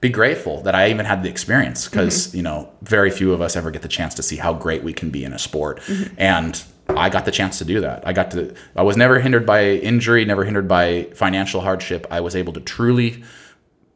[0.00, 2.36] be grateful that I even had the experience because mm-hmm.
[2.36, 4.92] you know very few of us ever get the chance to see how great we
[4.92, 6.14] can be in a sport mm-hmm.
[6.16, 8.06] and I got the chance to do that.
[8.06, 12.06] I got to I was never hindered by injury, never hindered by financial hardship.
[12.12, 13.24] I was able to truly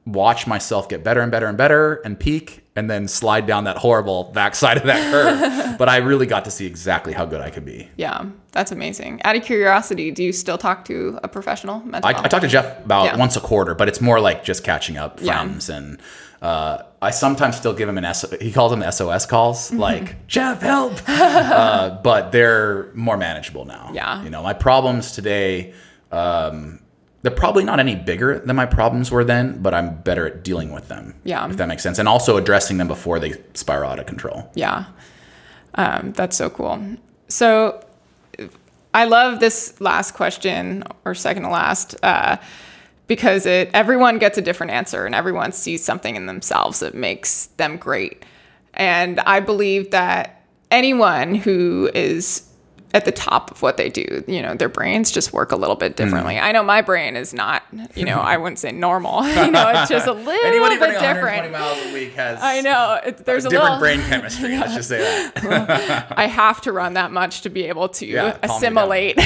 [0.07, 3.77] watch myself get better and better and better and peak and then slide down that
[3.77, 5.79] horrible backside of that curve.
[5.79, 7.89] but I really got to see exactly how good I could be.
[7.97, 9.21] Yeah, that's amazing.
[9.25, 12.19] Out of curiosity, do you still talk to a professional mental I?
[12.19, 13.17] I talk to Jeff about Yeah.
[13.17, 15.39] once a quarter, but it's more like just catching up Yeah.
[15.39, 16.01] friends and
[16.41, 18.25] uh, I sometimes still give him an S.
[18.41, 19.79] He calls them SOS calls, Mm-hmm.
[19.79, 20.95] like Jeff, help.
[21.07, 23.91] uh, but they're more manageable now.
[23.95, 24.25] Yeah.
[24.25, 25.73] you know, my problems today,
[26.11, 26.81] um,
[27.23, 30.73] they're probably not any bigger than my problems were then, but I'm better at dealing
[30.73, 31.15] with them.
[31.25, 31.49] Yeah.
[31.49, 34.51] if that makes sense, and also addressing them before they spiral out of control.
[34.55, 34.87] Yeah.
[35.75, 36.97] Um, that's so cool.
[37.29, 37.85] So
[38.93, 42.37] I love this last question or second to last uh,
[43.07, 47.47] because it everyone gets a different answer and everyone sees something in themselves that makes
[47.57, 48.25] them great.
[48.75, 52.49] And I believe that anyone who is
[52.95, 55.77] at the top of what they do, you know, their brains just work a little
[55.77, 56.39] bit differently.
[56.39, 57.63] I know my brain is not,
[57.95, 59.25] you know, I wouldn't say normal.
[59.27, 61.53] you know, it's just a little Anybody bit running 120 different.
[61.53, 63.01] miles a week has I know.
[63.07, 64.59] It, there's a different little brain chemistry.
[64.59, 66.13] Let's just say that.
[66.17, 68.51] I have to run that much to be able to Yeah, calm me down.
[68.57, 69.17] assimilate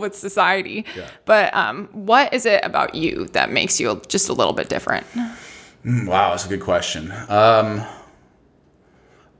[0.00, 0.84] with society.
[0.96, 1.08] Yeah.
[1.24, 5.06] But um, what is it about you that makes you just a little bit different?
[5.84, 7.10] Wow, that's a good question.
[7.28, 7.86] Um,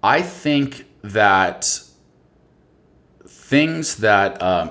[0.02, 1.82] I think that
[3.48, 4.70] things that, um,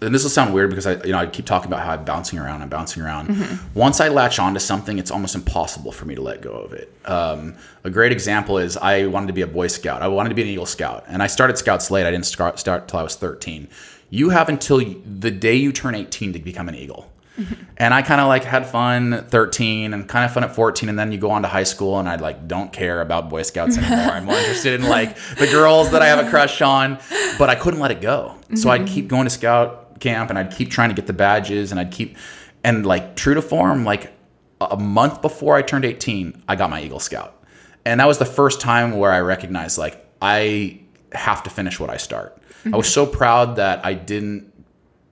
[0.00, 2.04] and this will sound weird because I, you know, I keep talking about how I'm
[2.04, 2.62] bouncing around.
[2.62, 3.58] I'm bouncing around.
[3.74, 6.92] Once I latch onto something, it's almost impossible for me to let go of it.
[7.06, 10.00] Um, a great example is I wanted to be a Boy Scout.
[10.02, 12.06] I wanted to be an Eagle Scout, and I started Scouts late.
[12.06, 13.68] I didn't start start till I was 13.
[14.10, 17.10] You have until the day you turn 18 to become an Eagle.
[17.76, 20.88] And I kind of like had fun at 13 and kind of fun at 14.
[20.88, 23.42] And then you go on to high school and I like don't care about Boy
[23.42, 24.12] Scouts anymore.
[24.12, 27.00] I'm more interested in like the girls that I have a crush on,
[27.36, 28.36] but I couldn't let it go.
[28.54, 31.72] So I'd keep going to scout camp and I'd keep trying to get the badges
[31.72, 32.16] and I'd keep,
[32.62, 34.12] and like true to form, like
[34.60, 37.44] a month before I turned 18, I got my Eagle Scout.
[37.84, 40.80] And that was the first time where I recognized like I
[41.12, 42.40] have to finish what I start.
[42.72, 44.52] I was so proud that I didn't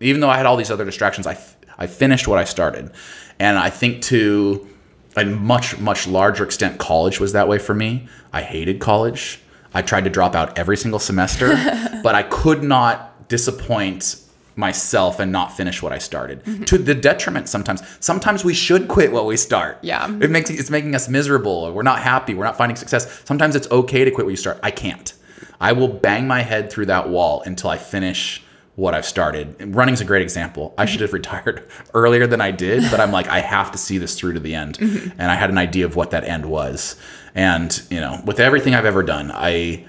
[0.03, 1.39] even though I had all these other distractions, I,
[1.79, 2.91] I finished what I started.
[3.39, 4.69] And I think to
[5.17, 8.09] a much, much larger extent, college was that way for me.
[8.33, 9.41] I hated college.
[9.75, 11.49] I tried to drop out every single semester,
[12.03, 14.17] but I could not disappoint
[14.55, 16.65] myself and not finish what I started mm-hmm.
[16.65, 17.83] to the detriment sometimes.
[18.01, 19.79] Sometimes we should quit what we start.
[19.83, 20.07] Yeah.
[20.21, 23.23] It makes it's making us miserable or we're not happy, we're not finding success.
[23.25, 24.61] Sometimes it's okay to quit what you start.
[24.63, 25.15] I can't.
[25.61, 28.43] I will bang my head through that wall until I finish
[28.75, 29.57] what I've started.
[29.59, 30.75] And Running's a great example.
[30.79, 33.99] I should have retired earlier than I did, but I'm like, I have to see
[33.99, 34.79] this through to the end.
[34.79, 35.21] Mm-hmm.
[35.21, 36.97] And I had an idea of what that end was.
[37.35, 39.87] And, you know, with everything I've ever done, I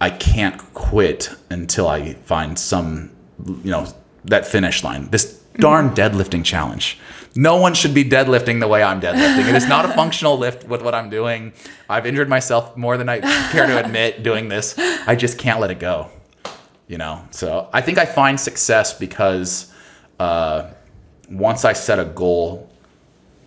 [0.00, 3.10] I can't quit until I find some,
[3.46, 3.86] you know,
[4.24, 5.08] that finish line.
[5.10, 5.60] This mm-hmm.
[5.60, 6.98] darn deadlifting challenge.
[7.34, 9.48] No one should be deadlifting the way I'm deadlifting.
[9.48, 11.52] It is not a functional lift with what I'm doing.
[11.88, 13.20] I've injured myself more than I
[13.50, 14.76] care to admit doing this.
[14.78, 16.10] I just can't let it go.
[16.88, 19.72] You know, so I think I find success because
[20.18, 20.68] uh,
[21.30, 22.68] once I set a goal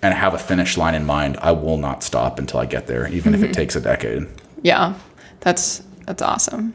[0.02, 3.08] and have a finish line in mind, I will not stop until I get there,
[3.10, 4.28] even if it takes a decade.
[4.64, 4.96] Yeah,
[5.42, 6.74] that's that's awesome.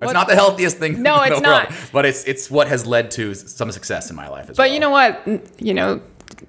[0.00, 1.72] It's not the healthiest thing No, it's world, not.
[1.92, 4.68] but it's it's what has led to some success in my life as But well.
[4.68, 5.60] But you know what?
[5.60, 6.00] You know,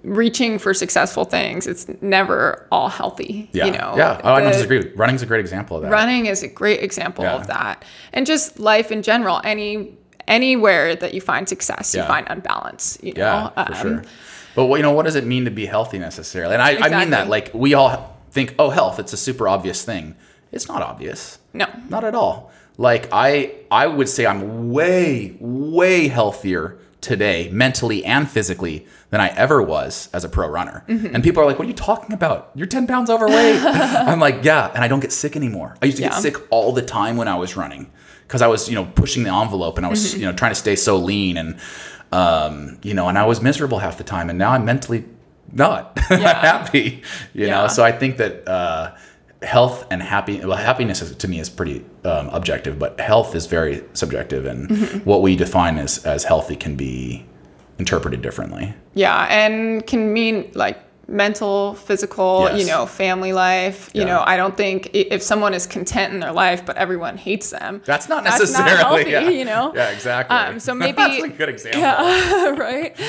[0.04, 3.50] reaching for successful things, it's never all healthy.
[3.54, 4.22] yeah, You know, yeah.
[4.24, 4.92] Oh, I don't disagree.
[4.96, 5.92] Running's a great example of that.
[5.92, 7.36] running is a great example Yeah.
[7.36, 7.84] of that
[8.14, 9.94] and just life in general any
[10.28, 14.02] anywhere that you find success you find unbalance you Yeah, for Um, sure.
[14.56, 16.54] But what you know, what does it mean to be healthy necessarily?
[16.56, 19.84] And I, I mean that like we all think, oh, health, it's a super obvious
[19.84, 20.16] thing.
[20.52, 21.38] It's not obvious.
[21.54, 22.52] no Not at all.
[22.78, 29.28] Like I I would say I'm way way healthier today mentally and physically than I
[29.30, 30.84] ever was as a pro runner.
[30.88, 31.14] Mm-hmm.
[31.16, 32.52] And people are like, "What are you talking about?
[32.56, 35.78] You're 10 pounds overweight." I'm like, "Yeah, and I don't get sick anymore.
[35.82, 37.92] I used to get sick all the time when I was running
[38.28, 40.20] because I was, you know, pushing the envelope and I was, Mm-hmm.
[40.20, 41.58] you know, trying to stay so lean and
[42.12, 45.06] um, you know, and I was miserable half the time and now I'm mentally
[45.52, 47.04] not happy,
[47.34, 47.68] you know.
[47.68, 48.96] So I think that uh
[49.44, 53.46] health and happy well happiness is, to me is pretty um, objective but health is
[53.46, 54.98] very subjective and Mm-hmm.
[55.10, 57.26] what we define as as healthy can be
[57.78, 63.90] interpreted differently yeah and can mean like mental, physical, you know, family life.
[63.94, 67.50] You know, I don't think if someone is content in their life, but everyone hates
[67.52, 69.12] them, That's not That's not necessarily.
[69.12, 69.40] healthy, yeah.
[69.40, 69.74] you know?
[69.74, 70.36] Yeah, exactly.
[70.36, 71.82] Um, so maybe that's a good example.
[71.82, 73.00] Yeah, right.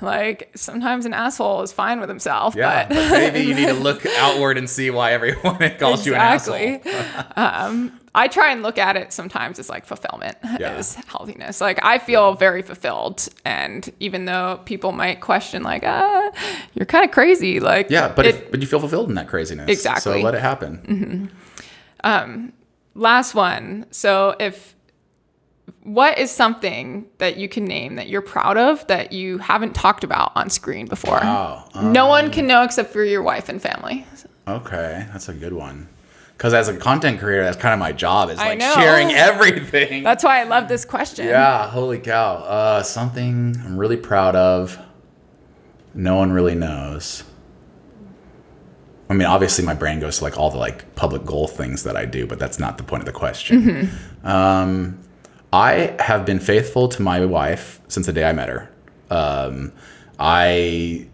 [0.00, 3.72] Like sometimes an asshole is fine with himself, Yeah, but but maybe you need to
[3.74, 6.56] look outward and see why everyone calls you an asshole.
[6.56, 6.92] exactly.
[7.36, 10.78] um, I try and look at it sometimes as like fulfillment Yeah.
[10.78, 11.60] is healthiness.
[11.60, 16.30] Like I feel very fulfilled, and even though people might question, like, ah,
[16.74, 19.28] you're kind of crazy, like, Yeah, but it, if, but you feel fulfilled in that
[19.28, 19.68] craziness.
[19.68, 20.12] Exactly.
[20.14, 20.20] Mm-hmm.
[20.20, 21.30] So let it happen.
[22.02, 22.52] Um,
[22.94, 23.86] last one.
[23.90, 24.74] So if
[25.82, 30.04] what is something that you can name that you're proud of that you haven't talked
[30.04, 31.20] about on screen before?
[31.20, 31.68] Wow.
[31.82, 34.06] no one can know except for your wife and family.
[34.48, 35.88] Okay, that's a good one.
[36.36, 40.02] Because as a content creator, that's kind of my job is like sharing everything.
[40.02, 41.26] That's why I love this question.
[41.26, 42.34] yeah, holy cow.
[42.34, 44.78] Uh, something I'm really proud of.
[45.94, 47.24] No one really knows.
[49.08, 51.96] I mean, obviously, my brain goes to like all the like public goal things that
[51.96, 53.62] I do, but that's not the point of the question.
[53.62, 54.26] Mm-hmm.
[54.26, 55.00] Um,
[55.52, 58.70] I have been faithful to my wife since the day I met her.
[59.10, 59.72] Um,
[60.18, 61.06] I,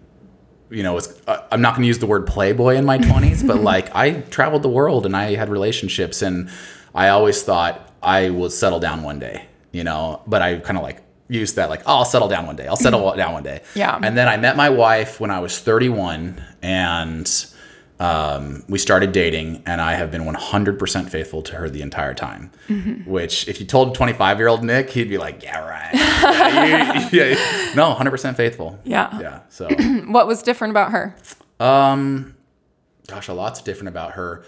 [0.73, 3.47] you know, it's, uh, I'm not going to use the word playboy in my 20s,
[3.47, 6.51] but like I traveled the world and I had relationships, and
[6.95, 10.83] I always thought I will settle down one day, you know, but I kind of
[10.83, 12.67] like used that like, oh, I'll settle down one day.
[12.67, 13.63] I'll settle down one day.
[13.75, 13.99] Yeah.
[14.03, 17.47] And then I met my wife when I was 31, and
[18.03, 22.51] um, we started dating, and I have been 100% faithful to her the entire time.
[22.69, 23.09] Mm-hmm.
[23.09, 27.19] Which, if you told 25 year old Nick, he'd be like, "Yeah, right." yeah, you-
[27.37, 27.75] yeah.
[27.77, 28.77] No, 100% faithful.
[28.83, 29.21] Yeah.
[29.21, 29.41] Yeah.
[29.51, 29.69] So,
[30.09, 31.15] What was different about her?
[31.61, 32.35] Um,
[33.07, 34.45] gosh, a lot's different about her.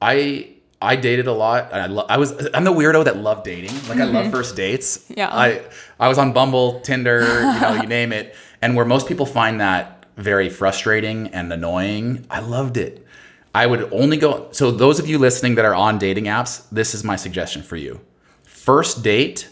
[0.00, 0.50] I
[0.80, 1.72] I dated a lot.
[1.72, 3.74] And I lo- I was I'm the weirdo that loved dating.
[3.88, 4.30] Like I love mm-hmm.
[4.30, 5.04] first dates.
[5.08, 5.30] Yeah.
[5.32, 5.62] I
[5.98, 8.36] I was on Bumble, Tinder, you know, you name it.
[8.62, 13.06] And where most people find that very frustrating and annoying, I loved it.
[13.54, 14.48] I would only go.
[14.50, 17.76] So those of you listening that are on dating apps, this is my suggestion for
[17.76, 18.00] you.
[18.42, 19.48] First date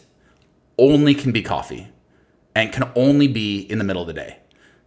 [0.76, 1.88] only can be coffee
[2.54, 4.38] and can only be in the middle of the day.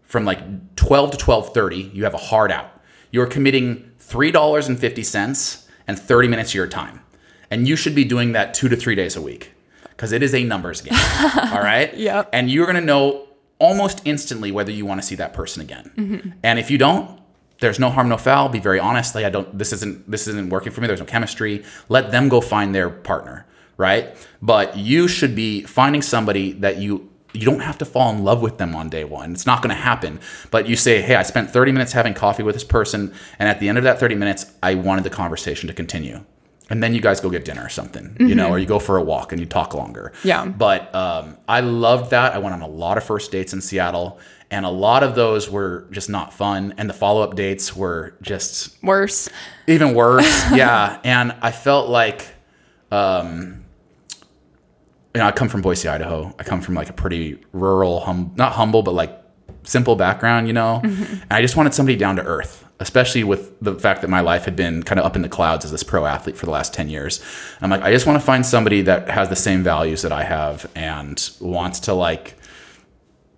[0.03, 2.81] From like 12 to 12:30, you have a hard out.
[3.11, 7.01] You're committing $3.50 and 30 minutes of your time.
[7.49, 9.53] And you should be doing that 2 to 3 days a week
[9.97, 10.93] cuz it is a numbers game.
[11.53, 11.93] all right?
[11.93, 12.29] Yep.
[12.33, 13.28] And you're going to know
[13.59, 16.35] almost instantly whether you want to see that person again.
[16.43, 17.19] And if you don't,
[17.59, 20.49] there's no harm no foul be very honest like i don't this isn't this isn't
[20.49, 23.45] working for me there's no chemistry let them go find their partner
[23.79, 24.13] right?
[24.41, 28.41] But you should be finding somebody that you you don't have to fall in love
[28.41, 30.19] with them on day one it's not going to happen.
[30.51, 33.59] But you say hey i spent 30 minutes having coffee with this person and at
[33.59, 36.23] the end of that 30 minutes i wanted the conversation to continue
[36.69, 38.97] and then you guys go get dinner or something you know or you go for
[38.97, 40.45] a walk and you talk longer Yeah.
[40.45, 42.33] but um, I loved that.
[42.33, 44.19] I went on a lot of first dates in Seattle,
[44.51, 46.73] and a lot of those were just not fun.
[46.77, 49.29] And the follow up dates were just Worse.
[49.67, 50.25] even worse.
[50.53, 50.99] yeah.
[51.03, 52.27] And I felt like,
[52.91, 53.63] um,
[55.13, 56.33] you know, I come from Boise, Idaho.
[56.39, 59.19] I come from like a pretty rural, hum- not humble, but like
[59.63, 60.81] simple background, you know?
[60.83, 64.45] And I just wanted somebody down to earth, especially with the fact that my life
[64.45, 66.73] had been kind of up in the clouds as this pro athlete for the last
[66.73, 67.21] 10 years.
[67.61, 70.23] I'm like, I just want to find somebody that has the same values that I
[70.23, 72.35] have and wants to like,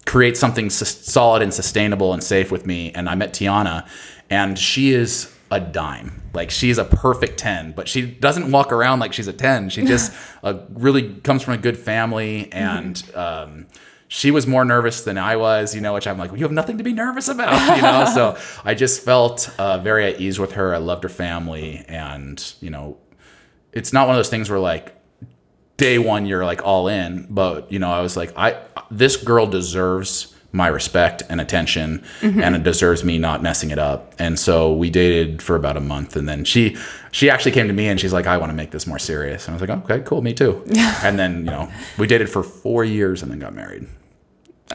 [0.06, 2.92] create something solid and sustainable and safe with me.
[2.92, 3.88] And I met Tiana,
[4.30, 6.22] and she is a dime.
[6.34, 9.70] Like she's a perfect 10, but she doesn't walk around like she's a 10.
[9.70, 10.14] She just
[10.44, 12.52] uh, really comes from a good family.
[12.52, 13.68] And um,
[14.14, 16.52] she was more nervous than I was, you know, which I'm like, well, you have
[16.52, 18.06] nothing to be nervous about, you know?
[18.14, 20.76] so I just felt uh, very at ease with her.
[20.76, 21.86] I loved her family.
[21.88, 22.98] And, you know,
[23.72, 24.94] it's not one of those things where like
[25.78, 28.56] day one you're like all in but you know i was like i
[28.92, 34.14] this girl deserves my respect and attention and it deserves me not messing it up
[34.20, 36.78] and so we dated for about a month and then she
[37.12, 39.48] she actually came to me and she's like i want to make this more serious
[39.48, 40.62] and i was like okay cool me too
[41.04, 43.88] and then you know we dated for four years and then got married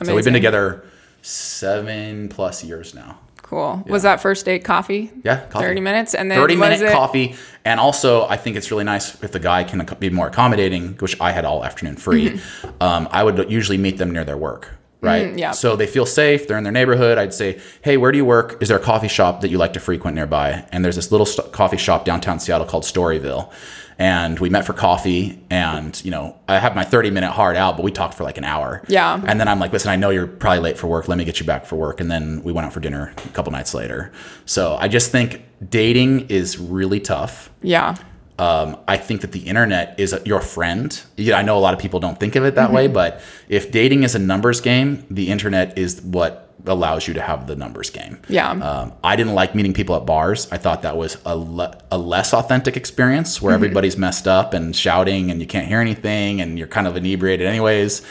[0.02, 0.84] so we've been together
[1.22, 3.84] seven plus years now Cool.
[3.86, 5.12] Was that first date coffee?
[5.22, 5.66] Yeah, coffee.
[5.66, 6.14] 30 minutes?
[6.16, 7.36] And then 30 was minute it, coffee.
[7.64, 11.20] And also, I think it's really nice if the guy can be more accommodating, which
[11.20, 12.40] I had all afternoon free.
[12.80, 14.74] Um, I would usually meet them near their work.
[15.00, 15.28] Right.
[15.28, 15.38] Mm-hmm.
[15.38, 15.52] yeah.
[15.52, 16.48] So they feel safe.
[16.48, 17.18] They're in their neighborhood.
[17.18, 18.60] I'd say, Hey, where do you work?
[18.60, 20.66] Is there a coffee shop that you like to frequent nearby?
[20.72, 23.52] And there's this little st- coffee shop downtown Seattle called Storyville.
[23.98, 25.42] And we met for coffee.
[25.48, 28.36] And, you know, I had my 30 minute hard out, but we talked for like
[28.36, 28.82] an hour.
[28.88, 29.22] Yeah.
[29.26, 31.08] And then I'm like, listen, I know you're probably late for work.
[31.08, 32.00] Let me get you back for work.
[32.00, 34.12] And then we went out for dinner a couple nights later.
[34.44, 37.50] So I just think dating is really tough.
[37.62, 37.96] Yeah.
[38.38, 41.00] Um, I think that the internet is your friend.
[41.16, 43.70] Yeah, I know a lot of people don't think of it that way, but if
[43.70, 47.90] dating is a numbers game, the internet is what allows you to have the numbers
[47.90, 48.18] game.
[48.28, 48.50] Yeah.
[48.50, 50.50] Um, I didn't like meeting people at bars.
[50.50, 54.74] I thought that was a, le- a less authentic experience where everybody's messed up and
[54.74, 58.02] shouting and you can't hear anything and you're kind of inebriated anyways.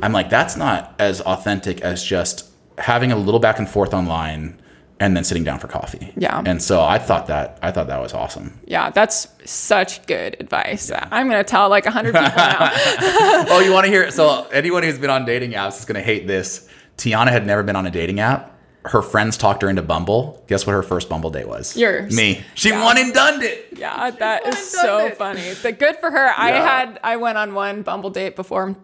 [0.00, 2.48] I'm like, that's not as authentic as just
[2.78, 4.60] having a little back and forth online
[5.00, 6.12] and then sitting down for coffee.
[6.16, 6.42] Yeah.
[6.44, 8.58] And so I thought that I thought that was awesome.
[8.66, 10.90] Yeah, that's such good advice.
[10.92, 12.70] I'm going to tell like 100 people now.
[13.50, 14.12] oh, you want to hear it?
[14.12, 16.68] So anyone who's been on dating apps is going to hate this.
[16.98, 18.54] Tiana had never been on a dating app.
[18.84, 20.42] Her friends talked her into Bumble.
[20.46, 21.76] Guess what her first Bumble date was?
[21.76, 22.14] Yours.
[22.14, 22.42] Me.
[22.54, 22.82] She Yeah.
[22.82, 23.68] won and done it.
[23.76, 25.16] Yeah, that is so it.
[25.16, 25.52] funny.
[25.62, 26.32] But good for her.
[26.36, 28.76] I had I went on one Bumble date before.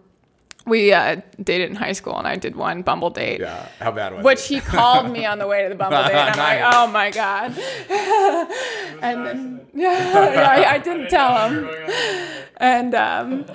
[0.67, 3.39] We uh, dated in high school, and I did one Bumble date.
[3.39, 3.67] Yeah.
[3.79, 4.25] How bad was it?
[4.25, 6.87] Which he called me on the way to the Bumble date, and I'm like, oh
[6.87, 7.51] my god.
[9.01, 11.69] and then, yeah, yeah, I, I didn't tell him.
[12.57, 13.45] And um,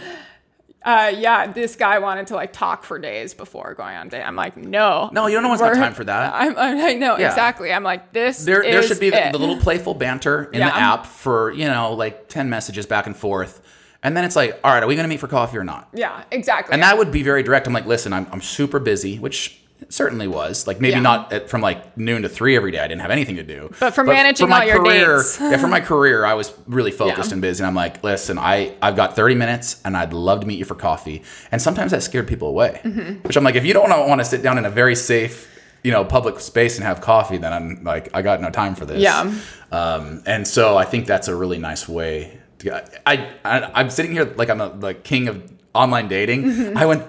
[0.85, 4.23] uh, yeah, this guy wanted to like talk for days before going on date.
[4.23, 6.33] I'm like, no, No, you don't know one's got time for that.
[6.35, 7.29] I'm, I know Yeah.
[7.29, 7.73] exactly.
[7.73, 8.45] I'm like, this.
[8.45, 11.93] There, there should be the, the little playful banter in the app for you know
[11.95, 13.61] like ten messages back and forth,
[14.03, 15.89] and then it's like, all right, are we going to meet for coffee or not?
[15.93, 16.73] Yeah, exactly.
[16.73, 17.67] And that would be very direct.
[17.67, 20.67] I'm like, listen, I'm, I'm super busy, which it certainly was.
[20.67, 21.01] Like maybe Yeah.
[21.01, 22.79] not at, from like noon to three every day.
[22.81, 23.71] I didn't have anything to do.
[23.81, 25.39] But for managing all your career, dates.
[25.41, 27.35] yeah, for my career, I was really focused Yeah.
[27.35, 27.63] and busy.
[27.63, 30.65] And I'm like, listen, I I've got 30 minutes, and I'd love to meet you
[30.65, 31.23] for coffee.
[31.53, 32.81] And sometimes that scared people away.
[32.85, 33.27] Mm-hmm.
[33.27, 35.49] Which I'm like, if you don't want to sit down in a very safe,
[35.83, 38.85] you know, public space and have coffee, then I'm like, I got no time for
[38.85, 39.01] this.
[39.01, 39.33] Yeah.
[39.73, 42.39] Um, and so I think that's a really nice way.
[42.59, 42.77] To,
[43.09, 46.45] I, I I'm sitting here like I'm a like king of online dating.
[46.45, 46.77] Mm-hmm.
[46.79, 47.05] I went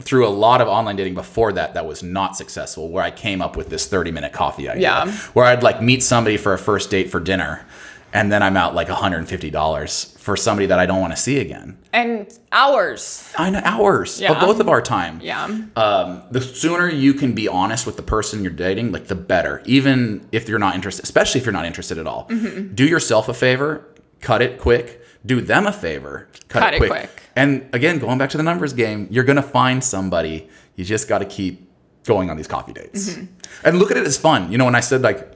[0.00, 3.40] through a lot of online dating before that that was not successful where I came
[3.42, 5.12] up with this 30 minute coffee idea Yeah.
[5.34, 7.64] where I'd like meet somebody for a first date for dinner
[8.12, 11.78] and then I'm out like $150 for somebody that I don't want to see again.
[11.92, 13.32] and hours.
[13.38, 14.32] I know hours Yeah.
[14.32, 15.20] of both of our time.
[15.22, 15.44] Yeah.
[15.76, 19.62] Um, the sooner you can be honest with the person you're dating, like the better.
[19.64, 22.26] Even if you're not interested, especially if you're not interested at all.
[22.28, 22.74] Mm-hmm.
[22.74, 23.86] Do yourself a favor,
[24.20, 25.00] cut it quick.
[25.26, 27.19] Do them a favor, cut, Cut it, it quick.
[27.36, 30.48] And again, going back to the numbers game, you're gonna find somebody.
[30.76, 31.68] You just got to keep
[32.04, 33.66] going on these coffee dates, Mm-hmm.
[33.66, 34.50] and look at it as fun.
[34.50, 35.30] You know, when I said like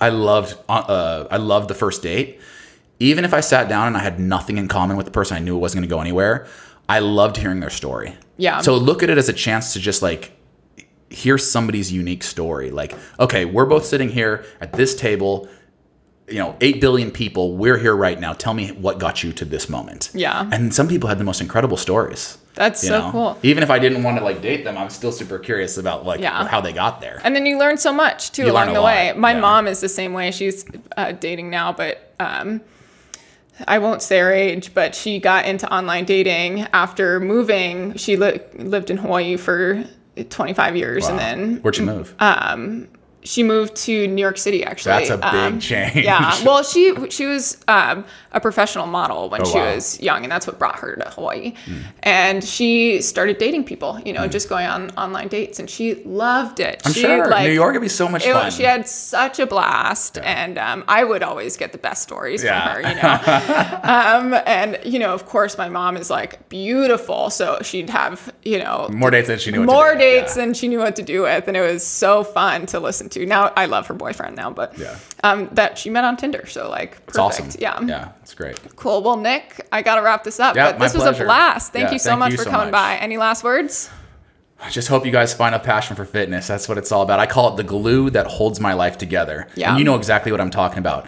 [0.00, 2.40] I loved uh, I loved the first date.
[3.00, 5.40] Even if I sat down and I had nothing in common with the person, I
[5.40, 6.46] knew it wasn't going to go anywhere.
[6.88, 8.14] I loved hearing their story.
[8.38, 8.60] Yeah.
[8.60, 10.32] So look at it as a chance to just like
[11.10, 12.70] hear somebody's unique story.
[12.70, 15.48] Like, okay, we're both sitting here at this table.
[16.28, 17.56] You know, eight billion people.
[17.56, 18.32] We're here right now.
[18.34, 20.10] Tell me what got you to this moment.
[20.14, 20.48] Yeah.
[20.52, 22.38] And some people had the most incredible stories.
[22.54, 23.10] That's so know?
[23.12, 23.38] cool.
[23.44, 26.20] Even if I didn't want to like date them, I'm still super curious about like
[26.20, 26.46] Yeah.
[26.48, 27.20] how they got there.
[27.24, 29.12] And then you learn so much too You along the way.
[29.16, 29.40] My yeah.
[29.40, 30.32] mom is the same way.
[30.32, 30.64] She's
[30.96, 32.60] uh, dating now, but um,
[33.66, 37.94] I won't say her age, but she got into online dating after moving.
[37.96, 39.84] She li- lived in Hawaii for
[40.30, 42.14] 25 years and then Where'd you move?
[43.24, 45.06] She moved to New York City actually.
[45.06, 45.96] That's a big change.
[46.04, 46.34] Yeah.
[46.44, 49.74] Well, she she was um, a professional model when Oh, she wow.
[49.74, 51.54] was young, and that's what brought her to Hawaii.
[51.66, 51.74] Hmm.
[52.02, 56.60] And she started dating people, you know, just going on online dates, and she loved
[56.60, 56.80] it.
[56.84, 58.50] I'm she, sure like, New York would be so much it fun.
[58.50, 62.72] she had such a blast, and um, I would always get the best stories Yeah.
[62.74, 63.80] from her, you know.
[63.82, 68.58] um, and you know, of course, my mom is like beautiful, so she'd have you
[68.58, 69.64] know more dates than she knew.
[69.64, 70.44] more dates Yeah.
[70.44, 73.26] than she knew what to do with, and it was so fun to listen to.
[73.26, 74.96] Now I love her boyfriend now, but Yeah.
[75.24, 77.08] um, that she met on Tinder, so like perfect.
[77.08, 77.48] It's awesome.
[77.58, 77.80] Yeah.
[77.82, 78.58] Yeah, it's great.
[78.76, 79.02] Cool.
[79.02, 81.22] Well, Nick, I gotta wrap this up, Yeah, but this was pleasure.
[81.24, 81.72] a blast.
[81.72, 82.72] Thank Yeah, you so thank much you for so coming much.
[82.72, 82.96] by.
[82.96, 83.90] Any last words?
[84.60, 86.48] I just hope you guys find a passion for fitness.
[86.48, 87.20] That's what it's all about.
[87.20, 89.46] I call it the glue that holds my life together.
[89.54, 89.70] Yeah.
[89.70, 91.06] And you know exactly what I'm talking about.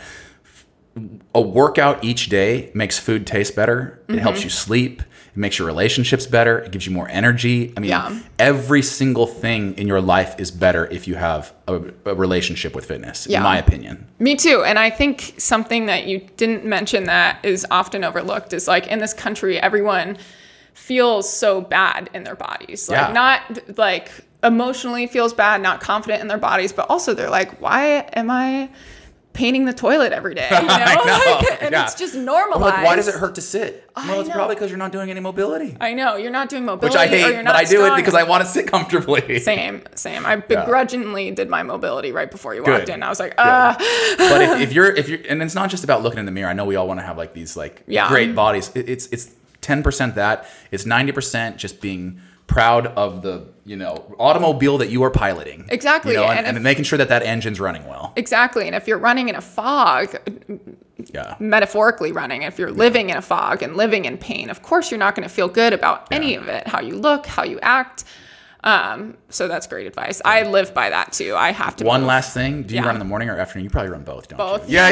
[1.35, 4.03] A workout each day makes food taste better.
[4.09, 4.19] It Mm-hmm.
[4.23, 5.03] helps you sleep.
[5.41, 6.59] It makes your relationships better.
[6.59, 7.73] It gives you more energy.
[7.75, 8.15] I mean, Yeah.
[8.39, 12.85] every single thing in your life is better if you have a, a relationship with
[12.85, 13.39] fitness, Yeah.
[13.39, 14.07] in my opinion.
[14.19, 14.63] Me too.
[14.65, 18.99] And I think something that you didn't mention that is often overlooked is like in
[18.99, 20.19] this country, everyone
[20.75, 22.91] feels so bad in their bodies.
[22.91, 23.13] Like Yeah.
[23.15, 24.11] not like
[24.45, 28.69] emotionally feels bad, not confident in their bodies, but also they're like, why am I
[29.41, 30.49] painting the toilet every day?
[30.51, 30.67] You know?
[30.69, 31.85] I know, Like, and yeah.
[31.85, 32.61] it's just I'm normalized.
[32.63, 33.91] like, why does it hurt to sit?
[33.97, 34.35] I well, it's know.
[34.35, 35.77] probably because you're not doing any mobility.
[35.81, 37.97] I know you're not doing mobility, Which I or hate, you're but I do it
[37.97, 39.39] because I want to sit comfortably.
[39.39, 40.27] Same, same.
[40.27, 42.71] I begrudgingly did my mobility right before you Good.
[42.81, 43.03] walked in.
[43.03, 43.77] I was like, ah,
[44.19, 46.51] but if, if you're if you're and it's not just about looking in the mirror
[46.51, 48.09] i know we all want to have like these like Yeah.
[48.09, 49.31] great bodies It- it's it's
[49.63, 55.11] 10% that it's 90% just being proud of the you know automobile that you are
[55.11, 58.67] piloting Exactly, you know, and, and and making sure that that engine's running well exactly.
[58.67, 60.17] And if you're running in a fog,
[61.15, 64.91] yeah metaphorically running, if you're living in a fog and living in pain, of course
[64.91, 66.67] you're not going to feel good about any of it.
[66.67, 68.05] How you look, how you act.
[68.63, 70.21] Um, so that's great advice.
[70.25, 71.35] I live by that too.
[71.35, 71.85] I have to.
[71.85, 72.09] One move.
[72.09, 72.65] last thing.
[72.65, 72.87] Do you Yeah.
[72.87, 73.65] run in the morning or afternoon?
[73.65, 74.69] You probably run both, don't Both.
[74.69, 74.75] you?
[74.77, 74.89] Yeah,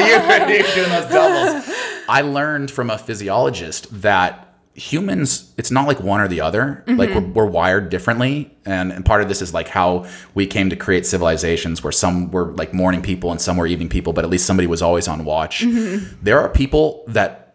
[0.47, 1.69] you, you're doing those doubles.
[2.09, 4.48] I learned from a physiologist that
[4.79, 6.83] humans, it's not like one or the other.
[6.87, 7.33] Like we're, mm-hmm.
[7.33, 8.55] we're wired differently.
[8.65, 12.31] And, and part of this is like how we came to create civilizations where some
[12.31, 15.07] were like morning people and some were evening people, but at least somebody was always
[15.07, 15.61] on watch.
[15.61, 16.15] Mm-hmm.
[16.23, 17.53] There are people that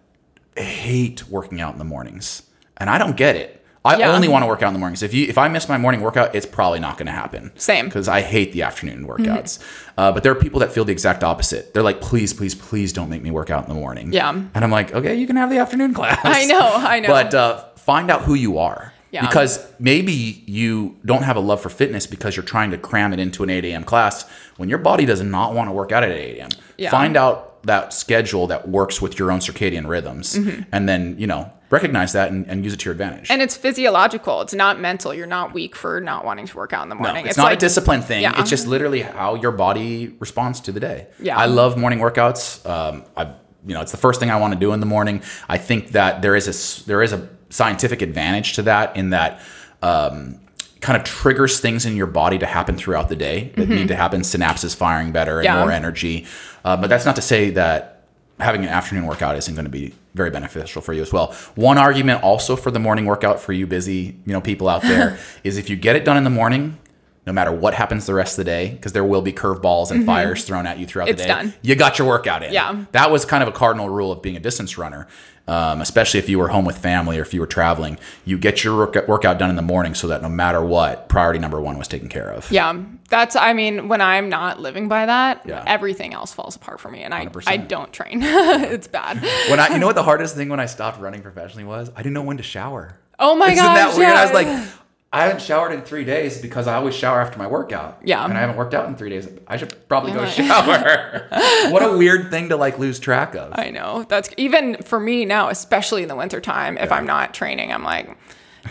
[0.57, 2.43] hate working out in the mornings.
[2.77, 3.64] And I don't get it.
[3.87, 4.13] I Yeah.
[4.15, 5.03] only want to work out in the mornings.
[5.03, 7.53] If you if I miss my morning workout, it's probably not going to happen.
[7.57, 7.85] Same.
[7.85, 9.59] Because I hate the afternoon workouts.
[9.99, 11.75] Uh, but there are people that feel the exact opposite.
[11.75, 14.13] They're like, please, please, please don't make me work out in the morning.
[14.13, 14.31] Yeah.
[14.31, 16.19] And I'm like, okay, you can have the afternoon class.
[16.25, 17.09] I know, I know.
[17.09, 18.93] But uh, find out who you are.
[19.11, 19.27] Yeah.
[19.27, 23.21] Because maybe you don't have a love for fitness because you're trying to cram it
[23.21, 23.85] into an 8 a.m.
[23.85, 24.25] class
[24.57, 26.49] when your body does not want to work out at 8 a.m.
[26.79, 26.91] Yeah.
[26.91, 30.35] Find out that schedule that works with your own circadian rhythms
[30.73, 33.25] and then, you know, recognize that and, and use it to your advantage.
[33.25, 33.33] Mm-hmm.
[33.33, 34.43] And it's physiological.
[34.43, 35.13] It's not mental.
[35.13, 37.29] You're not weak for not wanting to work out in the morning No, morning.
[37.29, 38.23] it's, not like, a discipline thing.
[38.23, 38.39] Yeah.
[38.41, 41.09] It's just literally how your body responds to the day.
[41.21, 41.37] Yeah.
[41.39, 42.65] I love morning workouts.
[42.69, 43.33] Um, I,
[43.67, 45.23] you know, it's the first thing I want to do in the morning.
[45.49, 49.41] I think that there is a there is a scientific advantage to that in that.
[49.83, 50.41] Um,
[50.81, 53.97] kind of triggers things in your body to happen throughout the day that need to
[53.97, 55.57] happen synapses firing better and Mm-hmm.
[55.57, 55.65] Yeah.
[55.65, 56.27] more energy
[56.65, 58.03] uh, but that's not to say that
[58.41, 61.33] having an afternoon workout isn't going to be very beneficial for you as well.
[61.55, 65.19] One argument also for the morning workout for you busy, you know, people out there
[65.45, 66.79] is if you get it done in the morning,
[67.27, 70.05] no matter what happens the rest of the day, because there will be curveballs and
[70.05, 71.13] fires thrown at you throughout Mm-hmm.
[71.15, 71.35] It's the day.
[71.35, 71.55] done.
[71.63, 72.53] You got your workout in.
[72.53, 72.85] Yeah.
[72.93, 75.07] That was kind of a cardinal rule of being a distance runner.
[75.47, 78.65] Um, especially if you were home with family or if you were traveling, you get
[78.65, 81.77] your work- workout done in the morning so that no matter what, priority number one
[81.77, 82.51] was taken care of.
[82.51, 82.75] Yeah,
[83.11, 83.37] that's.
[83.37, 85.63] I mean, when I'm not living by that, Yeah.
[85.67, 87.43] everything else falls apart for me, and I 100%.
[87.47, 88.21] I don't train.
[88.23, 89.21] it's bad.
[89.51, 91.91] When I, you know what the hardest thing when I stopped running professionally was?
[91.95, 92.97] I didn't know when to shower.
[93.19, 93.53] Oh my god!
[93.53, 93.93] Isn't gosh!
[93.93, 94.17] that weird?
[94.17, 94.69] I was like,
[95.15, 98.01] I haven't showered in three days because I always shower after my workout.
[98.05, 98.25] Yeah.
[98.25, 99.29] And I haven't worked out in three days.
[99.47, 101.29] I should probably go shower.
[101.71, 103.53] what a weird thing to like lose track of.
[103.55, 107.73] I know that's even for me now, especially in the wintertime, if I'm not training,
[107.73, 108.09] I'm like,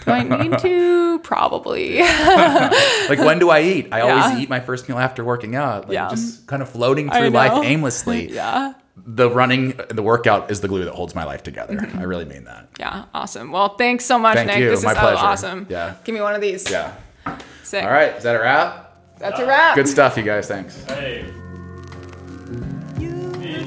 [0.05, 1.19] do I need to?
[1.23, 1.99] Probably.
[2.01, 3.87] like when do I eat?
[3.91, 4.25] I Yeah.
[4.25, 5.83] always eat my first meal after working out.
[5.87, 6.09] Like Yeah.
[6.09, 8.31] just kind of floating through life aimlessly.
[8.33, 8.73] yeah.
[8.95, 11.75] The running, the workout is the glue that holds my life together.
[11.77, 11.97] Mm-hmm.
[11.99, 12.67] I really mean that.
[12.79, 13.05] Yeah.
[13.13, 13.51] Awesome.
[13.51, 14.59] Well, thanks so much, Thank Nick.
[14.59, 14.69] you.
[14.69, 15.17] This My is pleasure.
[15.17, 15.65] awesome.
[15.69, 15.95] Yeah.
[16.03, 16.69] Give me one of these.
[16.69, 16.93] Yeah.
[17.63, 17.83] Sick.
[17.83, 18.15] All right.
[18.15, 18.95] Is that a wrap?
[19.17, 19.75] That's a wrap.
[19.75, 20.47] Good stuff, you guys.
[20.47, 20.83] Thanks.
[20.85, 21.25] Hey.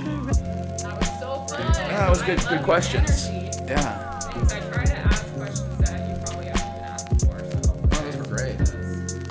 [0.07, 1.73] That was so fun.
[1.73, 3.29] that was good- good questions.
[3.69, 4.21] Yeah.
[4.23, 7.39] I try to ask questions that you probably haven't asked before.
[7.41, 8.03] So.
[8.03, 8.61] those were great.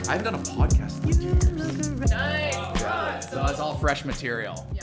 [0.09, 2.11] I haven't done a podcast in two years.
[2.11, 3.30] Nice.
[3.30, 4.67] So it's all fresh material.
[4.73, 4.81] Yeah.